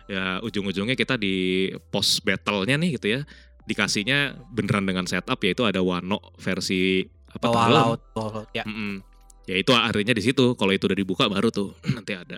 [0.09, 3.21] ya ujung-ujungnya kita di post battle-nya nih gitu ya
[3.69, 7.85] dikasihnya beneran dengan setup yaitu ada Wano versi apa tenggelam.
[7.93, 8.01] laut
[8.57, 9.09] ya Mm-mm.
[9.49, 10.53] Ya itu artinya di situ.
[10.53, 12.37] Kalau itu udah dibuka baru tuh nanti ada.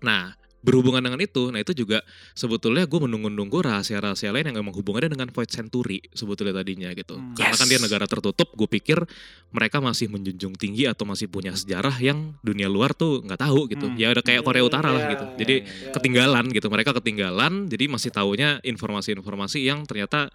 [0.00, 0.32] Nah
[0.62, 2.06] berhubungan dengan itu, nah itu juga
[2.38, 7.18] sebetulnya gue menunggu-nunggu rahasia-rahasia lain yang emang hubungannya dengan Void Century sebetulnya tadinya gitu.
[7.18, 7.34] Hmm.
[7.34, 9.02] Karena kan dia negara tertutup, gue pikir
[9.50, 13.90] mereka masih menjunjung tinggi atau masih punya sejarah yang dunia luar tuh nggak tahu gitu.
[13.90, 13.98] Hmm.
[13.98, 15.24] Ya udah kayak Korea Utara lah Ya, gitu.
[15.26, 15.92] ya, Jadi ya.
[15.98, 16.66] ketinggalan gitu.
[16.70, 20.30] Mereka ketinggalan, jadi masih taunya informasi-informasi yang ternyata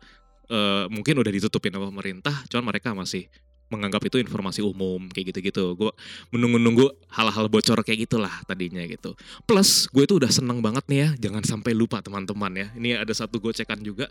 [0.51, 3.32] eh, mungkin udah ditutupin sama pemerintah, cuman mereka masih
[3.68, 5.76] menganggap itu informasi umum kayak gitu-gitu.
[5.76, 5.91] Gue
[6.32, 9.13] menunggu-nunggu hal-hal bocor kayak gitulah tadinya gitu.
[9.43, 12.68] Plus gue itu udah seneng banget nih ya, jangan sampai lupa teman-teman ya.
[12.76, 14.07] Ini ada satu gocekan juga.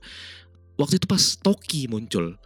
[0.76, 2.36] Waktu itu pas Toki muncul.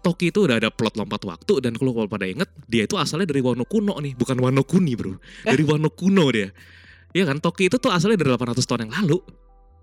[0.00, 3.26] Toki itu udah ada plot lompat waktu dan kalau kalau pada inget dia itu asalnya
[3.26, 5.18] dari Wano Kuno nih, bukan Wano Kuni bro.
[5.44, 6.48] Dari Wano Kuno dia.
[7.16, 9.18] Iya kan, Toki itu tuh asalnya dari 800 tahun yang lalu.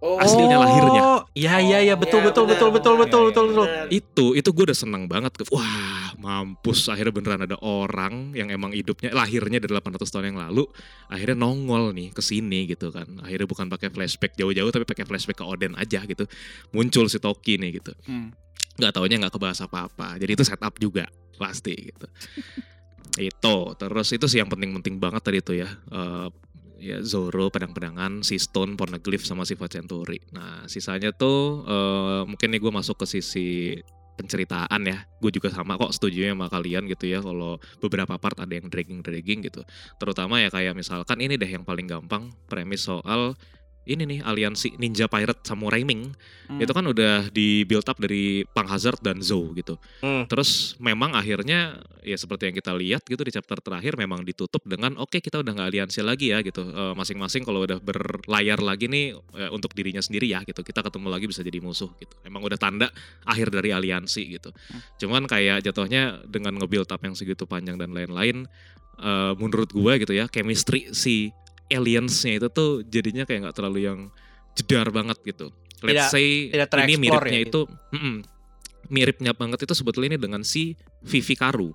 [0.04, 1.02] Oh, Aslinya lahirnya.
[1.08, 1.96] Oh, iya iya iya.
[1.96, 3.66] Betul Iya, betul betul betul betul betul betul.
[3.72, 3.88] Benar.
[3.88, 6.92] itu itu gue udah seneng banget wah mampus.
[6.92, 10.68] Akhirnya beneran ada orang yang emang hidupnya lahirnya dari 800 tahun yang lalu
[11.08, 13.08] akhirnya nongol nih ke sini gitu kan.
[13.24, 16.28] Akhirnya bukan pakai flashback jauh-jauh tapi pakai flashback ke Oden aja gitu.
[16.76, 17.96] Muncul si Toki nih gitu.
[18.04, 18.36] Hmm.
[18.74, 20.20] nggak taunya nggak kebahas apa-apa.
[20.20, 21.08] Jadi itu setup juga
[21.40, 22.08] pasti gitu.
[23.22, 23.78] Itu.
[23.78, 25.70] Terus itu sih yang penting-penting banget tadi itu ya.
[25.70, 26.28] Eh,
[26.84, 32.60] ya Zoro pedang-pedangan si Stone Poneglyph sama si Century nah sisanya tuh eh, mungkin nih
[32.60, 33.80] gue masuk ke sisi
[34.14, 35.10] penceritaan ya.
[35.18, 39.50] Gue juga sama kok setuju sama kalian gitu ya kalau beberapa part ada yang dragging-dragging
[39.50, 39.66] gitu.
[39.98, 43.34] Terutama ya kayak misalkan ini deh yang paling gampang premis soal
[43.84, 46.60] ini nih aliansi Ninja Pirate Samurai Ming Hmm.
[46.60, 49.80] itu kan udah di build up dari Pang Hazard dan Zou gitu.
[50.04, 50.28] Hmm.
[50.28, 55.00] Terus memang akhirnya ya seperti yang kita lihat gitu di chapter terakhir memang ditutup dengan
[55.00, 56.68] oke kita udah nggak aliansi lagi ya gitu.
[56.68, 60.68] Eh, Masing-masing kalau udah berlayar lagi nih eh, untuk dirinya sendiri ya gitu.
[60.68, 62.16] Kita ketemu lagi bisa jadi musuh gitu.
[62.28, 62.92] Emang udah tanda
[63.24, 64.52] akhir dari aliansi gitu.
[65.00, 68.52] Cuman kayak jatuhnya dengan nge-build up yang segitu panjang dan lain-lain
[69.00, 71.32] eh, menurut gue gitu ya chemistry si
[71.68, 74.00] aliensnya itu tuh jadinya kayak nggak terlalu yang
[74.54, 75.50] jedar banget gitu.
[75.80, 78.16] Tidak- Let's say tidak ini miripnya ya, itu mm-mm,
[78.88, 81.72] miripnya banget itu sebetulnya ini dengan si Vivi Karu.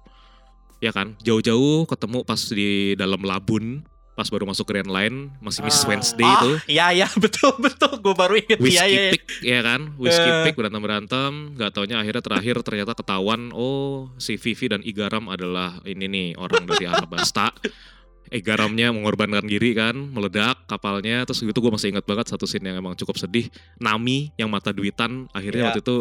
[0.78, 1.18] Ya kan?
[1.20, 3.82] Jauh-jauh ketemu pas di dalam labun
[4.14, 5.95] pas baru masuk Grand Line masih Miss Ah.
[5.95, 8.99] Wednesday Ah, itu iya iya betul betul gue baru inget Whiskey iya iya.
[8.99, 9.11] iya.
[9.14, 10.43] Pick ya kan Whiskey Eh.
[10.43, 15.78] Pick berantem berantem nggak taunya akhirnya terakhir ternyata ketahuan oh si Vivi dan Igaram adalah
[15.86, 16.91] ini nih orang dari
[18.28, 22.68] Arabasta Igaramnya mengorbankan diri kan meledak kapalnya terus gitu gue masih ingat banget satu scene
[22.68, 23.48] yang emang cukup sedih
[23.80, 25.68] Nami yang mata duitan akhirnya Iya.
[25.72, 25.96] waktu itu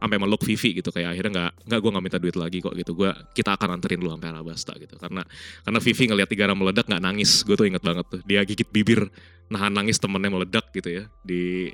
[0.00, 2.96] sampai meluk Vivi gitu kayak akhirnya nggak nggak gue nggak minta duit lagi kok gitu
[2.96, 5.20] gue kita akan anterin lu sampai Arabasta gitu karena
[5.60, 9.12] karena Vivi ngelihat Igaram meledak nggak nangis gue tuh inget banget tuh dia gigit bibir
[9.52, 11.68] nahan nangis temennya meledak gitu ya di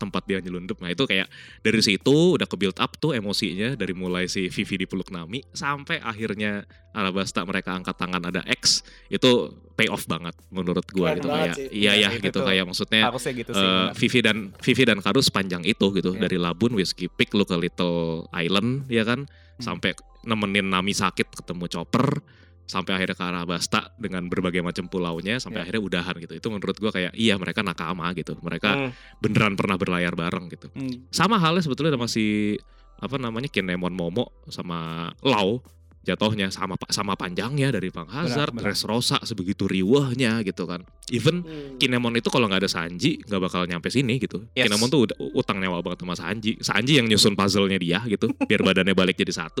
[0.00, 0.80] tempat dia nyelundup.
[0.80, 1.28] Nah itu kayak
[1.60, 6.00] dari situ udah ke build up tuh emosinya dari mulai si Vivi dipeluk Nami sampai
[6.00, 9.30] akhirnya Arabasta mereka angkat tangan ada X itu
[9.74, 11.68] pay off banget menurut gua Keren gitu kayak sih.
[11.70, 12.48] iya ya itu gitu tuh.
[12.48, 13.62] kayak maksudnya Harusnya gitu sih.
[13.62, 13.88] eh.
[13.94, 16.20] Vivi dan Vivi dan Karu sepanjang itu gitu Iya.
[16.20, 19.76] dari Labun Whiskey Peak lu ke Little Island ya kan Hmm.
[19.76, 19.92] sampai
[20.22, 22.24] nemenin Nami sakit ketemu Chopper
[22.70, 25.64] sampai akhirnya ke Arabasta dengan berbagai macam pulaunya sampai Iya.
[25.66, 28.90] akhirnya udahan gitu itu menurut gua kayak iya mereka nakama gitu mereka Hmm.
[29.18, 31.10] beneran pernah berlayar bareng gitu Hmm.
[31.10, 32.54] sama halnya sebetulnya sama si
[32.96, 35.58] apa namanya Kinemon Momo sama Lau
[36.00, 38.72] jatuhnya sama sama panjangnya dari Pang Hazard, benar.
[38.72, 40.80] Dressrosa sebegitu riwahnya gitu kan.
[41.12, 41.76] Even Hmm.
[41.76, 44.48] Kinemon itu kalau nggak ada Sanji nggak bakal nyampe sini gitu.
[44.52, 44.64] Yes.
[44.66, 46.56] Kinemon tuh udah utang nyawa banget sama Sanji.
[46.58, 49.60] Sanji yang nyusun puzzle-nya dia gitu biar badannya balik jadi satu.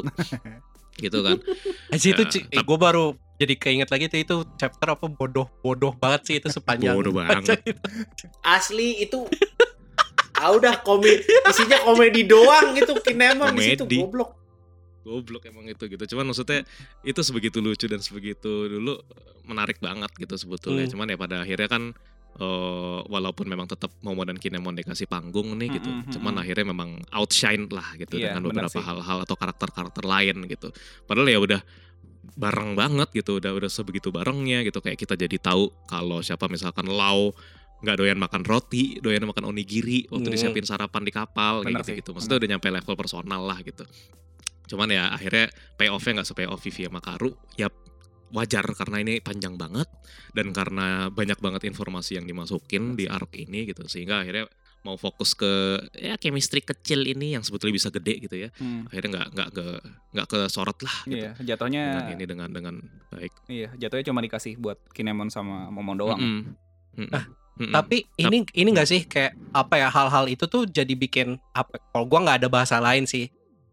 [1.04, 1.36] gitu kan.
[1.88, 6.20] Aja itu Ya, gue baru jadi keinget lagi tuh itu chapter apa bodoh bodoh banget
[6.24, 7.60] sih itu sepanjang Bodoh banget.
[8.40, 9.28] Asli itu
[10.36, 13.96] ah udah komedi isinya komedi doang gitu Kinemon di situ Komedi.
[14.00, 14.39] goblok.
[15.00, 16.16] Goblok emang itu gitu.
[16.16, 16.62] Cuman maksudnya
[17.02, 19.00] itu sebegitu lucu dan sebegitu dulu
[19.48, 20.84] menarik banget gitu sebetulnya.
[20.86, 20.92] Hmm.
[20.92, 21.82] Cuman ya pada akhirnya kan
[22.38, 25.90] eh, walaupun memang tetap Momo dan Kinemon dikasih panggung nih gitu.
[25.90, 26.42] Mm-mm, Cuman mm-mm.
[26.44, 30.70] akhirnya memang outshine lah gitu Iya, dengan beberapa hal-hal atau karakter-karakter lain gitu.
[31.08, 31.60] Padahal ya udah
[32.36, 36.86] bareng banget gitu, udah udah sebegitu barengnya gitu kayak kita jadi tahu kalau siapa misalkan
[36.88, 37.32] Lau
[37.80, 40.36] nggak doyan makan roti, doyan makan onigiri waktu Hmm.
[40.36, 42.10] disiapin sarapan di kapal Benar kayak gitu sih, gitu.
[42.12, 43.84] Maksudnya udah nyampe level personal lah gitu.
[44.70, 47.34] Cuman ya akhirnya payoffnya nggak se payoff Vivi sama Karu.
[47.58, 47.66] Ya
[48.30, 49.90] wajar karena ini panjang banget
[50.38, 54.46] dan karena banyak banget informasi yang dimasukin di arc ini gitu sehingga akhirnya
[54.86, 59.10] mau fokus ke ya chemistry kecil ini yang sebetulnya bisa gede gitu ya Hmm, akhirnya
[59.18, 59.66] nggak nggak ke
[60.14, 62.74] nggak ke sorot lah gitu Iya, jatuhnya dengan ini dengan dengan
[63.10, 66.20] baik iya, jatuhnya cuma dikasih buat Kinemon sama Momon doang.
[66.22, 66.54] Mm-mm.
[66.96, 67.10] Mm-mm.
[67.10, 67.26] Ah,
[67.60, 67.74] Mm-mm.
[67.76, 71.76] Tapi ini ini nggak sih kayak apa ya hal-hal itu tuh jadi bikin apa?
[71.92, 73.28] Kalau gua nggak ada bahasa lain sih.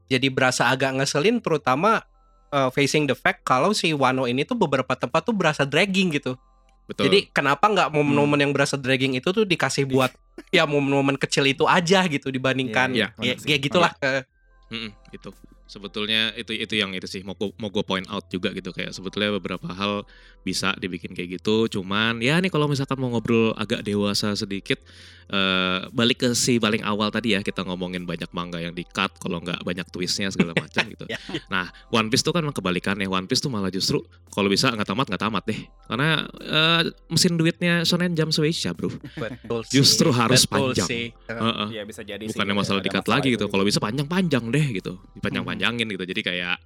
[0.08, 2.04] Jadi berasa agak ngeselin terutama
[2.50, 6.40] uh, facing the fact kalau si Wano ini tuh beberapa tempat tuh berasa dragging gitu.
[6.88, 7.12] betul.
[7.12, 10.08] Jadi kenapa nggak momen-momen yang berasa dragging itu tuh dikasih buat
[10.56, 13.48] ya momen-momen kecil itu aja gitu dibandingkan Iya, ya, benar sih.
[13.52, 14.24] ya gitulah ke
[14.72, 15.36] Mm-mm, gitu
[15.68, 18.90] sebetulnya itu itu yang itu sih mau gua, mau gue point out juga gitu kayak
[18.90, 20.08] sebetulnya beberapa hal
[20.42, 24.80] bisa dibikin kayak gitu cuman ya nih kalau misalkan mau ngobrol agak dewasa sedikit
[25.28, 29.12] eh balik ke si paling awal tadi ya kita ngomongin banyak manga yang di cut
[29.18, 31.20] kalau nggak banyak twistnya segala macam gitu Ya.
[31.48, 35.06] nah One Piece tuh kan kebalikannya One Piece tuh malah justru kalau bisa nggak tamat
[35.06, 36.10] nggak tamat deh karena
[36.42, 40.88] eh, mesin duitnya Shonen Jump Shueisha bro betul sih, Justru harus betul panjang.
[40.88, 41.06] sih.
[41.28, 41.68] Heeh.
[41.72, 42.32] Iya bisa jadi sih.
[42.32, 43.46] bukannya ada- masalah dikat masalah lagi itu gitu.
[43.48, 45.90] Kalau bisa panjang-panjang deh gitu, dipanjang-panjangin Hmm.
[45.90, 46.04] gitu.
[46.06, 46.58] Jadi kayak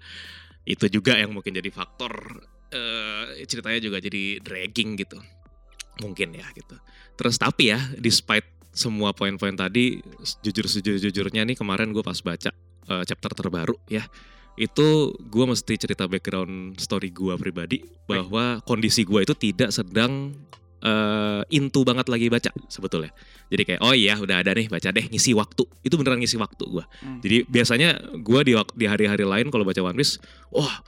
[0.67, 5.17] itu juga yang mungkin jadi faktor eh ceritanya juga jadi dragging gitu.
[5.99, 6.75] Mungkin ya gitu.
[7.19, 9.99] Terus tapi ya, despite semua poin-poin tadi,
[10.39, 12.51] jujur sejujur-jujurnya nih kemarin gue pas baca
[12.87, 14.07] eh, chapter terbaru ya,
[14.55, 20.35] itu gue mesti cerita background story gue pribadi bahwa kondisi gue itu tidak sedang
[20.81, 23.13] eh into banget lagi baca sebetulnya.
[23.47, 25.63] Jadi kayak oh iya udah ada nih baca deh ngisi waktu.
[25.79, 26.85] Itu beneran ngisi waktu gua.
[26.99, 27.19] Hmm.
[27.19, 30.17] Jadi biasanya gua di di hari-hari lain kalau baca One Piece,
[30.49, 30.81] wah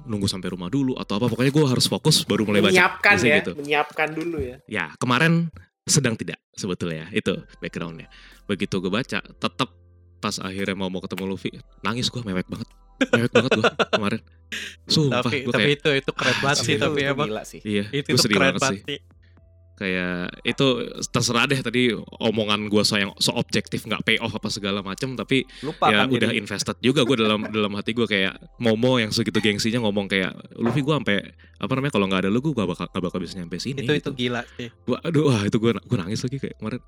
[0.00, 2.72] nunggu sampai rumah dulu atau apa pokoknya gua harus fokus baru mulai baca.
[2.72, 3.52] menyiapkan Biasanya ya gitu.
[3.54, 5.50] menyiapkan dulu ya Ya, kemarin
[5.82, 8.06] sedang tidak sebetulnya itu backgroundnya.
[8.46, 9.68] Begitu gue baca, tetap
[10.18, 12.68] pas akhirnya mau mau ketemu Luffy, nangis gua mewek banget.
[13.10, 14.20] Mewek banget gua kemarin.
[14.84, 17.28] Sumpah, tapi gua tapi kayak itu itu keren banget Ah, sih itu- tapi itu emang
[17.28, 17.60] gila sih.
[17.62, 18.98] iya, itu sedih keren banget banget sih.
[19.80, 20.66] Kayak itu
[21.08, 25.16] terserah deh tadi omongan gue so yang so objektif nggak pay off apa segala macem
[25.16, 29.00] tapi Lupa ya kan udah jadi- invested juga gue dalam dalam hati gue kayak Momo
[29.00, 31.16] yang segitu gengsinya ngomong kayak Luffy gue sampai
[31.60, 33.84] apa namanya kalau nggak ada lu gue gak bakal gak bakal bisa nyampe sini.
[33.84, 34.10] Itu itu gitu.
[34.16, 34.68] gila sih.
[34.84, 36.80] Gua, aduh wah itu gue gue nangis lagi kayak kemarin.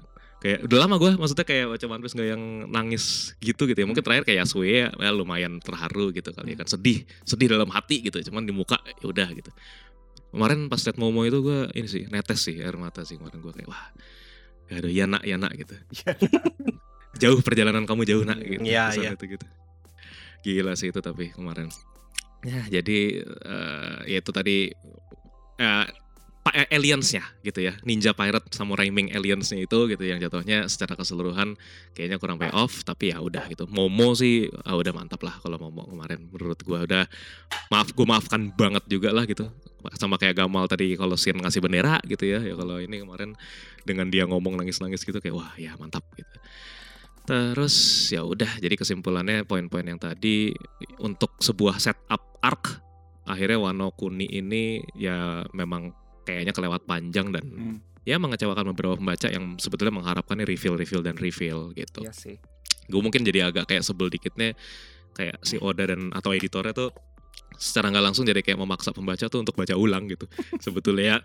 [0.42, 3.04] Kayak udah lama gue maksudnya kayak baca One Piece nggak yang nangis
[3.40, 3.86] gitu gitu ya.
[3.88, 6.68] Mungkin terakhir kayak Yasue ya, ya lumayan terharu gitu kali ya kan.
[6.68, 9.52] Sedih sedih dalam hati gitu cuman di muka ya udah gitu
[10.32, 13.52] kemarin pas liat Momo itu gue ini sih netes sih air mata sih kemarin gue
[13.52, 13.84] kayak wah
[14.72, 15.76] ya ada ya nak ya nak gitu
[17.22, 19.12] jauh perjalanan kamu jauh nak gitu Iya, Pesan iya.
[19.14, 19.46] itu gitu.
[20.42, 21.68] Gila sih itu tapi kemarin.
[22.42, 24.72] Ya jadi eh, ya itu tadi
[25.60, 25.86] eh,
[26.50, 27.78] aliensnya gitu ya.
[27.86, 31.54] Ninja pirate samurai ming aliensnya itu gitu yang jatuhnya secara keseluruhan
[31.94, 33.70] kayaknya kurang pay off tapi ya udah gitu.
[33.70, 36.82] Momo sih ah, udah mantap lah kalau Momo kemarin menurut gua.
[36.82, 37.06] Udah
[37.70, 39.46] maaf gue maafkan banget juga lah gitu.
[39.98, 43.38] Sama kayak Gamal tadi kalau Sin ngasih bendera gitu ya ya kalau ini kemarin
[43.86, 46.30] dengan dia ngomong nangis-nangis gitu kayak wah ya mantap gitu.
[47.22, 47.74] Terus
[48.10, 50.50] ya udah jadi kesimpulannya poin-poin yang tadi
[50.98, 52.82] untuk sebuah setup arc
[53.22, 59.26] akhirnya Wano Kuni ini ya memang kayaknya kelewat panjang dan Hmm, ya mengecewakan beberapa pembaca
[59.26, 62.00] yang sebetulnya mengharapkannya reveal reveal dan reveal gitu.
[62.00, 62.36] Iya sih.
[62.82, 64.58] gue mungkin jadi agak kayak sebel dikitnya
[65.12, 66.90] kayak si Oda dan atau editornya tuh
[67.54, 70.26] secara nggak langsung jadi kayak memaksa pembaca tuh untuk baca ulang gitu.
[70.64, 71.16] Sebetulnya ya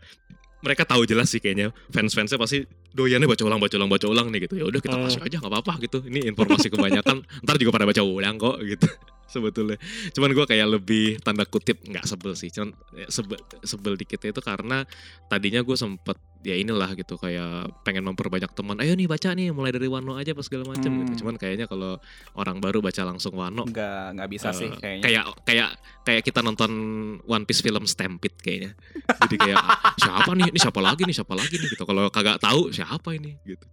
[0.58, 4.46] mereka tahu jelas sih kayaknya fans-fansnya pasti doyannya baca ulang baca ulang baca ulang nih
[4.46, 4.58] gitu.
[4.58, 5.06] Ya udah kita Hmm.
[5.06, 5.98] kasih aja nggak apa-apa gitu.
[6.04, 8.86] Ini informasi kebanyakan ntar juga pada baca ulang kok gitu
[9.28, 9.78] sebetulnya.
[10.10, 12.48] Cuman gue kayak lebih tanda kutip nggak sebel sih.
[12.48, 14.88] Cuman ya, sebel sebel dikitnya itu karena
[15.26, 18.78] tadinya gue sempet ya inilah gitu kayak pengen memperbanyak teman.
[18.78, 21.04] Ayo nih baca nih mulai dari Wano aja pas segala macam Hmm.
[21.04, 22.00] gitu cuman kayaknya kalau
[22.34, 25.04] orang baru baca langsung Wano Nggak nggak bisa sih eh, kayaknya.
[25.04, 25.70] kayak kayak
[26.04, 26.72] kayak kita nonton
[27.22, 28.72] One Piece film Stampede kayaknya.
[29.20, 30.48] Jadi kayak "Ah, siapa nih?
[30.48, 31.16] Ini siapa lagi nih?
[31.16, 31.68] Siapa lagi nih?
[31.70, 31.84] Gitu.
[31.84, 33.36] Kalau kagak tahu siapa ini?
[33.44, 33.68] Gitu.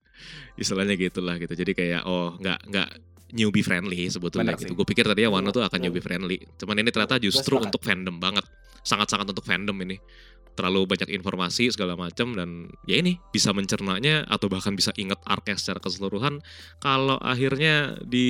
[0.57, 1.53] Istilahnya gitulah gitu.
[1.53, 2.89] Jadi kayak oh nggak nggak
[3.33, 6.91] newbie friendly sebetulnya Benar gitu gue pikir tadinya Wano tuh akan newbie friendly cuman ini
[6.93, 8.45] ternyata justru untuk fandom banget
[8.85, 9.97] sangat-sangat untuk fandom ini
[10.55, 15.59] terlalu banyak informasi segala macam dan ya ini bisa mencernanya atau bahkan bisa inget arc-nya
[15.59, 16.39] secara keseluruhan
[16.79, 18.29] kalau akhirnya di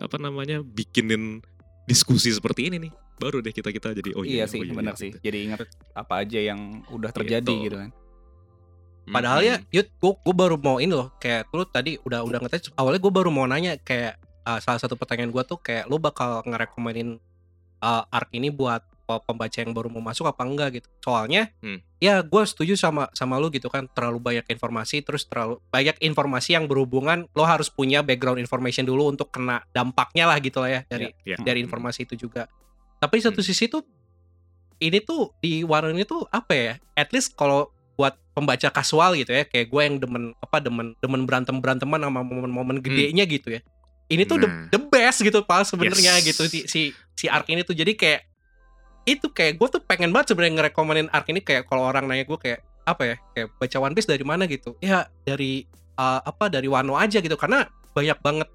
[0.00, 1.44] apa namanya bikinin
[1.84, 4.72] diskusi seperti ini nih baru deh kita kita jadi oh iya iya, sih, oh iya,
[4.72, 5.10] benar iya, sih.
[5.12, 5.20] gitu.
[5.20, 5.60] Jadi ingat
[5.92, 7.64] apa aja yang udah terjadi Gitu.
[7.68, 7.90] gitu kan.
[9.06, 9.72] Padahal ya, Mm-mm.
[9.72, 12.70] Yud, gue gue baru mau ini loh, kayak lu tadi udah udah ngetes.
[12.74, 16.44] Awalnya gue baru mau nanya kayak uh, salah satu pertanyaan gue tuh kayak lu bakal
[16.44, 17.18] ngerekomenin
[17.78, 18.84] uh, arc ini buat
[19.26, 20.88] pembaca yang baru mau masuk apa enggak gitu.
[21.02, 21.82] Soalnya Hmm.
[21.98, 26.54] ya gue setuju sama sama lu gitu kan terlalu banyak informasi terus terlalu banyak informasi
[26.54, 30.80] yang berhubungan lo harus punya background information dulu untuk kena dampaknya lah gitu lah ya
[30.86, 31.42] dari Iya.
[31.42, 32.46] dari informasi itu juga
[32.96, 33.82] tapi satu sisi tuh
[34.78, 37.68] ini tuh di Wano ini tuh apa ya at least kalau
[38.00, 39.44] buat pembaca kasual gitu ya.
[39.44, 43.60] Kayak gue yang demen apa demen demen berantem beranteman sama momen-momen gedenya gitu ya.
[44.08, 44.66] Ini tuh the, Nah.
[44.72, 46.32] the best gitu pak sebenarnya Yes.
[46.32, 46.80] gitu si si
[47.12, 47.76] si arc ini tuh.
[47.76, 48.24] Jadi kayak
[49.04, 52.38] itu kayak gue tuh pengen banget sebenarnya ngerekomenin arc ini kayak kalau orang nanya gue
[52.40, 54.74] kayak apa ya kayak baca One Piece dari mana gitu.
[54.80, 57.36] Ya dari uh, apa dari Wano aja gitu.
[57.36, 58.48] Karena banyak banget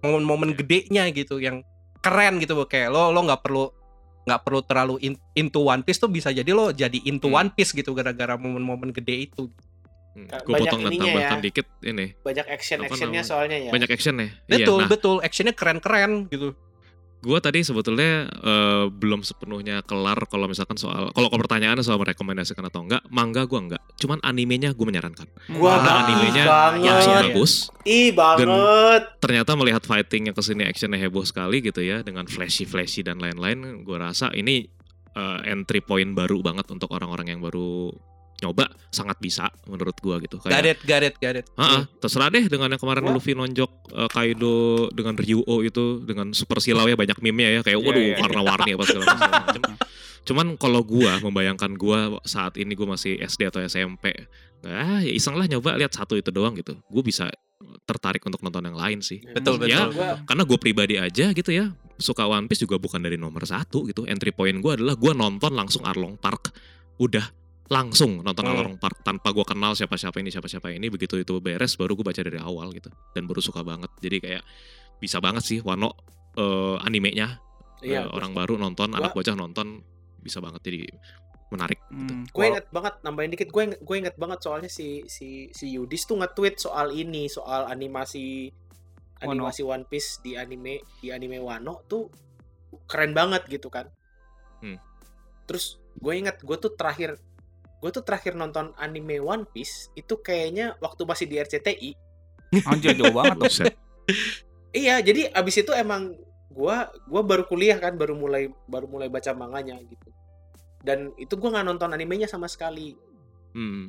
[0.00, 1.60] momen-momen gedenya gitu yang
[2.00, 3.66] keren gitu kayak lo lo nggak perlu
[4.26, 7.38] nggak perlu terlalu in- into One Piece tuh bisa jadi lo jadi into Hmm.
[7.38, 9.46] One Piece gitu gara-gara momen-momen gede itu
[10.12, 10.32] Hmm.
[10.32, 11.44] Gue banyak potong dan ininya tambahkan ya.
[11.44, 12.06] dikit ini.
[12.18, 14.28] banyak action actionnya soalnya ya Banyak action ya.
[14.46, 16.56] betul iya, nah, betul actionnya keren-keren gitu
[17.22, 22.64] gue tadi sebetulnya eh, belum sepenuhnya kelar kalau misalkan soal kalau kalau pertanyaannya soal merekomendasikan
[22.68, 23.82] atau enggak, mangga gue enggak.
[23.98, 25.26] Cuman animenya gue menyarankan.
[25.56, 26.84] Gua Karena animenya banget.
[26.86, 27.20] iya.
[27.30, 27.52] bagus.
[27.86, 33.02] ih banget Ternyata melihat fightingnya ke sini actionnya heboh sekali gitu ya dengan flashy flashy
[33.02, 33.82] dan lain-lain.
[33.82, 34.66] Gue rasa ini
[35.16, 37.90] eh, entry point baru banget untuk orang-orang yang baru
[38.38, 41.16] nyoba sangat bisa menurut gua gitu got it got it
[41.54, 44.56] Ah, terserah deh dengan yang kemarin Gua- Luffy nonjok eh, Kaido
[44.92, 48.16] dengan Ryuo itu dengan super silau ya banyak meme ya kayak Iya, waduh iya.
[48.18, 49.62] warna-warni apa segala macam.
[50.26, 54.10] Cuman kalau gua membayangkan gua saat ini gua masih SD atau SMP,
[54.64, 56.74] ah ya iseng lah nyoba lihat satu itu doang gitu.
[56.84, 57.30] Gue bisa
[57.84, 59.22] tertarik untuk nonton yang lain sih.
[59.24, 59.96] Betul, Ya, betul.
[59.96, 63.86] Gua- Karena gue pribadi aja gitu ya suka One Piece juga bukan dari nomor satu
[63.86, 64.02] gitu.
[64.04, 66.50] Entry point gue adalah gue nonton langsung Arlong Park,
[66.98, 67.22] udah
[67.66, 68.52] langsung nonton Hmm.
[68.54, 70.86] Arlong Park tanpa gue kenal siapa-siapa ini siapa-siapa ini.
[70.86, 73.90] Begitu itu beres baru gue baca dari awal gitu dan baru suka banget.
[73.98, 74.42] Jadi kayak
[74.96, 75.92] bisa banget sih Wano
[76.32, 77.40] eh, animenya
[77.78, 79.80] iya Eh, orang baru nonton, Gua- anak bocah nonton
[80.18, 80.84] bisa banget jadi
[81.46, 81.78] menarik.
[81.88, 85.66] Hmm, gue inget banget nambahin dikit gue inget, gue inget banget soalnya si si si
[85.70, 88.50] Yudis tuh nge-tweet soal ini soal animasi
[89.18, 89.32] Wano.
[89.32, 92.10] animasi One Piece di anime di anime Wano tuh
[92.84, 93.86] keren banget gitu kan
[94.58, 94.76] Hmm.
[95.44, 97.16] terus gue inget gue tuh terakhir
[97.86, 101.90] gue tuh terakhir nonton anime One Piece itu kayaknya waktu masih di RCTI
[102.66, 103.70] Anjir jauh banget tuh.
[104.72, 106.18] Iya jadi abis itu emang
[106.48, 110.10] gue gua baru kuliah kan baru mulai baru mulai baca manganya gitu
[110.80, 112.98] dan itu gue nggak nonton animenya sama sekali
[113.52, 113.88] Hmm.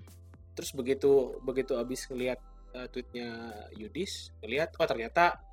[0.53, 1.09] terus begitu
[1.41, 2.39] begitu abis ngelihat
[2.71, 3.27] uh, tweetnya
[3.73, 5.43] Yudis ngelihat oh ternyata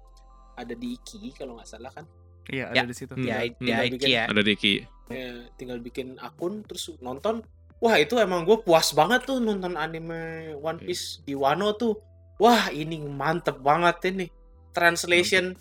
[0.54, 2.06] ada di Iki kalau nggak salah kan
[2.44, 2.84] Iya, Ya.
[2.84, 3.10] ada di situ.
[3.10, 3.24] Hmm.
[3.24, 3.42] ya Hmm.
[3.42, 4.74] ya Tinggal Iki bikin- ya Ada Diki.
[5.04, 7.40] Ya, tinggal bikin akun terus nonton
[7.84, 12.00] wah itu emang gue puas banget tuh nonton anime One Piece di Wano tuh
[12.40, 14.26] wah ini mantep banget ini
[14.72, 15.52] translation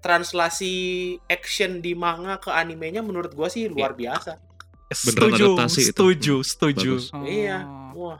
[0.00, 0.72] translasi
[1.28, 4.34] action di manga ke animenya menurut gua sih luar biasa
[4.86, 5.88] Beneran setuju adaptasi itu.
[5.90, 7.14] setuju setuju Bagus.
[7.14, 7.22] Oh.
[7.26, 7.58] Iya.
[7.94, 8.18] wah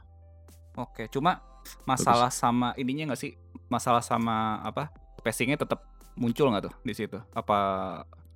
[0.77, 1.41] Oke, cuma
[1.89, 3.33] masalah sama ininya nggak sih?
[3.73, 4.93] Masalah sama apa?
[5.17, 7.17] Spacingnya tetap muncul nggak tuh di situ?
[7.33, 7.59] Apa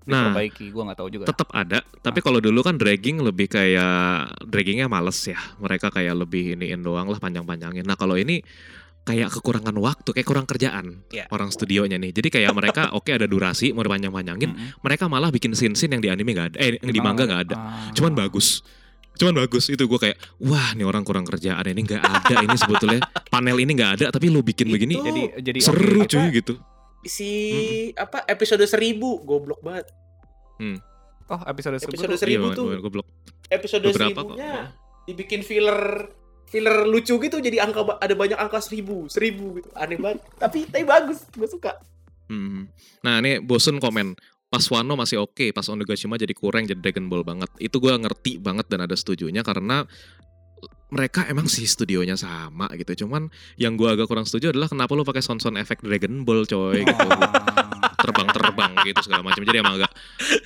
[0.02, 0.64] Nah, diperbaiki?
[0.70, 1.24] Gua nggak tahu juga.
[1.26, 6.54] tetap ada tapi kalau dulu kan dragging lebih kayak draggingnya males ya mereka kayak lebih
[6.54, 8.40] iniin doang lah panjang-panjangin nah kalau ini
[9.02, 11.28] kayak kekurangan waktu kayak kurang kerjaan Iya.
[11.28, 14.68] orang studionya nih jadi kayak mereka oke ada durasi mau dipanjang-panjangin Mm-mm.
[14.78, 17.54] mereka malah bikin scene-scene yang di anime nggak ada eh yang di manga nggak ada
[17.54, 17.92] Ah.
[17.92, 18.64] cuman bagus
[19.16, 23.00] cuman bagus itu gue kayak wah nih orang kurang kerjaan ini nggak ada ini sebetulnya
[23.32, 26.08] panel ini nggak ada tapi lu bikin Itu begini Jadi jadi seru oke.
[26.08, 26.54] cuy gitu
[27.02, 27.30] si
[27.94, 29.86] apa episode 1000 goblok banget
[31.26, 32.18] Oh, episode 1000 Episode tuh.
[32.18, 32.66] seribu Iya, tuh.
[32.82, 33.06] goblok.
[33.48, 34.36] episode beberapa kok
[35.04, 36.06] dibikin filler
[36.44, 40.82] filler lucu gitu jadi angka ada banyak angka seribu seribu gitu aneh banget tapi tapi
[40.82, 41.78] bagus gue suka
[42.26, 42.70] Hmm.
[43.02, 44.14] Nah ini bosen komen
[44.46, 47.50] pas Wano masih oke, pas Onigashima jadi kurang jadi Dragon Ball banget.
[47.58, 49.82] Itu gua ngerti banget dan ada setujunya karena
[50.90, 53.06] mereka emang sih studionya sama gitu.
[53.06, 56.82] Cuman yang gua agak kurang setuju adalah kenapa lu pakai sound-sound efek Dragon Ball coy
[56.82, 57.06] gitu.
[57.08, 58.49] Ah.
[58.60, 59.42] Terbang-terbang gitu segala macam.
[59.42, 59.92] Jadi emang agak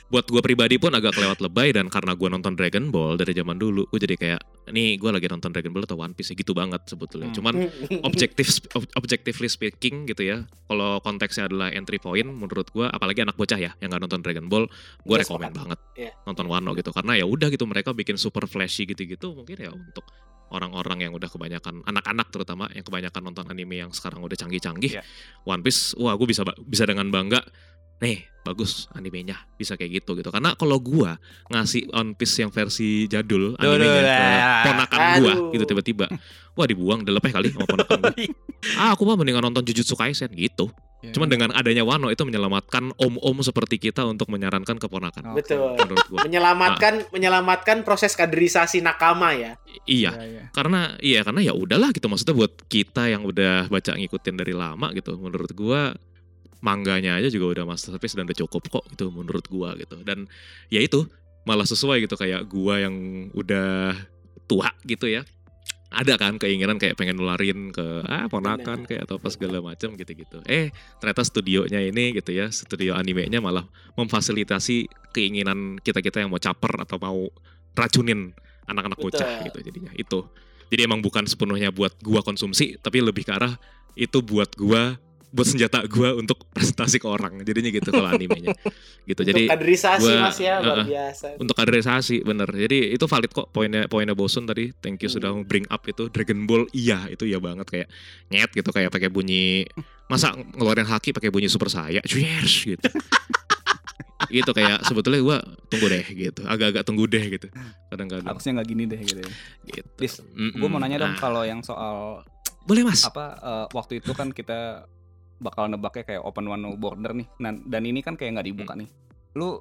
[0.08, 3.58] buat gua pribadi pun agak kelewat lebay dan karena gua nonton Dragon Ball dari zaman
[3.58, 4.40] dulu, gua jadi kayak
[4.70, 7.28] nih gua lagi nonton Dragon Ball atau One Piece gitu banget sebetulnya.
[7.30, 7.36] Hmm.
[7.36, 7.54] Cuman
[8.06, 13.34] objektif ob- objectively speaking gitu ya kalau konteksnya adalah entry point menurut gua apalagi anak
[13.34, 14.64] bocah ya yang nggak nonton Dragon Ball
[15.02, 15.58] gua Iya, rekomen sepakat.
[15.58, 16.10] banget Iya.
[16.24, 20.04] nonton Wano gitu karena ya udah gitu mereka bikin super flashy gitu-gitu mungkin ya untuk
[20.44, 25.02] orang-orang yang udah kebanyakan anak-anak terutama yang kebanyakan nonton anime yang sekarang udah canggih-canggih Iya.
[25.44, 27.40] One Piece wah gue bisa bisa dengan bangga
[27.98, 31.16] nih bagus animenya bisa kayak gitu gitu karena kalau gua
[31.48, 34.28] ngasih One Piece yang versi jadul Duh, animenya duh, ke
[34.68, 35.50] ponakan gua Aduh.
[35.56, 36.06] gitu tiba-tiba
[36.52, 38.14] wah dibuang udah lepeh kali sama ponakan gua
[38.84, 40.68] ah aku mah mendingan nonton Jujutsu Kaisen gitu
[41.04, 41.12] Ya.
[41.12, 45.36] Cuman dengan adanya Wano itu menyelamatkan om-om seperti kita untuk menyarankan keponakan.
[45.36, 45.44] Oke.
[45.44, 45.76] Betul.
[45.76, 46.20] Menurut gua.
[46.24, 49.60] Menyelamatkan menyelamatkan proses kaderisasi nakama ya.
[49.84, 50.42] Iya, Iya, iya.
[50.56, 54.96] karena iya karena ya udahlah gitu maksudnya buat kita yang udah baca ngikutin dari lama
[54.96, 55.92] gitu menurut gua
[56.64, 60.00] mangganya aja juga udah masterpiece dan udah cukup kok itu menurut gua gitu.
[60.00, 60.24] Dan
[60.72, 61.04] ya itu
[61.44, 63.92] malah sesuai gitu kayak gua yang udah
[64.48, 65.28] tua gitu ya.
[65.94, 70.40] Ada kan keinginan kayak pengen nularin ke ah ponakan kayak atau apa segala macam gitu-gitu.
[70.48, 76.82] Eh ternyata studionya ini gitu ya studio animenya malah memfasilitasi keinginan kita-kita yang mau caper
[76.82, 77.30] atau mau
[77.78, 78.34] racunin
[78.66, 79.92] anak-anak bocah gitu jadinya.
[79.94, 80.26] Itu.
[80.72, 83.54] Jadi emang bukan sepenuhnya buat gua konsumsi tapi lebih ke arah
[83.94, 84.98] itu buat gua
[85.34, 87.42] buat senjata gua untuk presentasi ke orang.
[87.42, 88.54] Jadinya gitu kalau animenya.
[89.02, 90.86] Gitu Untuk jadi kaderisasi gua- Mas ya luar uh-uh.
[90.86, 91.26] biasa.
[91.36, 92.46] untuk kaderisasi bener.
[92.46, 94.70] Jadi itu valid kok poinnya poinnya bosun tadi.
[94.72, 95.42] Thank you sudah Hmm.
[95.42, 96.70] bring up itu Dragon Ball.
[96.70, 97.66] Iya itu ya banget.
[97.66, 97.88] Kayak
[98.28, 99.66] nyet gitu kayak pakai bunyi
[100.04, 102.86] masa ngeluarin haki pakai bunyi super saya cheers gitu.
[104.26, 106.42] Itu kayak sebetulnya gua tunggu deh gitu.
[106.44, 107.46] Agak-agak tunggu deh gitu.
[107.86, 108.26] Kadang-kadang.
[108.26, 109.20] Harusnya nggak gini deh gitu.
[109.20, 109.30] ya.
[109.68, 109.88] gitu.
[109.96, 110.14] Dis.
[110.32, 112.24] Gue mau nanya dong Nah, kalau yang soal
[112.64, 113.04] boleh mas.
[113.04, 114.88] apa eh, waktu itu kan kita
[115.38, 117.26] bakal nebaknya kayak open one no border nih.
[117.38, 118.88] Nah, dan ini kan kayak nggak dibuka nih.
[119.34, 119.60] Lu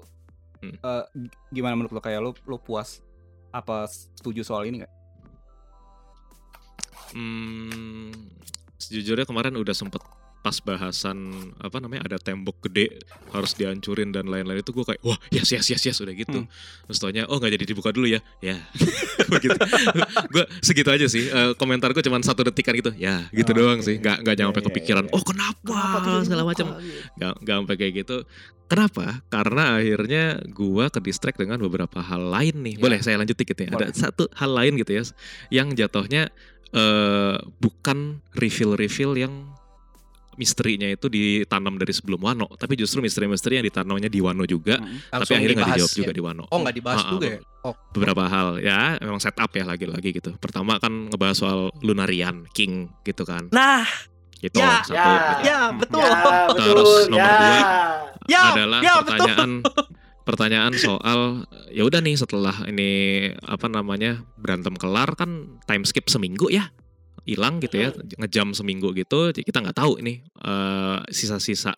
[0.64, 0.80] Hmm.
[1.12, 3.04] g- gimana menurut lu kayak lu lu puas
[3.52, 4.94] apa setuju soal ini nggak?
[7.14, 8.10] Hmm,
[8.80, 10.02] sejujurnya kemarin udah sempet
[10.44, 13.00] pas bahasan apa namanya ada tembok gede
[13.32, 16.44] harus dihancurin dan lain-lain itu gue kayak wah yes yes yes yes udah gitu.
[16.44, 16.52] Hmm.
[16.84, 18.20] terus taunya oh nggak jadi dibuka dulu ya?
[18.44, 18.60] Ya.
[19.34, 19.56] Begitu.
[20.28, 22.92] Gue segitu aja sih Eh, komentar gue cuma satu detikan gitu.
[22.94, 23.88] Ya gitu Oh, doang oke.
[23.88, 23.96] sih.
[24.04, 25.12] Nggak nggak nyampe Ya, ya, kepikiran ya.
[25.16, 25.80] oh kenapa,
[26.22, 26.66] segala macam
[27.16, 28.18] nggak nggak sampai kayak gitu.
[28.68, 29.24] Kenapa?
[29.30, 32.76] Karena akhirnya gua ke distract dengan beberapa hal lain nih.
[32.76, 32.82] Ya.
[32.84, 33.72] boleh saya lanjut dikit ya.
[33.72, 33.96] Ada Boleh.
[33.96, 35.04] satu hal lain gitu ya
[35.56, 36.28] yang jatuhnya
[36.74, 39.34] eh bukan reveal yang
[40.36, 45.00] misterinya itu ditanam dari sebelum Wano tapi justru misteri-misteri yang ditanamnya di Wano juga Mm.
[45.12, 46.00] tapi akhirnya nggak dijawab ya.
[46.00, 47.40] juga di Wano Oh nggak dibahas Ah, ah, juga ya?
[47.62, 52.92] Oh, beberapa hal ya memang setup ya lagi-lagi gitu pertama kan ngebahas soal Lunarian King
[53.02, 53.86] gitu kan nah,
[54.38, 55.08] gitu Ya, satu ya.
[55.08, 55.34] gitu.
[55.44, 56.02] ya betul.
[56.02, 56.12] Ya,
[56.44, 56.58] betul.
[56.60, 57.40] Terus nomor ya.
[57.40, 57.60] dua.
[58.26, 59.04] Ya, adalah ya, betul.
[59.06, 59.50] pertanyaan
[60.22, 61.20] pertanyaan soal
[61.70, 62.92] ya udah nih setelah ini
[63.40, 66.72] apa namanya berantem kelar kan time skip seminggu ya
[67.24, 71.72] hilang gitu ya ngejam seminggu gitu kita nggak tahu ini eh, sisa-sisa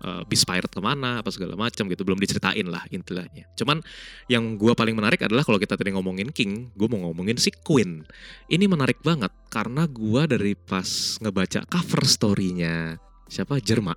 [0.00, 3.28] eh, Beast Pirate ke mana apa segala macam gitu belum diceritain lah intinya.
[3.56, 3.84] Cuman
[4.32, 8.08] yang gua paling menarik adalah kalau kita tadi ngomongin King gue mau ngomongin si Queen.
[8.48, 12.96] Ini menarik banget karena gua dari pas ngebaca cover story-nya
[13.28, 13.60] siapa?
[13.60, 13.92] Jerma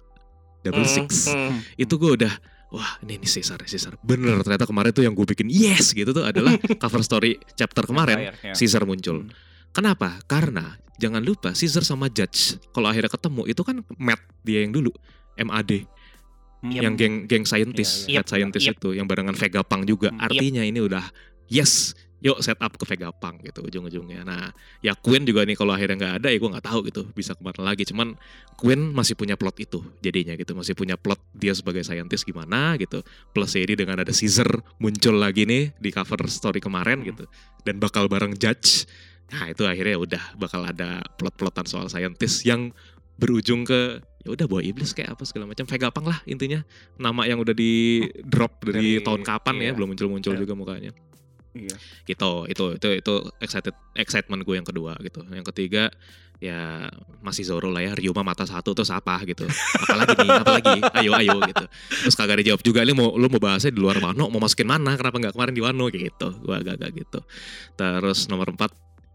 [0.63, 1.31] Double Six.
[1.79, 2.33] Itu gue udah
[2.73, 6.25] wah ini nih Caesar Caesar bener ternyata kemarin tuh yang gue bikin yes gitu tuh
[6.25, 8.53] adalah cover story chapter kemarin Terakhir, ya.
[8.57, 9.29] Caesar muncul.
[9.29, 9.52] Hmm.
[9.73, 10.21] Kenapa?
[10.29, 12.61] Karena jangan lupa Caesar sama Judge.
[12.71, 14.93] Kalau akhirnya ketemu itu kan Matt dia yang dulu
[15.35, 15.89] MAD
[16.63, 16.71] Hmm.
[16.71, 18.07] yang geng geng scientist.
[18.07, 18.17] Iya, iya.
[18.23, 18.75] head scientist Yep.
[18.79, 21.03] itu yang barengan Vega Pang juga artinya ini udah
[21.51, 21.91] yes
[22.23, 24.23] yuk set up ke Vega Pang gitu ujung-ujungnya.
[24.23, 24.47] Nah
[24.79, 27.43] ya Queen juga nih kalau akhirnya nggak ada ya gue nggak tahu gitu bisa ke
[27.43, 27.83] mana lagi.
[27.83, 28.15] Cuman
[28.55, 30.55] Queen masih punya plot itu jadinya gitu.
[30.55, 33.03] Masih punya plot dia sebagai scientist gimana gitu.
[33.35, 34.47] Plus jadi dengan ada Caesar
[34.79, 37.27] muncul lagi nih di cover story kemarin gitu.
[37.67, 38.87] Dan bakal bareng Judge
[39.33, 42.69] nah itu akhirnya udah bakal ada plot-plotan soal scientist yang
[43.17, 45.65] berujung ke ya udah bawa iblis kayak apa segala macam.
[45.65, 46.61] Vega Pang lah intinya.
[46.95, 49.71] Nama yang udah di drop dari, Dari- tahun kapan ya iya.
[49.73, 50.39] belum muncul-muncul Iya.
[50.39, 50.93] juga mukanya.
[51.53, 51.75] Iya.
[52.09, 52.49] gitu.
[52.49, 55.21] Itu itu itu excited excitement gue yang kedua gitu.
[55.29, 55.93] Yang ketiga
[56.41, 56.89] ya
[57.21, 57.93] masih Zoro lah ya.
[57.93, 59.45] Ryuma mata satu terus apa gitu.
[59.77, 60.75] Apalagi nih apalagi?
[60.97, 61.65] Ayo ayo gitu.
[62.07, 64.33] Terus kagak dijawab juga lu mau lu mau bahasnya di luar Wano?
[64.33, 64.97] Mau masukin mana?
[64.97, 65.85] Kenapa nggak kemarin di Wano?
[65.93, 66.27] Gitu.
[66.41, 67.19] Gue agak-agak gitu.
[67.77, 68.73] Terus nomor empat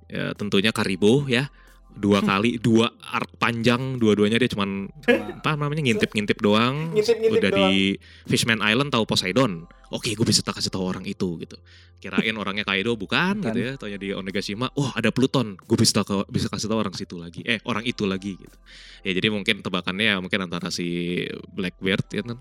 [0.09, 1.53] ya tentunya Karibo ya
[1.99, 6.95] dua kali dua arc panjang dua-duanya dia cuman Cuma- apa namanya ngintip-ngintip doang.
[6.95, 7.71] Ngintip-ngintip udah doang.
[7.75, 9.67] di Fishman Island tahu Poseidon.
[9.89, 11.57] Oke gue bisa tak kasih tahu orang itu gitu.
[11.99, 13.49] Kirain orangnya Kaido bukan, Bukan.
[13.51, 14.69] gitu ya tanya di Onigashima.
[14.77, 15.57] Oh ada Pluton.
[15.59, 17.41] Gue bisa tahu bisa kasih tahu orang situ lagi.
[17.43, 18.57] Eh orang itu lagi gitu.
[19.03, 22.39] Ya jadi mungkin tebakannya ya mungkin antara si Blackbeard ya kan?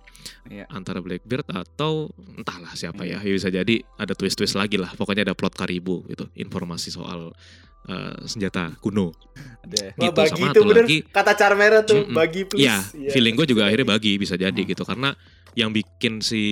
[0.52, 0.66] Iya.
[0.70, 3.24] antara Blackbeard atau entahlah siapa ya.
[3.24, 4.92] Ya bisa jadi ada twist-twist lagi lah.
[4.94, 6.28] Pokoknya ada plot Karibu gitu.
[6.36, 7.32] Informasi soal
[7.88, 9.12] eh, senjata kuno
[9.64, 9.92] Ada.
[9.94, 12.14] Wah, gitu, bagi sama itu bener lagi- kata Charmera tuh Mm-mm.
[12.14, 12.64] bagi please.
[12.64, 12.78] Iya,
[13.10, 14.64] feeling gue juga akhirnya bagi bisa jadi Hmm.
[14.66, 15.12] gitu karena
[15.54, 16.44] yang bikin si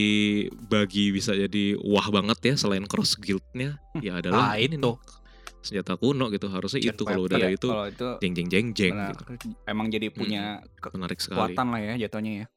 [0.61, 4.81] bagi bisa jadi wah banget ya selain cross guildnya ya adalah Ah, ini itu.
[4.81, 4.95] nih,
[5.61, 8.67] senjata kuno gitu harusnya Gen itu kalau udah Iya, ada itu itu jeng jeng jeng
[8.71, 9.11] jeng benar.
[9.11, 9.23] gitu.
[9.65, 10.59] emang jadi punya
[10.89, 12.47] menarik sekali kekuatan lah ya jatuhnya ya.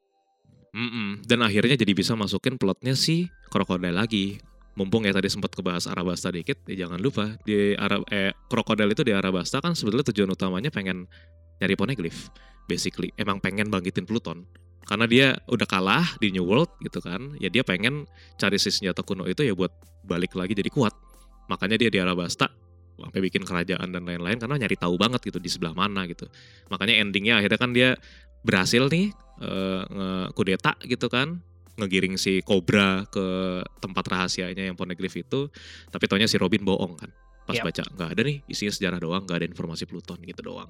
[0.71, 1.25] Mm-mm.
[1.25, 3.17] dan akhirnya jadi bisa masukin plotnya si
[3.49, 4.37] krokodil lagi
[4.79, 9.03] mumpung ya tadi sempat kebahas Arabasta dikit ya jangan lupa di Arab eh krokodil itu
[9.03, 11.11] di Arabasta kan sebetulnya tujuan utamanya pengen
[11.59, 12.31] nyari poneglyph
[12.71, 13.11] basically.
[13.19, 14.47] Emang pengen bangkitin Pluton.
[14.87, 18.09] Karena dia udah kalah di New World gitu kan ya dia pengen
[18.41, 19.69] cari si senjata kuno itu ya buat
[20.07, 20.97] balik lagi jadi kuat.
[21.53, 22.49] Makanya dia di Arabasta
[22.97, 26.25] sampai bikin kerajaan dan lain-lain karena nyari tahu banget gitu di sebelah mana gitu.
[26.73, 28.01] Makanya endingnya akhirnya kan dia
[28.41, 29.13] berhasil nih
[29.45, 31.45] eh, nge-kudeta gitu kan
[31.79, 33.27] ngegiring si Cobra ke
[33.79, 35.49] tempat rahasianya yang Poneglyph itu
[35.89, 37.11] tapi taunya si Robin bohong kan
[37.49, 37.65] pas Yap.
[37.71, 40.69] baca nggak ada nih isinya sejarah doang nggak ada informasi Pluton gitu doang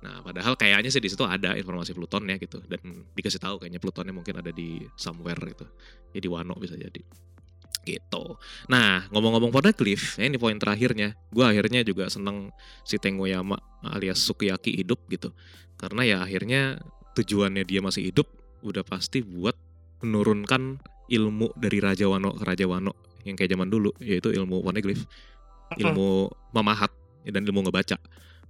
[0.00, 2.80] nah padahal kayaknya sih di situ ada informasi Pluton ya gitu dan
[3.12, 5.68] dikasih tahu kayaknya Plutonnya mungkin ada di somewhere gitu
[6.16, 7.04] ya di Wano bisa jadi
[7.84, 12.48] gitu nah ngomong-ngomong Poneglyph ya ini poin terakhirnya gue akhirnya juga seneng
[12.82, 15.30] si Tengoyama alias Sukiyaki hidup gitu
[15.76, 16.80] karena ya akhirnya
[17.14, 18.26] tujuannya dia masih hidup
[18.64, 19.56] udah pasti buat
[20.00, 22.94] menurunkan ilmu dari Raja Wano ke Raja Wano
[23.26, 25.04] yang kayak zaman dulu yaitu ilmu poneglyph
[25.76, 26.90] ilmu memahat
[27.28, 28.00] dan ilmu ngebaca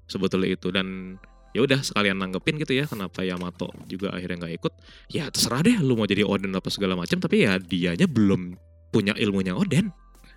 [0.06, 0.68] sebetulnya itu.
[0.70, 1.18] Dan
[1.51, 4.72] ya udah sekalian nanggepin gitu ya kenapa Yamato juga akhirnya nggak ikut.
[5.10, 8.56] Ya terserah deh lu mau jadi Oden apa segala macam tapi ya dianya belum
[8.94, 9.90] punya ilmunya Oden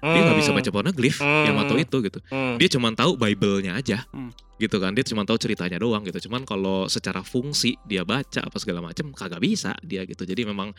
[0.04, 1.46] dia nggak bisa baca poneglyph Hmm.
[1.48, 2.60] Yamato itu gitu Hmm.
[2.60, 4.36] dia cuma tahu Bible-nya aja Hmm.
[4.56, 8.58] gitu kan dia cuma tahu ceritanya doang gitu cuman kalau secara fungsi dia baca apa
[8.58, 10.76] segala macam kagak bisa dia gitu jadi memang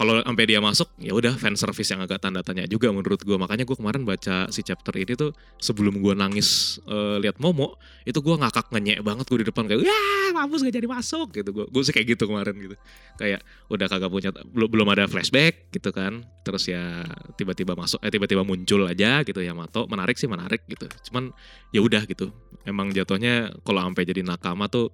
[0.00, 3.36] kalau sampai dia masuk ya udah fan service yang agak tanda tanya juga menurut gua.
[3.36, 7.76] Makanya gua kemarin baca si chapter ini tuh sebelum gua nangis eh, lihat Momo
[8.08, 11.52] itu gua ngakak ngenyek banget gua di depan kayak wah mampus gak jadi masuk gitu.
[11.52, 12.76] Gua gua sih kayak gitu kemarin gitu.
[13.20, 16.24] Kayak udah kagak punya belum belum ada flashback gitu kan.
[16.48, 17.04] Terus ya
[17.36, 19.84] tiba-tiba masuk eh tiba-tiba muncul aja gitu Yamato.
[19.84, 20.88] Menarik sih menarik gitu.
[21.12, 21.28] Cuman
[21.76, 22.32] ya udah gitu.
[22.64, 24.88] Emang jatuhnya kalau sampai jadi nakama tuh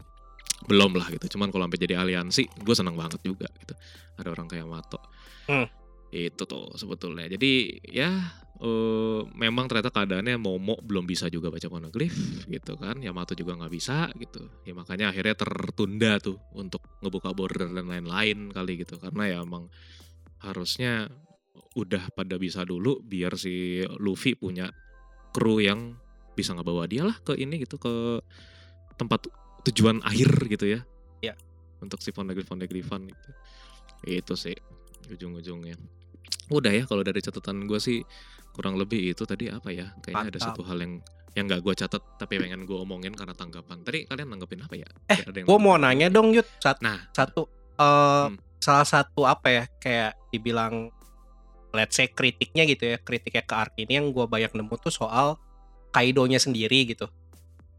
[0.67, 3.75] belum lah gitu cuman kalau sampai jadi aliansi gue seneng banget juga gitu.
[4.17, 5.01] Ada orang kayak Yamato
[5.47, 5.71] Hmm.
[6.11, 7.31] itu tuh sebetulnya.
[7.31, 8.11] Jadi ya
[8.59, 12.99] eh, memang ternyata keadaannya Momo belum bisa juga baca poneglyph gitu kan.
[12.99, 14.43] Yamato juga nggak bisa gitu.
[14.67, 18.99] Ya makanya akhirnya tertunda tuh untuk ngebuka border dan lain-lain kali gitu.
[18.99, 19.71] Karena ya emang
[20.43, 21.07] harusnya
[21.77, 24.73] udah pada bisa dulu biar si Luffy punya
[25.37, 25.95] kru yang
[26.33, 28.21] bisa ngebawa dia lah ke ini gitu ke
[28.97, 29.29] tempat
[29.67, 30.81] tujuan akhir gitu ya.
[31.23, 31.35] Ya.
[31.79, 33.31] Untuk si poneglyph poneglyphan gitu.
[34.07, 34.55] Itu sih
[35.09, 35.77] ujung-ujungnya.
[36.49, 38.03] Udah ya kalau dari catatan gue sih
[38.53, 39.91] kurang lebih itu tadi apa ya?
[40.01, 40.47] Kayaknya ada Mantap.
[40.53, 40.93] satu hal yang
[41.37, 43.83] yang nggak gue catat tapi pengen gue omongin karena tanggapan.
[43.83, 44.89] Tadi kalian nanggepin apa ya?
[45.07, 47.45] Eh, ada Gue mau nanya dong Yud sat- Nah, satu
[47.75, 48.41] eh Hmm.
[48.57, 50.89] salah satu apa ya kayak dibilang
[51.71, 55.37] let's say kritiknya gitu ya kritiknya ke arc ini yang gue banyak nemu tuh soal
[55.89, 57.05] Kaido-nya sendiri gitu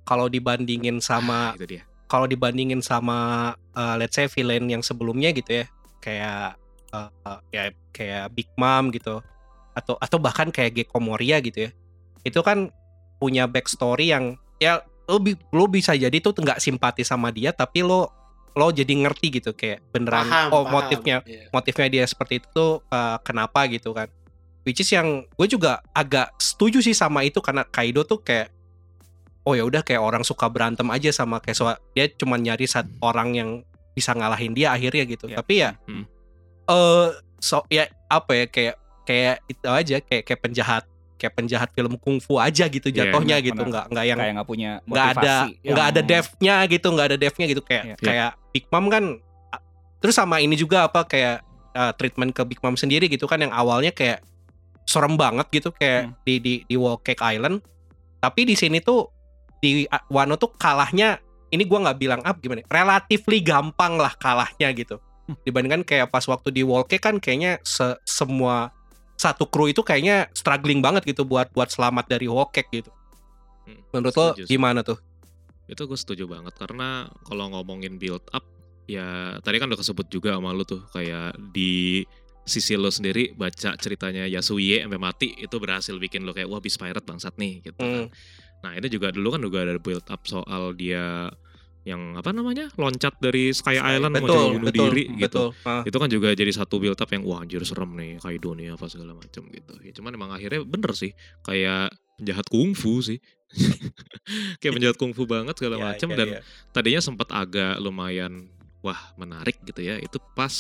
[0.08, 1.84] kalau dibandingin sama ah, dia.
[2.08, 5.66] kalau dibandingin sama eh, let's say villain yang sebelumnya gitu ya
[6.00, 6.56] kayak
[6.96, 9.20] eh, ya kayak Big Mom gitu
[9.76, 11.72] atau atau bahkan kayak Gecko Moria gitu ya
[12.24, 12.72] itu kan
[13.22, 15.22] punya backstory yang ya lo,
[15.54, 18.10] lo bisa jadi tuh nggak simpati sama dia tapi lo
[18.58, 20.74] lo jadi ngerti gitu kayak beneran Paham, oh paham.
[20.74, 21.54] motifnya Iya.
[21.54, 24.10] motifnya dia seperti itu tuh uh, kenapa gitu kan
[24.66, 28.50] which is yang gue juga agak setuju sih sama itu karena Kaido tuh kayak
[29.48, 31.64] oh ya udah kayak orang suka berantem aja sama kayak so,
[31.94, 33.49] dia cuma nyari satu orang yang
[33.94, 35.40] bisa ngalahin dia akhirnya gitu Ya.
[35.40, 36.03] tapi ya Hmm.
[36.68, 37.07] eh
[37.40, 40.84] so ya apa ya kayak kayak itu aja kayak kayak penjahat
[41.15, 44.72] kayak penjahat film kungfu aja gitu Iya, jatuhnya benar, gitu nggak nggak yang nggak punya
[44.84, 45.34] nggak ada
[45.64, 47.95] nggak ada devnya gitu nggak ada devnya gitu kayak Iya.
[47.98, 49.03] kayak Big Mom kan
[49.98, 51.41] terus sama ini juga apa kayak
[51.74, 54.22] uh, treatment ke Big Mom sendiri gitu kan yang awalnya kayak
[54.84, 56.14] serem banget gitu kayak Hmm.
[56.22, 57.65] di di di Wall Cake Island
[58.18, 59.10] tapi di sini tuh
[59.58, 61.18] di uh, Wano tuh kalahnya
[61.48, 64.98] ini gua nggak bilang up gimana ya, relatively gampang lah kalahnya gitu
[65.28, 65.36] Hmm.
[65.44, 68.72] dibandingkan kayak pas waktu di Wall Cake kan kayaknya se- semua
[69.14, 72.88] satu kru itu kayaknya struggling banget gitu buat buat selamat dari Wall Cake gitu
[73.68, 74.56] Hmm, menurut lo setuju sih.
[74.56, 74.96] gimana tuh
[75.68, 78.48] Itu gue setuju banget karena kalau ngomongin build up
[78.88, 82.08] ya tadi kan udah kesebut juga sama lu tuh kayak di
[82.48, 86.80] sisi lo sendiri baca ceritanya Yasuye sampai mati itu berhasil bikin lo kayak wah bis
[86.80, 88.08] pirate bangsat nih gitu kan.
[88.60, 91.30] Nah ini juga dulu kan juga ada build up soal dia
[91.82, 95.24] yang apa namanya loncat dari Sky Island mau betul bunuh betul diri gitu.
[95.24, 95.84] betul Ah.
[95.88, 98.86] Itu kan juga jadi satu build up yang wah anjir serem nih Kaido nih apa
[98.86, 99.74] segala macam gitu.
[99.80, 103.20] Ya cuman emang akhirnya bener sih kayak penjahat kungfu sih.
[104.60, 106.40] kayak penjahat kungfu banget segala Iya, macam iya, dan iya.
[106.76, 108.52] tadinya sempat agak lumayan
[108.82, 109.96] wah menarik gitu ya.
[109.98, 110.52] Itu pas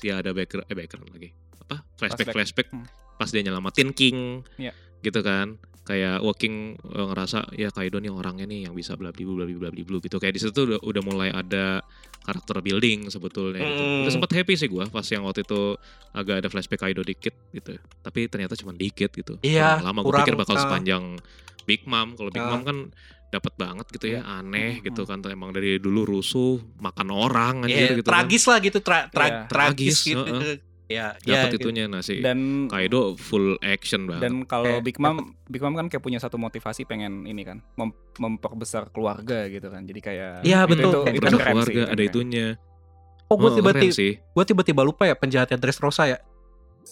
[0.00, 1.32] ya ada background eh background lagi.
[1.64, 1.80] Apa?
[1.96, 2.68] Flashback Flashback.
[2.68, 2.86] flashback, Hmm.
[3.16, 4.44] pas dia nyelamatin King.
[4.60, 4.76] Iya.
[5.00, 5.56] Gitu kan.
[5.84, 9.68] Kayak Walking eh, ngerasa ya Kaido nih orangnya nih yang bisa bla bla bla bla
[9.68, 10.16] bla gitu.
[10.16, 11.84] Kayak di situ udah, udah mulai ada
[12.24, 13.82] karakter building sebetulnya gitu.
[13.84, 14.00] Hmm.
[14.00, 15.76] Itu sempat happy sih gua pas yang waktu itu
[16.16, 17.76] agak ada flashback Kaido dikit gitu.
[18.00, 19.36] Tapi ternyata cuma dikit gitu.
[19.44, 20.62] Iya, lama gue kurang, pikir bakal ah.
[20.64, 21.20] sepanjang
[21.68, 22.16] Big Mom.
[22.16, 22.48] Kalau Big Ah.
[22.48, 22.78] Mom kan
[23.28, 25.18] dapat banget gitu ya, aneh Hmm, gitu kan.
[25.26, 28.24] Emang dari dulu rusuh, makan orang Iya, anjir gitu kan.
[28.24, 29.40] tragis lah gitu, tra- tra- Iya.
[29.50, 30.22] tragis Tragis, gitu.
[30.22, 30.56] heeh.
[30.84, 34.20] Ya, Dapat ya, itunya nah si Dan Kaido full action banget.
[34.20, 35.16] dan kalau Kayak Big Mom
[35.46, 39.80] Big Mom kan kayak punya satu motivasi pengen ini kan mem- memperbesar keluarga gitu kan.
[39.80, 40.92] Jadi kayak Iya, itu- betul.
[41.02, 42.46] Itu, itu, keren keluarga sih, ada itunya.
[43.24, 46.18] Oh, gue Oh, tiba-tiba, gue tiba-tiba lupa ya penjahatnya Dressrosa ya.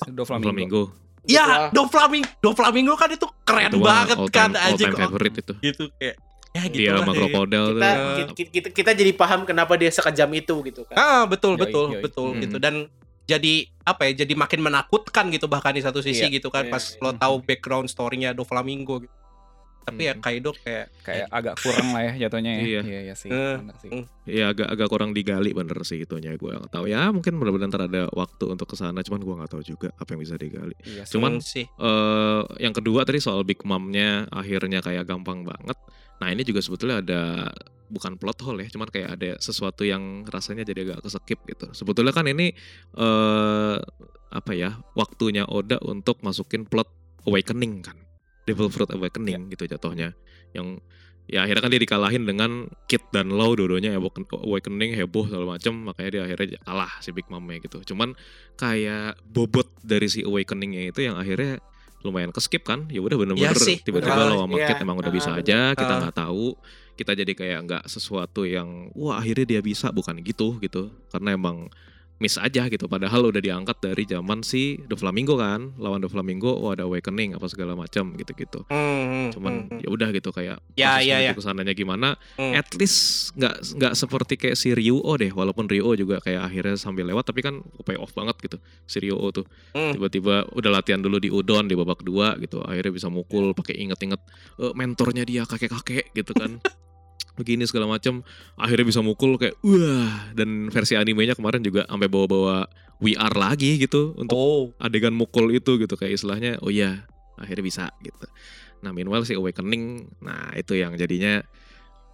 [0.06, 0.48] Doflamingo.
[0.48, 0.82] Flamingo.
[1.22, 4.88] Ya, Doflamingo, Doflamingo kan itu keren Itu banget all kan time, all anjing.
[4.88, 5.52] time favorite itu.
[5.62, 6.16] gitu kayak
[6.50, 7.00] ya gitu Dia lah.
[7.00, 8.16] sama krokodil kita, Eh.
[8.18, 10.96] kita, kita, kita jadi paham kenapa dia sekejam itu gitu kan.
[10.96, 12.02] Ah, betul, Yoi, betul, yoi.
[12.02, 12.40] betul Hmm.
[12.40, 12.74] gitu dan
[13.38, 14.24] jadi apa ya?
[14.24, 17.00] Jadi makin menakutkan gitu bahkan di satu sisi Iya, gitu kan iya, pas iya.
[17.00, 19.21] lo tahu background story-nya Doflamingo gitu.
[19.82, 20.22] Tapi ya Hmm.
[20.22, 22.62] Kaido kayak Kayak agak kurang lah ya jatuhnya ya.
[22.62, 22.80] Iya.
[22.82, 23.26] Iya, iya sih.
[23.26, 23.90] Eh, bener sih.
[23.90, 24.04] mm.
[24.22, 27.82] Iya agak agak kurang digali bener sih itunya gue nggak tahu ya mungkin mudah-mudahan ntar
[27.84, 31.02] ada waktu untuk ke sana cuman gue nggak tahu juga apa yang bisa digali Iya.
[31.04, 35.74] Cuman- sih eh yang kedua tadi soal Big Mom-nya akhirnya kayak gampang banget
[36.16, 37.50] nah ini juga sebetulnya ada
[37.88, 42.10] bukan plot hole ya cuman kayak ada sesuatu yang rasanya jadi agak kesekip gitu sebetulnya
[42.10, 42.54] kan ini
[42.94, 43.76] eh
[44.30, 46.86] apa ya waktunya Oda untuk masukin plot
[47.24, 47.98] awakening kan
[48.44, 50.14] Devil Fruit Awakening gitu jatuhnya.
[50.52, 50.82] Yang
[51.30, 52.50] ya akhirnya kan dia dikalahin dengan
[52.90, 55.74] Kid dan Law awaken- awakening heboh segala macem.
[55.74, 57.78] Makanya dia akhirnya kalah si Big Mom-nya gitu.
[57.94, 58.18] Cuman
[58.58, 61.62] kayak bobot dari si awakeningnya itu yang akhirnya
[62.02, 62.90] lumayan keskip kan.
[62.90, 65.92] Ya udah bener-bener sih, tiba-tiba lo sama Iya, Kid emang udah ah, bisa aja kita
[66.02, 66.58] nggak tahu.
[66.92, 70.90] Kita jadi kayak nggak sesuatu yang wah akhirnya dia bisa bukan gitu gitu.
[71.14, 71.70] Karena emang
[72.22, 76.54] miss aja gitu padahal udah diangkat dari zaman si The Flamingo kan lawan The Flamingo
[76.56, 79.80] wah ada awakening apa segala macam gitu-gitu Hmm, cuman hmm, hmm.
[79.82, 81.34] ya udah gitu kayak Ya, ya, ya.
[81.34, 82.54] ke sananya gimana Hmm.
[82.54, 87.04] at least nggak nggak seperti kayak si Ryo deh walaupun Ryo juga kayak akhirnya sambil
[87.04, 89.42] lewat tapi kan pay off banget gitu si Ryo tuh
[89.72, 89.90] Hmm.
[89.90, 94.22] tiba-tiba udah latihan dulu di udon di babak dua gitu akhirnya bisa mukul pakai inget-inget
[94.58, 96.60] eh, mentornya dia kakek-kakek gitu kan
[97.42, 98.22] begini segala macam
[98.54, 100.30] akhirnya bisa mukul kayak wah.
[100.32, 102.70] Dan versi animenya kemarin juga sampai bawa-bawa
[103.02, 107.02] VR lagi gitu untuk Oh, adegan mukul itu gitu kayak istilahnya oh iya
[107.34, 108.30] akhirnya bisa gitu.
[108.86, 111.42] Nah meanwhile si awakening nah itu yang jadinya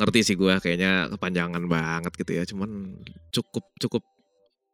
[0.00, 2.42] ngerti sih gua kayaknya kepanjangan banget gitu ya.
[2.48, 2.96] Cuman
[3.28, 4.02] cukup cukup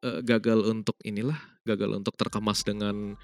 [0.07, 3.19] eh, gagal untuk inilah gagal untuk terkemas dengan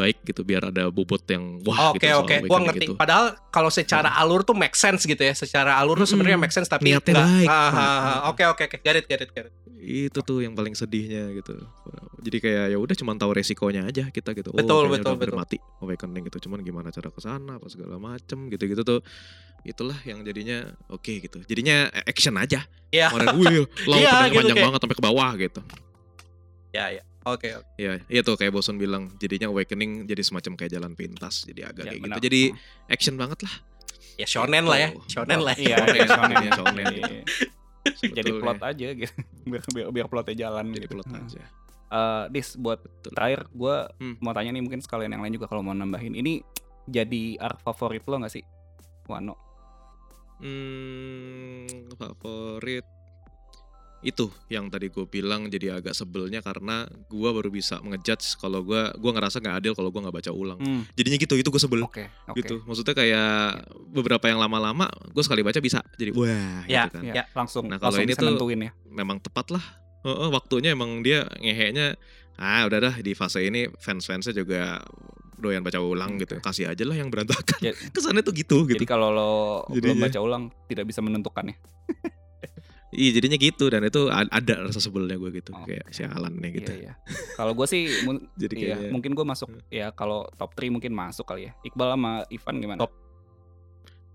[0.00, 2.80] baik gitu biar ada bobot yang wah oke gitu soal oke, gua awakening ngerti.
[2.82, 2.92] gitu.
[2.96, 5.34] Padahal kalau secara alur tuh make sense gitu ya.
[5.34, 6.44] Secara alur tuh sebenarnya Mm-mm.
[6.44, 7.46] make sense tapi Niatnya baik.
[7.46, 8.18] Ah, ah, ah.
[8.28, 9.52] Oke oke oke, garit garit garit.
[9.80, 11.56] itu tuh yang paling sedihnya gitu
[12.20, 15.38] jadi kayak ya udah cuman tahu resikonya aja kita gitu Betul, kayaknya betul, udah betul.
[15.40, 19.00] mati awakening gitu cuman gimana cara ke sana apa segala macem gitu gitu tuh
[19.62, 23.08] itulah yang jadinya oke gitu jadinya action aja Iya.
[23.08, 25.60] kemarin wih laut Iya, pedangnya gitu, panjang kayak- banget sampai ke bawah gitu
[26.70, 27.02] Ya ya.
[27.22, 27.68] Oke oke.
[27.76, 31.84] ya iya tuh kayak boson bilang jadinya awakening jadi semacam kayak jalan pintas jadi agak
[31.84, 32.16] Ya, kayak benar.
[32.16, 32.42] gitu jadi
[32.86, 33.54] action banget lah
[34.16, 34.88] Ya shonen lah ya.
[34.90, 35.16] Gitu.
[35.16, 35.54] Shonen lah.
[35.54, 36.28] Iya, Shonen, iya, shonen.
[36.30, 37.14] jadinya shonen Jadi- gitu.
[38.12, 39.12] Jadi plot aja gitu.
[39.48, 40.92] Biar biar, biar plotnya jalan jadi gitu.
[40.94, 41.40] plot aja
[41.90, 43.10] Eh, Dis buat Betul.
[43.10, 44.14] terakhir gue Hmm.
[44.18, 46.44] mau tanya nih mungkin sekalian yang lain juga kalau mau nambahin ini
[46.84, 48.44] jadi arc favorit lo nggak sih
[49.06, 49.34] Wano
[50.40, 51.64] Hmm,
[51.94, 52.84] favorit
[54.00, 58.80] itu yang tadi gue bilang jadi agak sebelnya karena gue baru bisa ngejudge kalau gue
[58.96, 60.56] gua ngerasa nggak adil kalau gue nggak baca ulang.
[60.56, 61.84] Hmm, jadinya gitu itu gue sebel.
[61.84, 62.40] Oke oke.
[62.40, 62.64] Gitu.
[62.64, 65.84] Maksudnya kayak beberapa yang lama-lama gue sekali baca bisa.
[65.94, 66.88] Jadi wah Ya.
[66.88, 67.02] gitu kan.
[67.04, 67.24] ya, Ya.
[67.32, 68.72] langsung Nah, kalau ini tuh- ya.
[68.86, 69.64] memang tepat lah
[70.00, 71.92] Heeh, waktunya emang dia ngeheknya
[72.34, 74.80] ah udah dah di fase ini fans-fansnya juga
[75.36, 76.36] doyan baca ulang gitu.
[76.36, 76.40] Oke.
[76.42, 77.60] kasih aja lah yang berantakan.
[77.60, 78.76] Ya- kesannya tuh gitu gitu.
[78.76, 79.30] jadi kalau lo
[79.68, 81.56] belum Jadinya- baca ulang tidak bisa menentukan ya
[82.90, 85.78] iya jadinya gitu dan itu ada rasa sebelnya gue gitu Oke.
[85.78, 87.86] kayak sialan nih gitu iya iya kalau gue sih
[88.42, 91.94] jadi iya, kayak mungkin gue masuk ya kalau top 3 mungkin masuk kali ya Iqbal
[91.94, 92.92] sama Ivan gimana Top.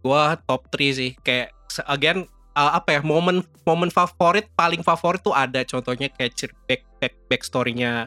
[0.06, 1.11] Gua top 3 sih.
[1.18, 6.38] Kayak se- again uh, apa ya momen momen favorit paling favorit tuh ada contohnya kayak
[6.38, 8.06] cer- back back backstory-nya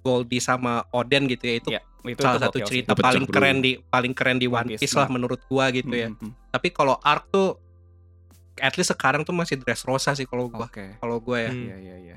[0.00, 3.34] Goldie sama Oden gitu ya itu Iya, itu salah itu satu cerita paling bro.
[3.36, 6.08] keren di paling keren di One One Piece Piece, lah menurut gua gitu ya.
[6.12, 7.60] Hmm, hmm, Tapi kalau arc tuh
[8.56, 10.64] at least sekarang tuh masih Dressrosa sih kalau gua.
[10.64, 11.50] oke Kalau gua ya.
[11.50, 11.64] Hmm.
[11.64, 12.16] iya iya iya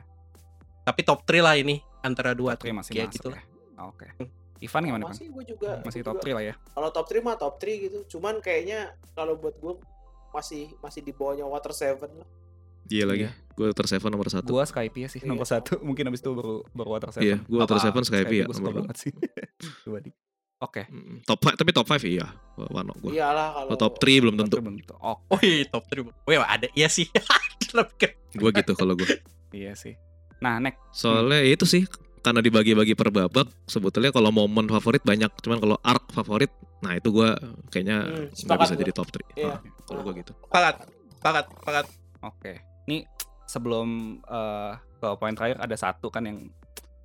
[0.82, 2.76] Tapi top 3 lah ini antara dua top 3 tuh.
[2.76, 3.42] masih Kayak masuk gitu lah.
[3.70, 4.08] ya oke
[4.58, 7.06] Ivan gimana Ivan Masih gue juga masih gua top juga- 3 lah ya Kalau top
[7.08, 7.98] 3 mah top 3 gitu.
[8.12, 8.80] Cuman kayaknya
[9.12, 9.74] kalau buat gue
[10.30, 12.30] masih masih di bawahnya Water Seven lah.
[12.88, 13.22] Iya lagi.
[13.24, 13.32] Iya.
[13.52, 14.50] Gue Water Seven nomor satu.
[14.50, 15.28] Gua Skype ya sih Iya.
[15.28, 18.32] nomor satu mungkin abis itu baru baru Water Seven Iya, gua Water Apa- Seven, Skype
[18.32, 18.82] ya, gua suka nomor dua.
[18.84, 19.12] banget sih
[19.86, 20.12] Dua di
[20.60, 22.28] oke Mm, top 5 tapi top 5 iya.
[22.58, 23.14] Wano gue.
[23.14, 24.50] Iyalah kalau Kalau top 3 belum tentu.
[24.50, 24.98] Top three bentuk.
[25.00, 26.02] oh Oh iya top 3.
[26.04, 27.06] Oh iya ada iya sih.
[28.34, 29.08] Gue gitu kalau gue.
[29.52, 29.94] iya sih
[30.38, 31.84] nah next Soalnya ya itu sih
[32.20, 37.10] karena dibagi-bagi per babak sebetulnya kalau momen favorit banyak cuman kalau arc favorit nah itu
[37.10, 37.34] gua
[37.68, 38.82] kayaknya Hmm, nggak sepakat bisa gua.
[38.84, 39.56] jadi top 3 Iya.
[39.84, 40.76] kalau gua gitu Pakat,
[41.18, 41.86] pakat, pakat.
[42.20, 42.54] Oke.
[42.86, 43.02] Nih
[43.46, 43.88] sebelum
[44.22, 46.38] eh, ke poin terakhir ada satu kan yang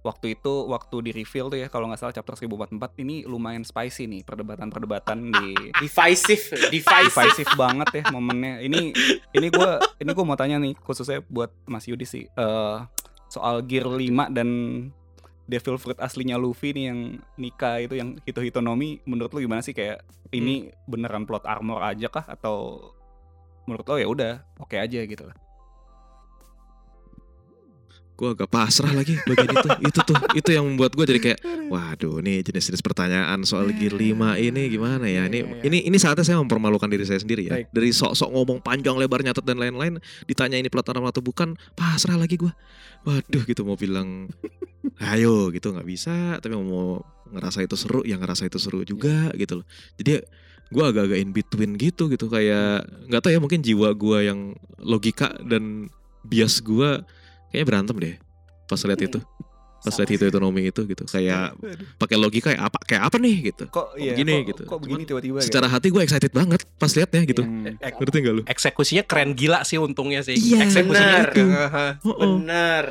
[0.02, 4.10] waktu itu waktu di reveal tuh ya kalau nggak salah chapter 1044 ini lumayan spicy
[4.10, 6.42] nih perdebatan-perdebatan di divisive
[6.74, 8.58] divisive divisive banget ya momennya.
[8.66, 8.80] Ini
[9.30, 12.76] ini gua ini gua mau tanya nih khususnya buat Mas Yudi sih eh,
[13.30, 14.48] soal Gear 5 dan
[15.46, 17.00] Devil Fruit aslinya Luffy nih yang
[17.38, 20.02] nikah itu yang Hito Hitonomi menurut lu gimana sih kayak
[20.34, 22.90] ini beneran plot armor aja kah atau
[23.66, 25.36] menurut lo ya udah oke aja gitu lah.
[28.22, 29.68] Gua agak pasrah lagi bagian itu.
[29.90, 34.38] Itu tuh itu yang membuat gua jadi kayak waduh nih jenis-jenis pertanyaan soal gear 5
[34.38, 35.26] ini gimana ya?
[35.26, 35.62] Ini Iya, iya.
[35.66, 37.66] ini ini saatnya saya mempermalukan diri saya sendiri ya.
[37.66, 39.98] Dari sok-sok ngomong panjang lebar nyatet dan lain-lain
[40.30, 42.54] ditanya ini armor atau bukan pasrah lagi gua.
[43.02, 44.30] Waduh gitu mau bilang
[45.02, 49.62] ayo gitu nggak bisa tapi mau ngerasa itu seru ya ngerasa itu seru juga gitu
[49.62, 49.66] loh.
[49.98, 50.22] Jadi
[50.70, 52.30] gua agak-agak in between gitu gitu.
[52.30, 55.90] Kayak nggak tahu ya mungkin jiwa gua yang logika dan
[56.22, 57.02] bias gua
[57.52, 58.14] kayaknya berantem deh
[58.64, 59.20] pas lihat itu
[59.82, 61.58] pas lihat itu ekonomi itu gitu kayak
[62.00, 64.62] pakai logika kayak apa kayak apa nih gitu Kok iya begini kok, gitu.
[64.64, 67.74] Kok begini tiba-tiba secara hati gue excited banget pas liatnya gitu Hmm.
[67.76, 70.38] Ngerti gak lu Eksekusinya keren gila sih untungnya sih.
[70.38, 71.28] Iya, Eksekusinya benar.
[71.34, 71.92] keren.
[72.06, 72.18] Oh, oh.
[72.38, 72.84] bener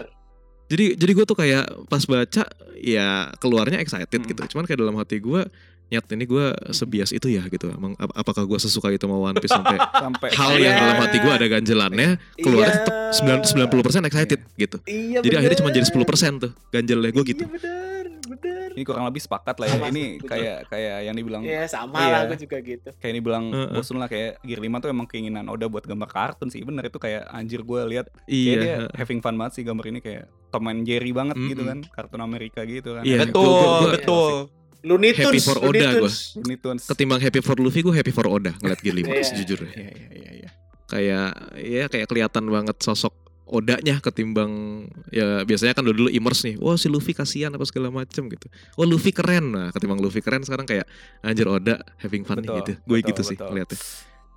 [0.68, 2.44] jadi jadi gue tuh kayak pas baca
[2.80, 3.08] ya
[3.40, 4.28] keluarnya excited Hmm.
[4.28, 5.42] gitu cuman kayak dalam hati gue
[5.92, 9.36] nyat ini gue sebias itu ya gitu emang ap- apakah gue sesuka itu sama One
[9.36, 10.64] Piece sampai sampai hal Iya.
[10.64, 12.76] yang dalam hati gue ada ganjelannya keluar Iya.
[12.80, 13.68] tetap 9
[14.00, 16.08] 90% excited gitu iya jadi akhirnya cuma jadi bener.
[16.08, 19.76] 10% tuh ganjelnya gue gitu iya bener bener ini kurang lebih sepakat lah ya.
[19.76, 20.32] Sama ini betul.
[20.32, 22.08] kayak kayak yang dibilang Iya sama Iya.
[22.10, 23.74] lah gue juga gitu kayak ini bilang Heeh.
[23.74, 26.96] bosun lah kayak Gear 5 tuh emang keinginan Oda buat gambar kartun sih bener itu
[26.96, 30.64] kayak anjir gue lihat kayak iya dia having fun banget sih gambar ini kayak Tom
[30.66, 31.84] and Jerry banget gitu Mm-mm.
[31.84, 34.34] kan kartun Amerika gitu kan Iya, Betul, Gua- gua- betul.
[34.82, 36.84] Looney Happy Tunes for Looney Oda Tunes.
[36.90, 39.24] Ketimbang happy for Luffy gue happy for Oda ngeliat Gear 5 Iya.
[39.24, 40.50] sejujurnya iya iya iya iya.
[40.86, 43.14] Kayak ya kayak kelihatan banget sosok
[43.52, 46.56] Odanya ketimbang ya biasanya kan dulu dulu immerse nih.
[46.64, 48.48] Wah si Luffy kasihan apa segala macem gitu.
[48.80, 49.52] Wah Luffy keren.
[49.52, 50.88] Nah ketimbang Luffy keren sekarang kayak
[51.20, 52.72] anjir Oda having fun nih Betul, gitu.
[52.88, 53.80] Gue betul, gitu sih ngeliatnya.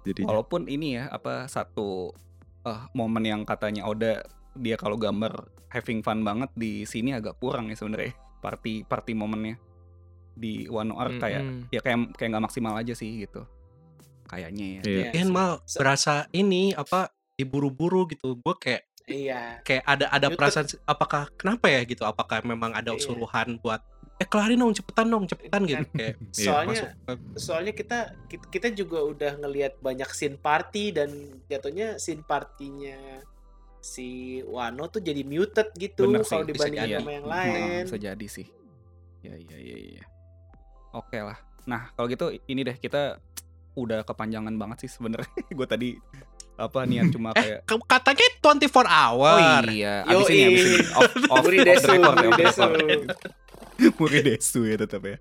[0.05, 2.11] Jadi walaupun ini ya apa satu
[2.67, 4.27] eh, momen yang katanya Oda
[4.59, 8.19] dia kalau gambar having fun banget di sini agak kurang ya sebenarnya.
[8.43, 9.57] Party party momennya
[10.35, 11.61] di Wano Arc kayak Mm-mm.
[11.71, 13.47] ya kayak kayak nggak maksimal aja sih gitu
[14.25, 15.09] kayaknya ya Iya.
[15.15, 18.35] Kan mal berasa ini apa diburu-buru gitu.
[18.37, 19.61] Gue kayak Iya.
[19.61, 22.03] kayak ada ada Itu- perasaan apakah kenapa ya gitu?
[22.03, 23.01] Apakah memang ada Iya.
[23.01, 23.85] suruhan buat
[24.15, 26.89] eh kelarin dong cepetan dong cepetan gitu kayak Soalnya masuk
[27.37, 31.11] soalnya kita kita- kita juga udah ngelihat banyak scene party dan
[31.45, 32.95] jatuhnya scene partinya
[33.83, 37.83] si Wano tuh jadi muted gitu kalau dibandingin sama yang Hmm, lain.
[37.85, 38.47] bisa jadi sih
[39.21, 40.05] ya ya ya ya
[40.95, 43.19] oke lah nah kalau gitu ini deh kita
[43.75, 45.27] udah kepanjangan banget sih sebenarnya
[45.59, 45.89] gue tadi
[46.55, 49.35] apa niat cuma kayak Ke- katanya 24 hour.
[49.35, 52.39] oh iya abis ini abis ini off, off, Muri off the Desu, record ya, Muri
[52.39, 52.63] Desu.
[53.99, 55.17] Muri Desu ya tetap ya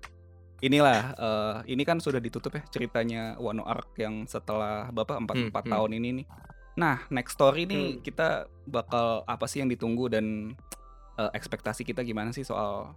[0.60, 5.48] inilah eh, ini kan sudah ditutup ya ceritanya Wano Arc yang setelah bapak empat Hmm,
[5.50, 5.72] empat hmm.
[5.74, 6.26] tahun ini nih
[6.74, 8.00] nah next story nih Hmm.
[8.00, 8.28] kita
[8.64, 10.54] bakal apa sih yang ditunggu dan
[11.14, 12.94] eh, ekspektasi kita gimana sih soal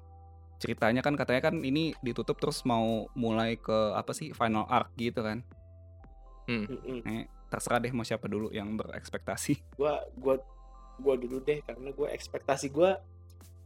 [0.58, 5.22] ceritanya kan katanya kan ini ditutup terus mau mulai ke apa sih final arc gitu
[5.22, 5.46] kan.
[6.48, 7.28] Mm-mm.
[7.52, 9.60] terserah deh mau siapa dulu yang berekspektasi.
[9.80, 10.40] Gua gua
[10.98, 12.98] gua dulu deh karena gua ekspektasi gua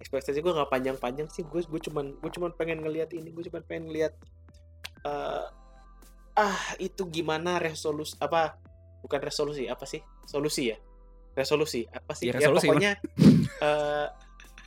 [0.02, 1.46] ekspektasi gua nggak panjang-panjang sih.
[1.46, 4.14] Gue gue cuman gue cuman pengen ngelihat ini, gue cuman pengen ngelihat
[5.06, 5.46] eh,
[6.34, 8.58] ah itu gimana resolusi apa
[9.06, 10.02] bukan resolusi apa sih?
[10.26, 10.78] Solusi ya?
[11.38, 12.34] Resolusi apa sih?
[12.34, 12.92] Iya, ya resolusi, pokoknya
[13.62, 14.08] eh,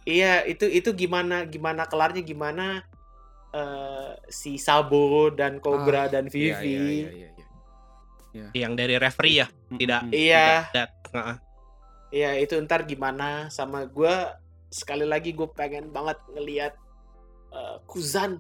[0.05, 2.85] iya itu itu gimana gimana kelarnya gimana
[3.51, 7.29] eh, si Sabo dan Cobra Ah, dan Vivi Iya, iya, iya, iya,
[8.35, 8.47] iya.
[8.53, 9.47] Yang dari referee ya,
[9.79, 10.47] tidak mm, Iya.
[10.71, 11.37] tidak Heeh.
[12.15, 16.75] Iya itu ntar gimana sama gua sekali lagi gue pengen banget ngelihat
[17.51, 18.39] eh, Kuzan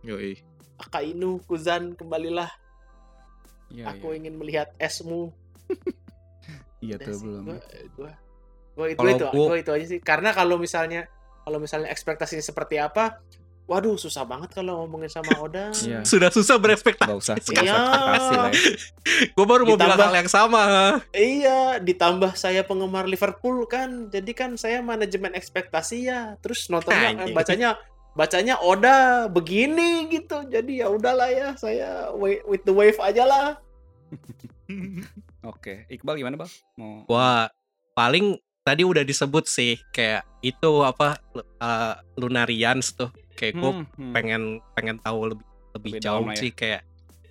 [0.00, 0.40] Yoi.
[0.80, 2.48] Akainu Kuzan kembalilah
[3.70, 4.16] Iya, aku iya.
[4.18, 5.30] ingin melihat esmu
[6.84, 7.44] Iya tuh belum.
[7.46, 7.58] gua,
[7.94, 8.12] gua,
[8.72, 11.06] gua itu itu gua- gua itu aja sih karena kalau misalnya
[11.40, 13.18] kalau misalnya ekspektasinya seperti apa
[13.64, 16.02] waduh susah banget kalau ngomongin sama Oda Iya.
[16.02, 17.06] Sudah susah berekspektasi.
[17.06, 17.70] Gak usah, gak Iya.
[17.70, 18.62] usah ekspektasi lah ya.
[19.30, 20.62] Gue baru mau bilang Ditambah- hal yang sama.
[21.12, 27.14] iya ditambah saya penggemar Liverpool kan jadi kan saya manajemen ekspektasi ya terus nontonnya eh,
[27.14, 27.30] Anjing.
[27.32, 27.68] bacanya
[28.12, 28.98] bacanya Oda
[29.28, 32.10] begini gitu jadi ya udahlah ya saya
[32.42, 33.46] with the wave aja lah
[35.42, 36.50] Oke, Iqbal gimana bang?
[36.74, 37.48] Mau Wah,
[37.92, 41.16] paling tadi udah disebut sih kayak itu apa
[41.56, 44.12] uh, Lunarians tuh kayak gue Hmm, hmm.
[44.12, 44.42] pengen
[44.74, 46.36] pengen tahu lebih lebih Lebih jauh ya.
[46.36, 46.82] sih kayak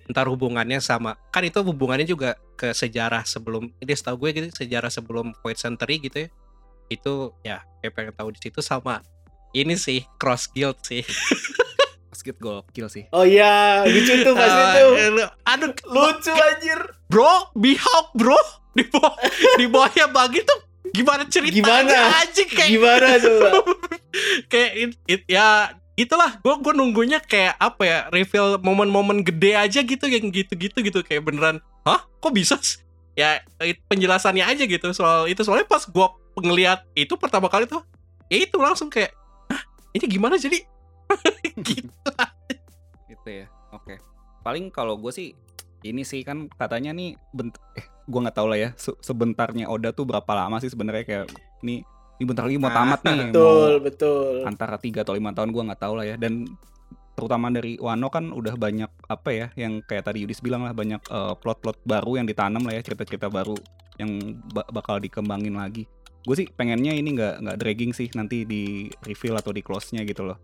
[0.06, 4.90] ntar hubungannya sama kan itu hubungannya juga ke sejarah sebelum ini setahu gue gitu sejarah
[4.90, 6.28] sebelum Void Century gitu ya
[6.88, 8.98] itu ya kayak pengen tahu di situ sama
[9.52, 11.06] ini sih cross guild sih
[12.10, 13.04] Basket gokil sih.
[13.10, 14.86] Oh iya, lucu tuh pas Ah, itu.
[15.16, 16.76] eh, aduh Lucu anjir.
[17.06, 18.36] bro Mihawk bro
[18.70, 19.14] di bawah
[19.56, 20.58] di bawahnya bagi tuh
[20.90, 21.98] gimana ceritanya Gimana?
[22.18, 23.48] anjing kayak Gimana coba?
[24.52, 29.80] kayak it, it- ya gitulah gue gue nunggunya kayak apa ya reveal momen-momen gede aja
[29.80, 32.80] gitu yang gitu-gitu gitu kayak beneran hah kok bisa sih?"
[33.12, 36.06] ya it- penjelasannya aja gitu soal itu soalnya pas gue
[36.40, 37.84] ngeliat itu pertama kali tuh
[38.32, 39.12] ya itu langsung kayak
[39.52, 39.60] hah
[39.92, 40.64] ini gimana jadi
[41.68, 41.92] gitu
[43.04, 43.46] Gitu ya.
[43.70, 44.00] Oke.
[44.40, 45.36] Paling kalau gue sih
[45.82, 49.90] ini sih kan katanya nih bent eh gue nggak tahu lah ya se- sebentarnya Oda
[49.90, 51.24] tuh berapa lama sih sebenarnya kayak
[51.62, 51.86] ini
[52.18, 54.32] ini bentar lagi mau Ah, tamat nih Betul, mau betul.
[54.44, 56.16] antara 3 atau lima tahun gue nggak tahu lah ya.
[56.16, 56.44] Dan
[57.10, 61.00] terutama dari Wano kan udah banyak apa ya yang kayak tadi Yudis bilang lah banyak
[61.00, 63.56] eh, plot-plot baru yang ditanam lah ya cerita-cerita baru
[63.96, 64.10] yang
[64.46, 65.88] ba- bakal dikembangin lagi.
[66.20, 68.62] Gue sih pengennya ini nggak nggak dragging sih nanti di
[69.00, 70.36] reveal atau di close nya gitu loh.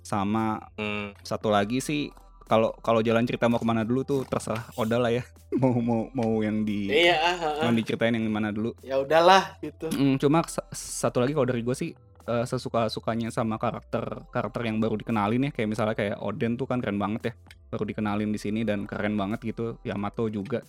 [0.00, 2.12] Sama Hmm, satu lagi sih
[2.44, 5.24] kalau kalau jalan cerita mau ke mana dulu tuh terserah Oda lah ya.
[5.54, 7.62] Mau mau mau yang di Iya, ah, ah, ah.
[7.62, 8.74] yang diceritain yang mana dulu.
[8.82, 9.86] Ya udahlah gitu.
[9.86, 11.94] Mm, cuma sa- satu lagi kalau dari gue sih
[12.24, 15.50] eh, sesuka sukanya sama karakter karakter yang baru dikenalin ya.
[15.54, 17.32] Kayak misalnya kayak Oden tuh kan keren banget ya.
[17.70, 19.78] Baru dikenalin di sini dan keren banget gitu.
[19.82, 20.66] Yamato juga.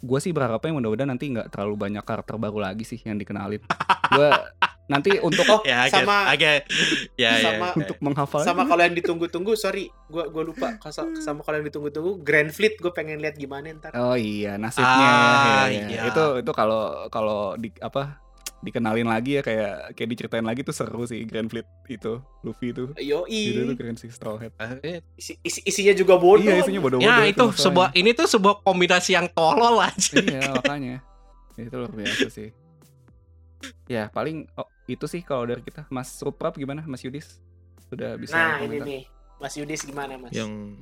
[0.00, 3.62] Gue sih berharapnya mudah-mudahan nanti nggak terlalu banyak karakter baru lagi sih yang dikenalin
[4.10, 4.30] gue
[4.86, 6.66] nanti untuk Oh, ya sama agak
[7.14, 7.78] ya ya, sama- ya.
[7.78, 10.74] untuk menghafal sama kalau yang ditunggu-tunggu, sorry, gua gua lupa.
[10.76, 13.94] Kasa- Sama kalau yang ditunggu-tunggu, Grand Fleet gue pengen lihat gimana ntar.
[13.94, 15.86] oh iya nasibnya Ah, ya, ya.
[15.88, 16.02] iya.
[16.06, 18.18] itu itu kalau kalau di apa
[18.60, 22.90] dikenalin lagi ya kayak kayak diceritain lagi tuh seru sih Grand Fleet itu Luffy itu
[22.90, 26.44] itu tuh Yoi, keren sih Straw Hat Eh, isi, isi- isinya juga bodoh.
[26.44, 27.62] iya isinya bodoh-bodoh ya itu masalahnya.
[27.62, 30.98] sebuah ini tuh sebuah kombinasi yang tolol aja iya makanya
[31.56, 32.50] itu luar biasa sih
[33.86, 37.40] ya paling oh, itu sih kalau dari kita Mas Ruprap gimana Mas Yudis
[37.86, 38.86] sudah bisa Nah, ini komentar?
[38.86, 39.02] nih.
[39.36, 40.30] Mas Yudis gimana, Mas?
[40.30, 40.76] yang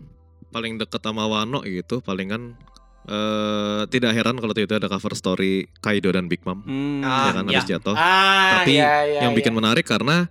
[0.48, 2.56] paling deket sama Wano gitu palingan
[3.04, 7.32] eh tidak heran kalau itu ada cover story Kaido dan Big Mom Hmm, Ah, ya
[7.32, 7.50] kan ya.
[7.54, 9.58] habis jatuh Ah, Tapi iya, iya, yang bikin iya.
[9.58, 10.28] menarik karena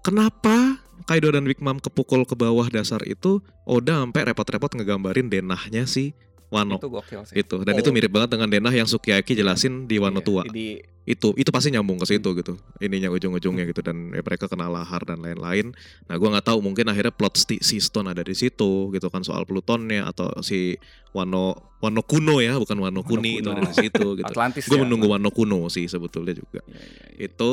[0.00, 5.84] kenapa Kaido dan Big Mom kepukul ke bawah dasar itu Oda sampai repot-repot ngegambarin denahnya
[5.84, 6.16] si
[6.48, 7.80] Wano itu gokil sih itu dan Oh.
[7.80, 11.50] itu mirip banget dengan denah yang Sukiyaki jelasin di Wano Iya, tua di itu itu
[11.52, 12.56] pasti nyambung ke situ gitu.
[12.80, 15.76] Ininya ujung-ujungnya gitu dan ya, mereka kena lahar dan lain-lain.
[16.08, 19.20] Nah gua nggak tahu mungkin akhirnya plot sti- si Stone ada di situ gitu kan
[19.20, 20.80] soal Plutonnya atau si
[21.12, 23.60] Wano Wano Kuno ya bukan Wano Wano Kuni itu Kuno.
[23.60, 24.32] ada di situ gitu.
[24.32, 26.64] Gue ya, menunggu Wano Kuno sih sebetulnya juga.
[26.64, 27.28] Iya, iya, iya.
[27.28, 27.50] itu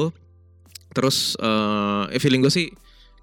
[0.95, 2.71] terus eh eh, feeling gue sih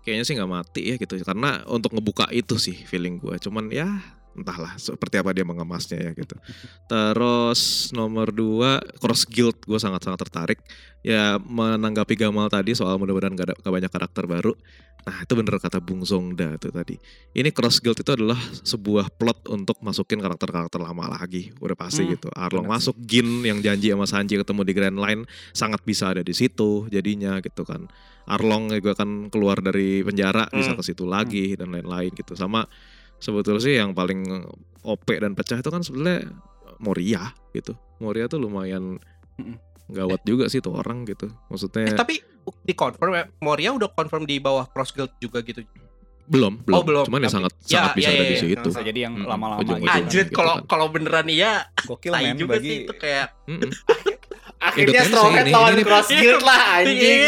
[0.05, 1.17] kayaknya sih nggak mati ya gitu.
[1.25, 3.89] Karena untuk ngebuka itu sih feeling gue cuman ya
[4.41, 6.35] entahlah seperti apa dia mengemasnya ya gitu.
[6.87, 10.59] Terus nomor dua cross guild gue sangat sangat tertarik.
[11.03, 14.53] Ya menanggapi Gamal tadi soal mudah-mudahan gak, ada, gak banyak karakter baru.
[15.07, 16.99] Nah itu bener kata Bung Zongda tuh tadi.
[17.33, 21.55] Ini cross guild itu adalah sebuah plot untuk masukin karakter-karakter lama lagi.
[21.63, 22.29] Udah pasti Hmm, gitu.
[22.35, 25.23] Arlong bener masuk Gin yang janji sama Sanji ketemu di Grand Line
[25.57, 27.89] sangat bisa ada di situ jadinya gitu kan.
[28.29, 30.79] Arlong juga kan keluar dari penjara bisa Hmm.
[30.83, 32.37] ke situ lagi dan lain-lain gitu.
[32.37, 32.69] Sama
[33.19, 34.25] sebetulnya sih yang paling
[34.81, 36.31] OP dan pecah itu kan sebenarnya
[36.79, 38.97] Moria gitu Moria tuh lumayan
[39.87, 42.21] gawat juga sih tuh orang gitu Eh, maksudnya tapi
[42.61, 45.61] di confirm ya, Moria udah confirm di bawah Cross Guild juga gitu.
[46.25, 47.05] belum belum, Oh, belum.
[47.05, 48.41] cuman ya sangat ya, sangat bisa ya, ada ya, di ya.
[48.43, 49.81] situ bisa jadi yang Mm-mm, lama-lama ujung-ujung.
[49.83, 50.65] gitu Anjir gitu kalau kan.
[50.67, 53.27] kalau beneran iya gokil men juga bagi sih itu kayak.
[54.61, 57.21] Akhirnya Tensei lawan ini- Cross Guild lah anjing.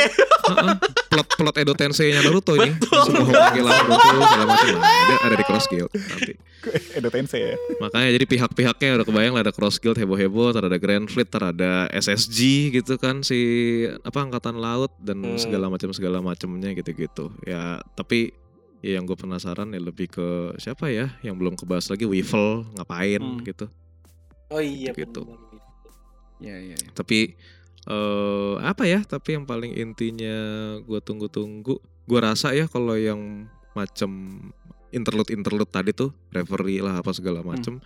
[1.11, 3.03] Plot plot Edo Tensei-nya Naruto ini Betul.
[3.03, 6.33] semua panggilan Naruto segala macam ada, ada di Cross Guild nanti
[6.97, 10.77] Edo Tensei ya Makanya jadi pihak-pihaknya udah kebayang lah ada Cross Guild heboh-heboh, ntar ada
[10.77, 12.39] Grand Fleet, ntar ada SSG
[12.71, 13.41] gitu kan si
[14.01, 15.35] apa angkatan laut dan Hmm.
[15.35, 17.35] segala macam segala macamnya gitu-gitu.
[17.43, 18.31] Ya tapi
[18.79, 23.19] ya yang gue penasaran ya lebih ke siapa ya yang belum kebahas lagi Weevil ngapain
[23.19, 23.43] Hmm.
[23.43, 23.67] gitu.
[24.49, 25.21] Oh iya Gitu.
[25.21, 25.41] bener.
[26.39, 26.91] iya iya iya.
[26.93, 27.35] Tapi
[27.89, 29.01] eh apa ya?
[29.07, 30.37] Tapi yang paling intinya
[30.85, 34.11] gue tunggu-tunggu, gue rasa ya kalau yang macam
[34.91, 37.79] interlude interlude tadi tuh referee lah apa segala macem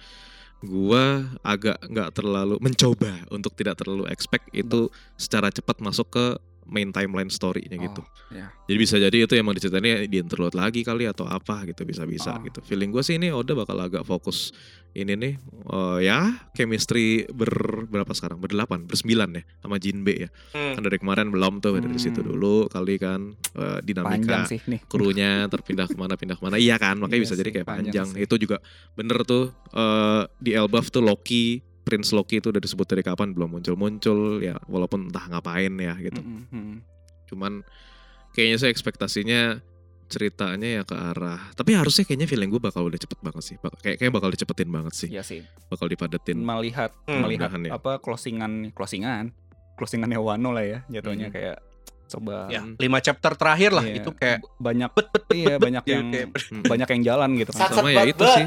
[0.65, 4.89] gua agak nggak terlalu mencoba untuk tidak terlalu expect itu
[5.21, 6.27] secara cepat masuk ke
[6.67, 8.01] main timeline story-nya gitu.
[8.01, 8.49] Oh, ya.
[8.65, 12.43] Jadi bisa jadi itu emang diceritain di interlude lagi kali atau apa gitu bisa-bisa Oh.
[12.43, 12.59] gitu.
[12.61, 14.51] Feeling gue sih ini Oda bakal agak fokus
[14.93, 15.35] ini nih
[15.67, 16.19] eh, ya
[16.55, 17.51] chemistry ber
[17.85, 20.29] berapa sekarang berdelapan bersembilan ya sama Jinbe ya.
[20.51, 20.75] Hmm.
[20.75, 22.31] Kan dari kemarin belum tuh dari situ Hmm.
[22.31, 23.21] dulu kali kan
[23.53, 24.81] eh, dinamika Panjang sih nih.
[24.87, 27.87] krunya terpindah ke mana pindah ke mana iya kan makanya Iya bisa jadi kayak panjang
[27.87, 28.23] panjang, sih.
[28.23, 28.57] itu juga
[28.93, 33.53] bener tuh eh, di Elbaf tuh Loki Prince Loki itu udah disebut dari kapan belum
[33.53, 36.77] muncul-muncul ya walaupun entah ngapain ya gitu Mm, mm, mm.
[37.27, 37.53] cuman
[38.33, 39.61] kayaknya sih ekspektasinya
[40.07, 43.81] ceritanya ya ke arah tapi harusnya kayaknya feeling gue bakal udah cepet banget sih Bak-
[43.81, 45.41] kayak kayak bakal dicepetin banget sih Iya sih.
[45.67, 47.73] bakal dipadetin Melihat Hmm, melihat ya.
[47.73, 49.33] apa closingan closingan
[49.75, 51.35] closingannya Wano lah ya jatuhnya Hmm.
[51.35, 51.57] kayak
[52.07, 55.63] coba Ya, lima chapter terakhir lah Iya, itu kayak banyak bet bet bet iya bet,
[55.63, 56.63] banyak yang kayak- Mm.
[56.65, 57.61] banyak yang jalan gitu kan.
[57.61, 58.45] Sat- sama ya itu sih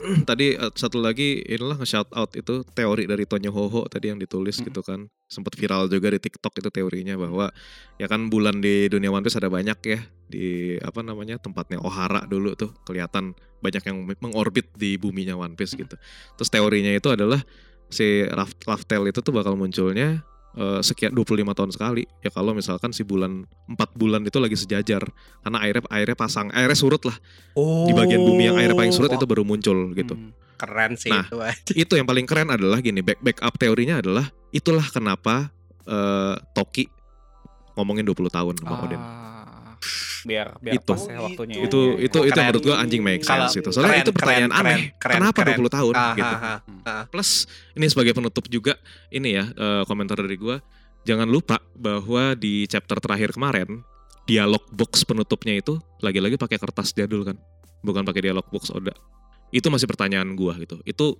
[0.28, 4.58] tadi eh, satu lagi inilah nge-shout out itu teori dari Tonyo Hoho tadi yang ditulis
[4.60, 4.66] Hmm.
[4.72, 5.00] gitu kan.
[5.30, 7.52] Sempat viral juga di TikTok itu teorinya bahwa
[8.00, 12.26] ya kan bulan di dunia One Piece ada banyak ya di apa namanya tempatnya Ohara
[12.26, 15.94] dulu tuh kelihatan banyak yang mengorbit di buminya One Piece gitu.
[16.34, 17.44] Terus teorinya itu adalah
[17.90, 20.22] si Raft Raftel itu tuh bakal munculnya
[20.56, 25.02] eh, sekian 25 tahun sekali ya kalau misalkan si bulan 4 bulan itu lagi sejajar
[25.42, 27.16] karena airnya airnya pasang airnya surut lah
[27.86, 30.14] di bagian bumi yang airnya paling surut Oh, itu baru muncul gitu.
[30.14, 30.32] Hmm.
[30.60, 31.72] keren sih Nah, itu.
[31.88, 35.48] Itu yang paling keren adalah gini, back backup teorinya adalah itulah kenapa
[35.88, 36.84] eh, Toki
[37.80, 39.00] ngomongin 20 tahun sama Odin.
[39.80, 40.92] Ah, biar biar Itu.
[40.92, 41.54] pas ya Oh, waktunya.
[41.56, 41.56] gitu.
[41.56, 41.64] ya.
[41.64, 42.44] Itu itu itu Keren.
[42.44, 43.68] menurut gua anjing make sense itu.
[43.72, 44.78] Soalnya keren, itu pertanyaan keren, aneh.
[44.94, 45.56] keren, kenapa keren.
[45.56, 46.34] 20 tahun Ah, gitu.
[46.36, 47.02] ah, ah.
[47.08, 47.30] Plus
[47.72, 48.76] ini sebagai penutup juga
[49.08, 50.60] ini ya eh, komentar dari gua
[51.02, 53.80] jangan lupa bahwa di chapter terakhir kemarin
[54.24, 57.40] dialog box penutupnya itu lagi-lagi pakai kertas jadul kan.
[57.80, 58.92] Bukan pakai dialog box Oda.
[59.48, 60.76] Itu masih pertanyaan gua gitu.
[60.84, 61.16] Itu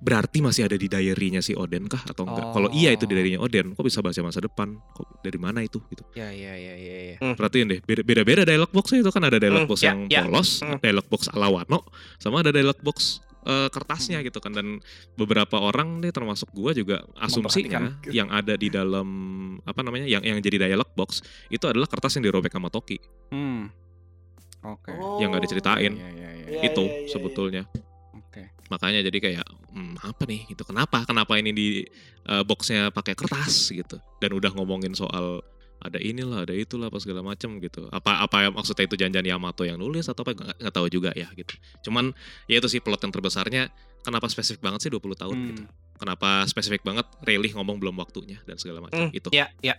[0.00, 2.50] berarti masih ada di diary-nya si Oden kah atau enggak?
[2.50, 3.16] Kalau iya itu di Oh.
[3.20, 4.80] diary-nya Oden, kok bisa baca masa depan?
[4.90, 6.02] Kok dari mana itu gitu.
[6.12, 7.16] Ya ya ya ya ya.
[7.36, 10.24] Perhatiin deh, beda- beda-beda dialog boxnya itu kan ada dialog Hmm, box ya, yang ya.
[10.24, 10.80] polos, Hmm.
[10.80, 11.84] dialog box ala Wano,
[12.16, 14.84] sama ada dialog box eh, kertasnya gitu kan dan
[15.16, 19.08] beberapa orang nih termasuk gua juga asumsinya yang ada di dalam
[19.64, 23.00] apa namanya yang yang jadi dialog box itu adalah kertas yang dirobek sama Toki
[23.32, 23.72] Hmm.
[24.60, 24.92] Oke.
[24.92, 25.16] Oh.
[25.18, 26.30] yang nggak diceritain Ya ya ya.
[26.52, 27.08] Iya, itu iya, iya, iya.
[27.08, 27.62] sebetulnya
[28.30, 28.46] Oke.
[28.70, 30.46] makanya jadi kayak hmm, apa nih?
[30.46, 31.02] Itu kenapa?
[31.02, 31.68] Kenapa ini di
[32.24, 33.74] eh, boxnya pakai kertas?
[33.74, 33.98] Gitu.
[34.22, 35.42] Dan udah ngomongin soal
[35.80, 37.90] ada inilah ada itulah apa segala macam gitu.
[37.90, 41.10] Apa apa yang maksudnya itu janjian Yamato yang nulis atau apa nggak nggak tahu juga
[41.16, 41.58] ya gitu.
[41.88, 42.14] Cuman
[42.46, 45.48] ya itu sih plot yang terbesarnya kenapa spesifik banget sih 20 tahun Hmm.
[45.50, 45.62] gitu
[46.00, 49.28] kenapa spesifik banget Rayleigh ngomong belum waktunya dan segala macam Hmm, itu.
[49.28, 49.76] ya ya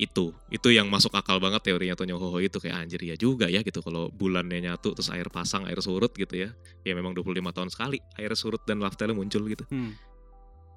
[0.00, 3.60] itu itu yang masuk akal banget teorinya Tonyo Hoho itu kayak anjir ya juga ya
[3.60, 3.84] gitu.
[3.84, 6.56] Kalau bulannya nyatu terus air pasang air surut gitu ya.
[6.88, 9.68] Ya memang 25 tahun sekali air surut dan laftelnya muncul gitu.
[9.68, 9.92] Hmm.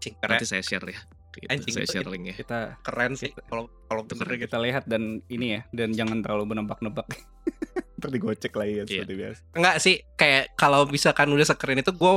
[0.04, 1.00] Cing, nanti saya share ya
[1.36, 5.24] gitu, Anjing, saya share linknya Kita keren sih kalau kalau bener gitu kita lihat dan
[5.28, 7.08] ini ya dan jangan terlalu menebak-nebak.
[7.98, 8.88] Ntar digocek lagi ya Iya.
[9.00, 9.40] seperti biasa.
[9.54, 12.14] Enggak sih kayak kalau misalkan udah sekeren itu gue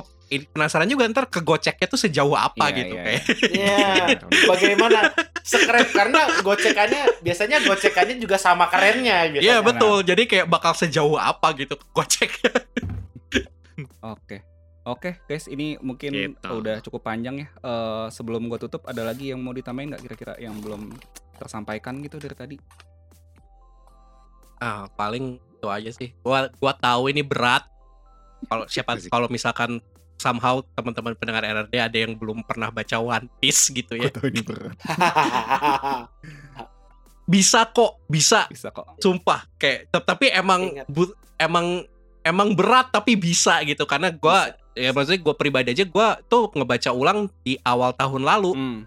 [0.51, 3.03] penasaran juga ntar kegoceknya tuh sejauh apa Iya, gitu iya.
[3.05, 3.23] kayak
[3.63, 3.87] Iya.
[4.45, 5.01] Bagaimana
[5.41, 9.47] sekeren karena gocekannya biasanya gocekannya juga sama kerennya biasanya.
[9.47, 12.51] Iya betul jadi kayak bakal sejauh apa gitu goceknya
[14.03, 14.43] Oke.
[14.87, 16.47] Oke, guys, ini mungkin Gitu.
[16.47, 17.49] udah cukup panjang ya.
[17.51, 20.95] Eh, sebelum gua tutup, ada lagi yang mau ditambahin nggak kira-kira yang belum
[21.35, 22.57] tersampaikan gitu dari tadi?
[24.57, 27.61] ah paling itu aja sih gua gua tahu ini berat
[28.43, 29.85] kalau siapa kalau misalkan
[30.17, 34.41] somehow teman-teman pendengar RRD ada yang belum pernah baca One Piece gitu ya tahu ini
[34.41, 34.73] berat.
[37.29, 38.97] bisa kok bisa Bisa kok.
[38.97, 41.85] sumpah kayak tapi emang bu- emang
[42.23, 46.93] emang berat tapi bisa gitu karena gua ya maksudnya gua pribadi aja gua tuh ngebaca
[46.93, 48.81] ulang di awal tahun lalu Hmm.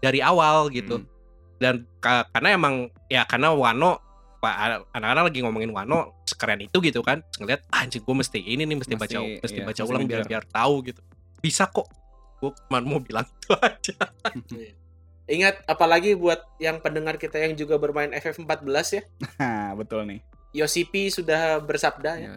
[0.00, 1.08] dari awal gitu Hmm.
[1.56, 2.74] dan ka- karena emang
[3.06, 4.00] ya karena Wano
[4.40, 4.56] Pak,
[4.92, 8.76] anak-anak lagi ngomongin Wano sekeren itu gitu kan ngeliat ah, anjing gue mesti ini nih
[8.76, 11.00] mesti, Mesti, baca mesti iya, baca mesti ulang biar biar tahu gitu
[11.40, 11.88] bisa kok
[12.40, 13.96] gue cuma mau bilang itu aja
[15.24, 19.02] Ingat apalagi buat yang pendengar kita yang juga bermain FF14 ya.
[19.40, 20.20] Nah, betul nih.
[20.52, 22.28] Yosipi sudah bersabda ya.
[22.28, 22.34] Ya,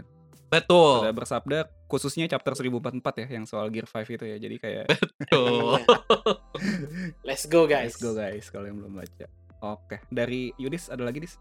[0.47, 4.37] betul Sudah bersabda khususnya chapter 1044 ya yang soal Gear 5 itu ya.
[4.37, 5.79] Jadi kayak betul
[7.27, 7.95] Let's go guys.
[7.95, 9.25] let's go guys kalau yang belum baca.
[9.57, 11.35] Oke, dari Yudis ada lagi Dis?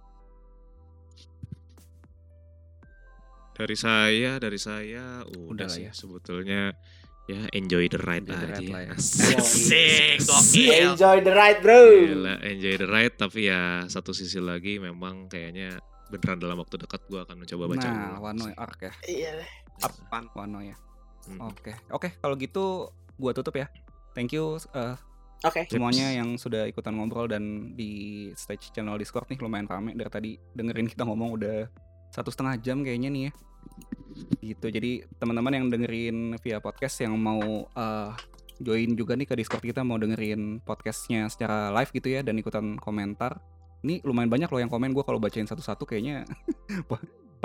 [3.57, 5.93] dari saya dari saya udah, Udah sih ya.
[5.97, 6.77] sebetulnya
[7.25, 8.93] ya enjoy the ride Enjoy the aja ride lah ya.
[9.41, 10.21] Asik.
[10.21, 10.71] Gokil.
[10.93, 11.81] Enjoy the ride, bro.
[11.89, 17.01] Gila, enjoy the ride tapi ya satu sisi lagi memang kayaknya beneran dalam waktu dekat
[17.09, 18.93] gua akan mencoba baca Nah, Wano arc ya.
[19.09, 19.33] Iya.
[19.83, 20.31] Apaan?
[20.33, 20.77] Wano ya.
[21.27, 21.51] Hmm.
[21.51, 21.75] Oke.
[21.91, 23.67] Oke, kalau gitu gua tutup ya.
[24.17, 24.97] Thank you eh,
[25.45, 25.69] Oke.
[25.69, 30.31] semuanya yang sudah ikutan ngobrol dan di stage channel Discord nih lumayan rame dari tadi
[30.57, 31.69] dengerin kita ngomong udah
[32.09, 33.33] satu setengah jam kayaknya nih ya
[34.41, 38.11] gitu jadi teman-teman yang dengerin via podcast yang mau eh,
[38.65, 42.81] join juga nih ke Discord kita mau dengerin podcastnya secara live gitu ya dan ikutan
[42.81, 43.37] komentar
[43.85, 46.25] ini lumayan banyak loh yang komen gue kalau bacain satu-satu kayaknya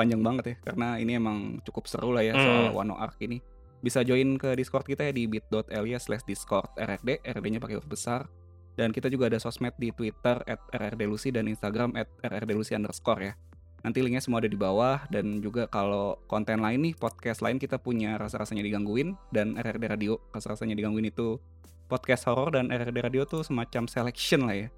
[0.01, 3.37] panjang banget ya karena ini emang cukup seru lah ya soal Wano Arc ini.
[3.81, 8.25] Bisa join ke Discord kita ya di bit.ly slash discord rrd rrd-nya pakai huruf besar.
[8.73, 13.33] Dan kita juga ada sosmed di Twitter at rrdlucy dan Instagram at rrdlucy underscore ya.
[13.81, 15.05] Nanti linknya semua ada di bawah.
[15.09, 19.17] Dan juga kalau konten lain nih podcast lain kita punya rasa-rasanya digangguin.
[19.33, 21.41] Dan RRD Radio rasa-rasanya digangguin itu
[21.91, 24.69] podcast horror dan RRD Radio tuh semacam selection lah ya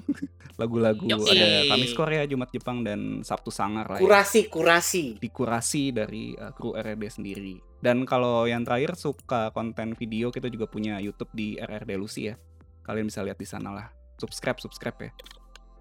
[0.60, 5.04] lagu-lagu ada Kamis Korea Jumat Jepang dan Sabtu Sangar lah ya Kurasi, kurasi.
[5.20, 7.56] dikurasi dari uh, kru RRD sendiri.
[7.76, 12.34] Dan kalau yang terakhir suka konten video kita juga punya YouTube di RRD Lucy ya.
[12.86, 13.86] Kalian bisa lihat di sana lah.
[14.16, 15.10] Subscribe, subscribe ya.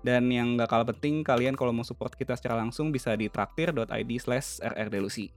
[0.05, 4.11] Dan yang gak kalah penting, kalian kalau mau support kita secara langsung bisa di traktir.id
[4.21, 5.33] slash rrdlucy.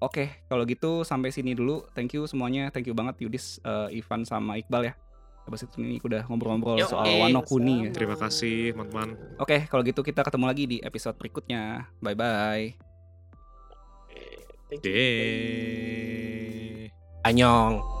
[0.00, 1.84] Oke, kalau gitu sampai sini dulu.
[1.92, 2.72] Thank you semuanya.
[2.72, 4.94] Thank you banget Yudis, uh, Ivan, sama Iqbal ya.
[5.50, 7.90] Habis itu ini udah ngobrol-ngobrol Yo, soal eh, Wano Kuni ya.
[7.90, 9.18] Terima kasih teman-teman.
[9.42, 11.90] Oke, kalau gitu kita ketemu lagi di episode berikutnya.
[11.98, 12.78] Bye-bye.
[14.70, 14.94] Thank you.
[14.94, 16.86] Deh.
[17.26, 17.99] Anyong.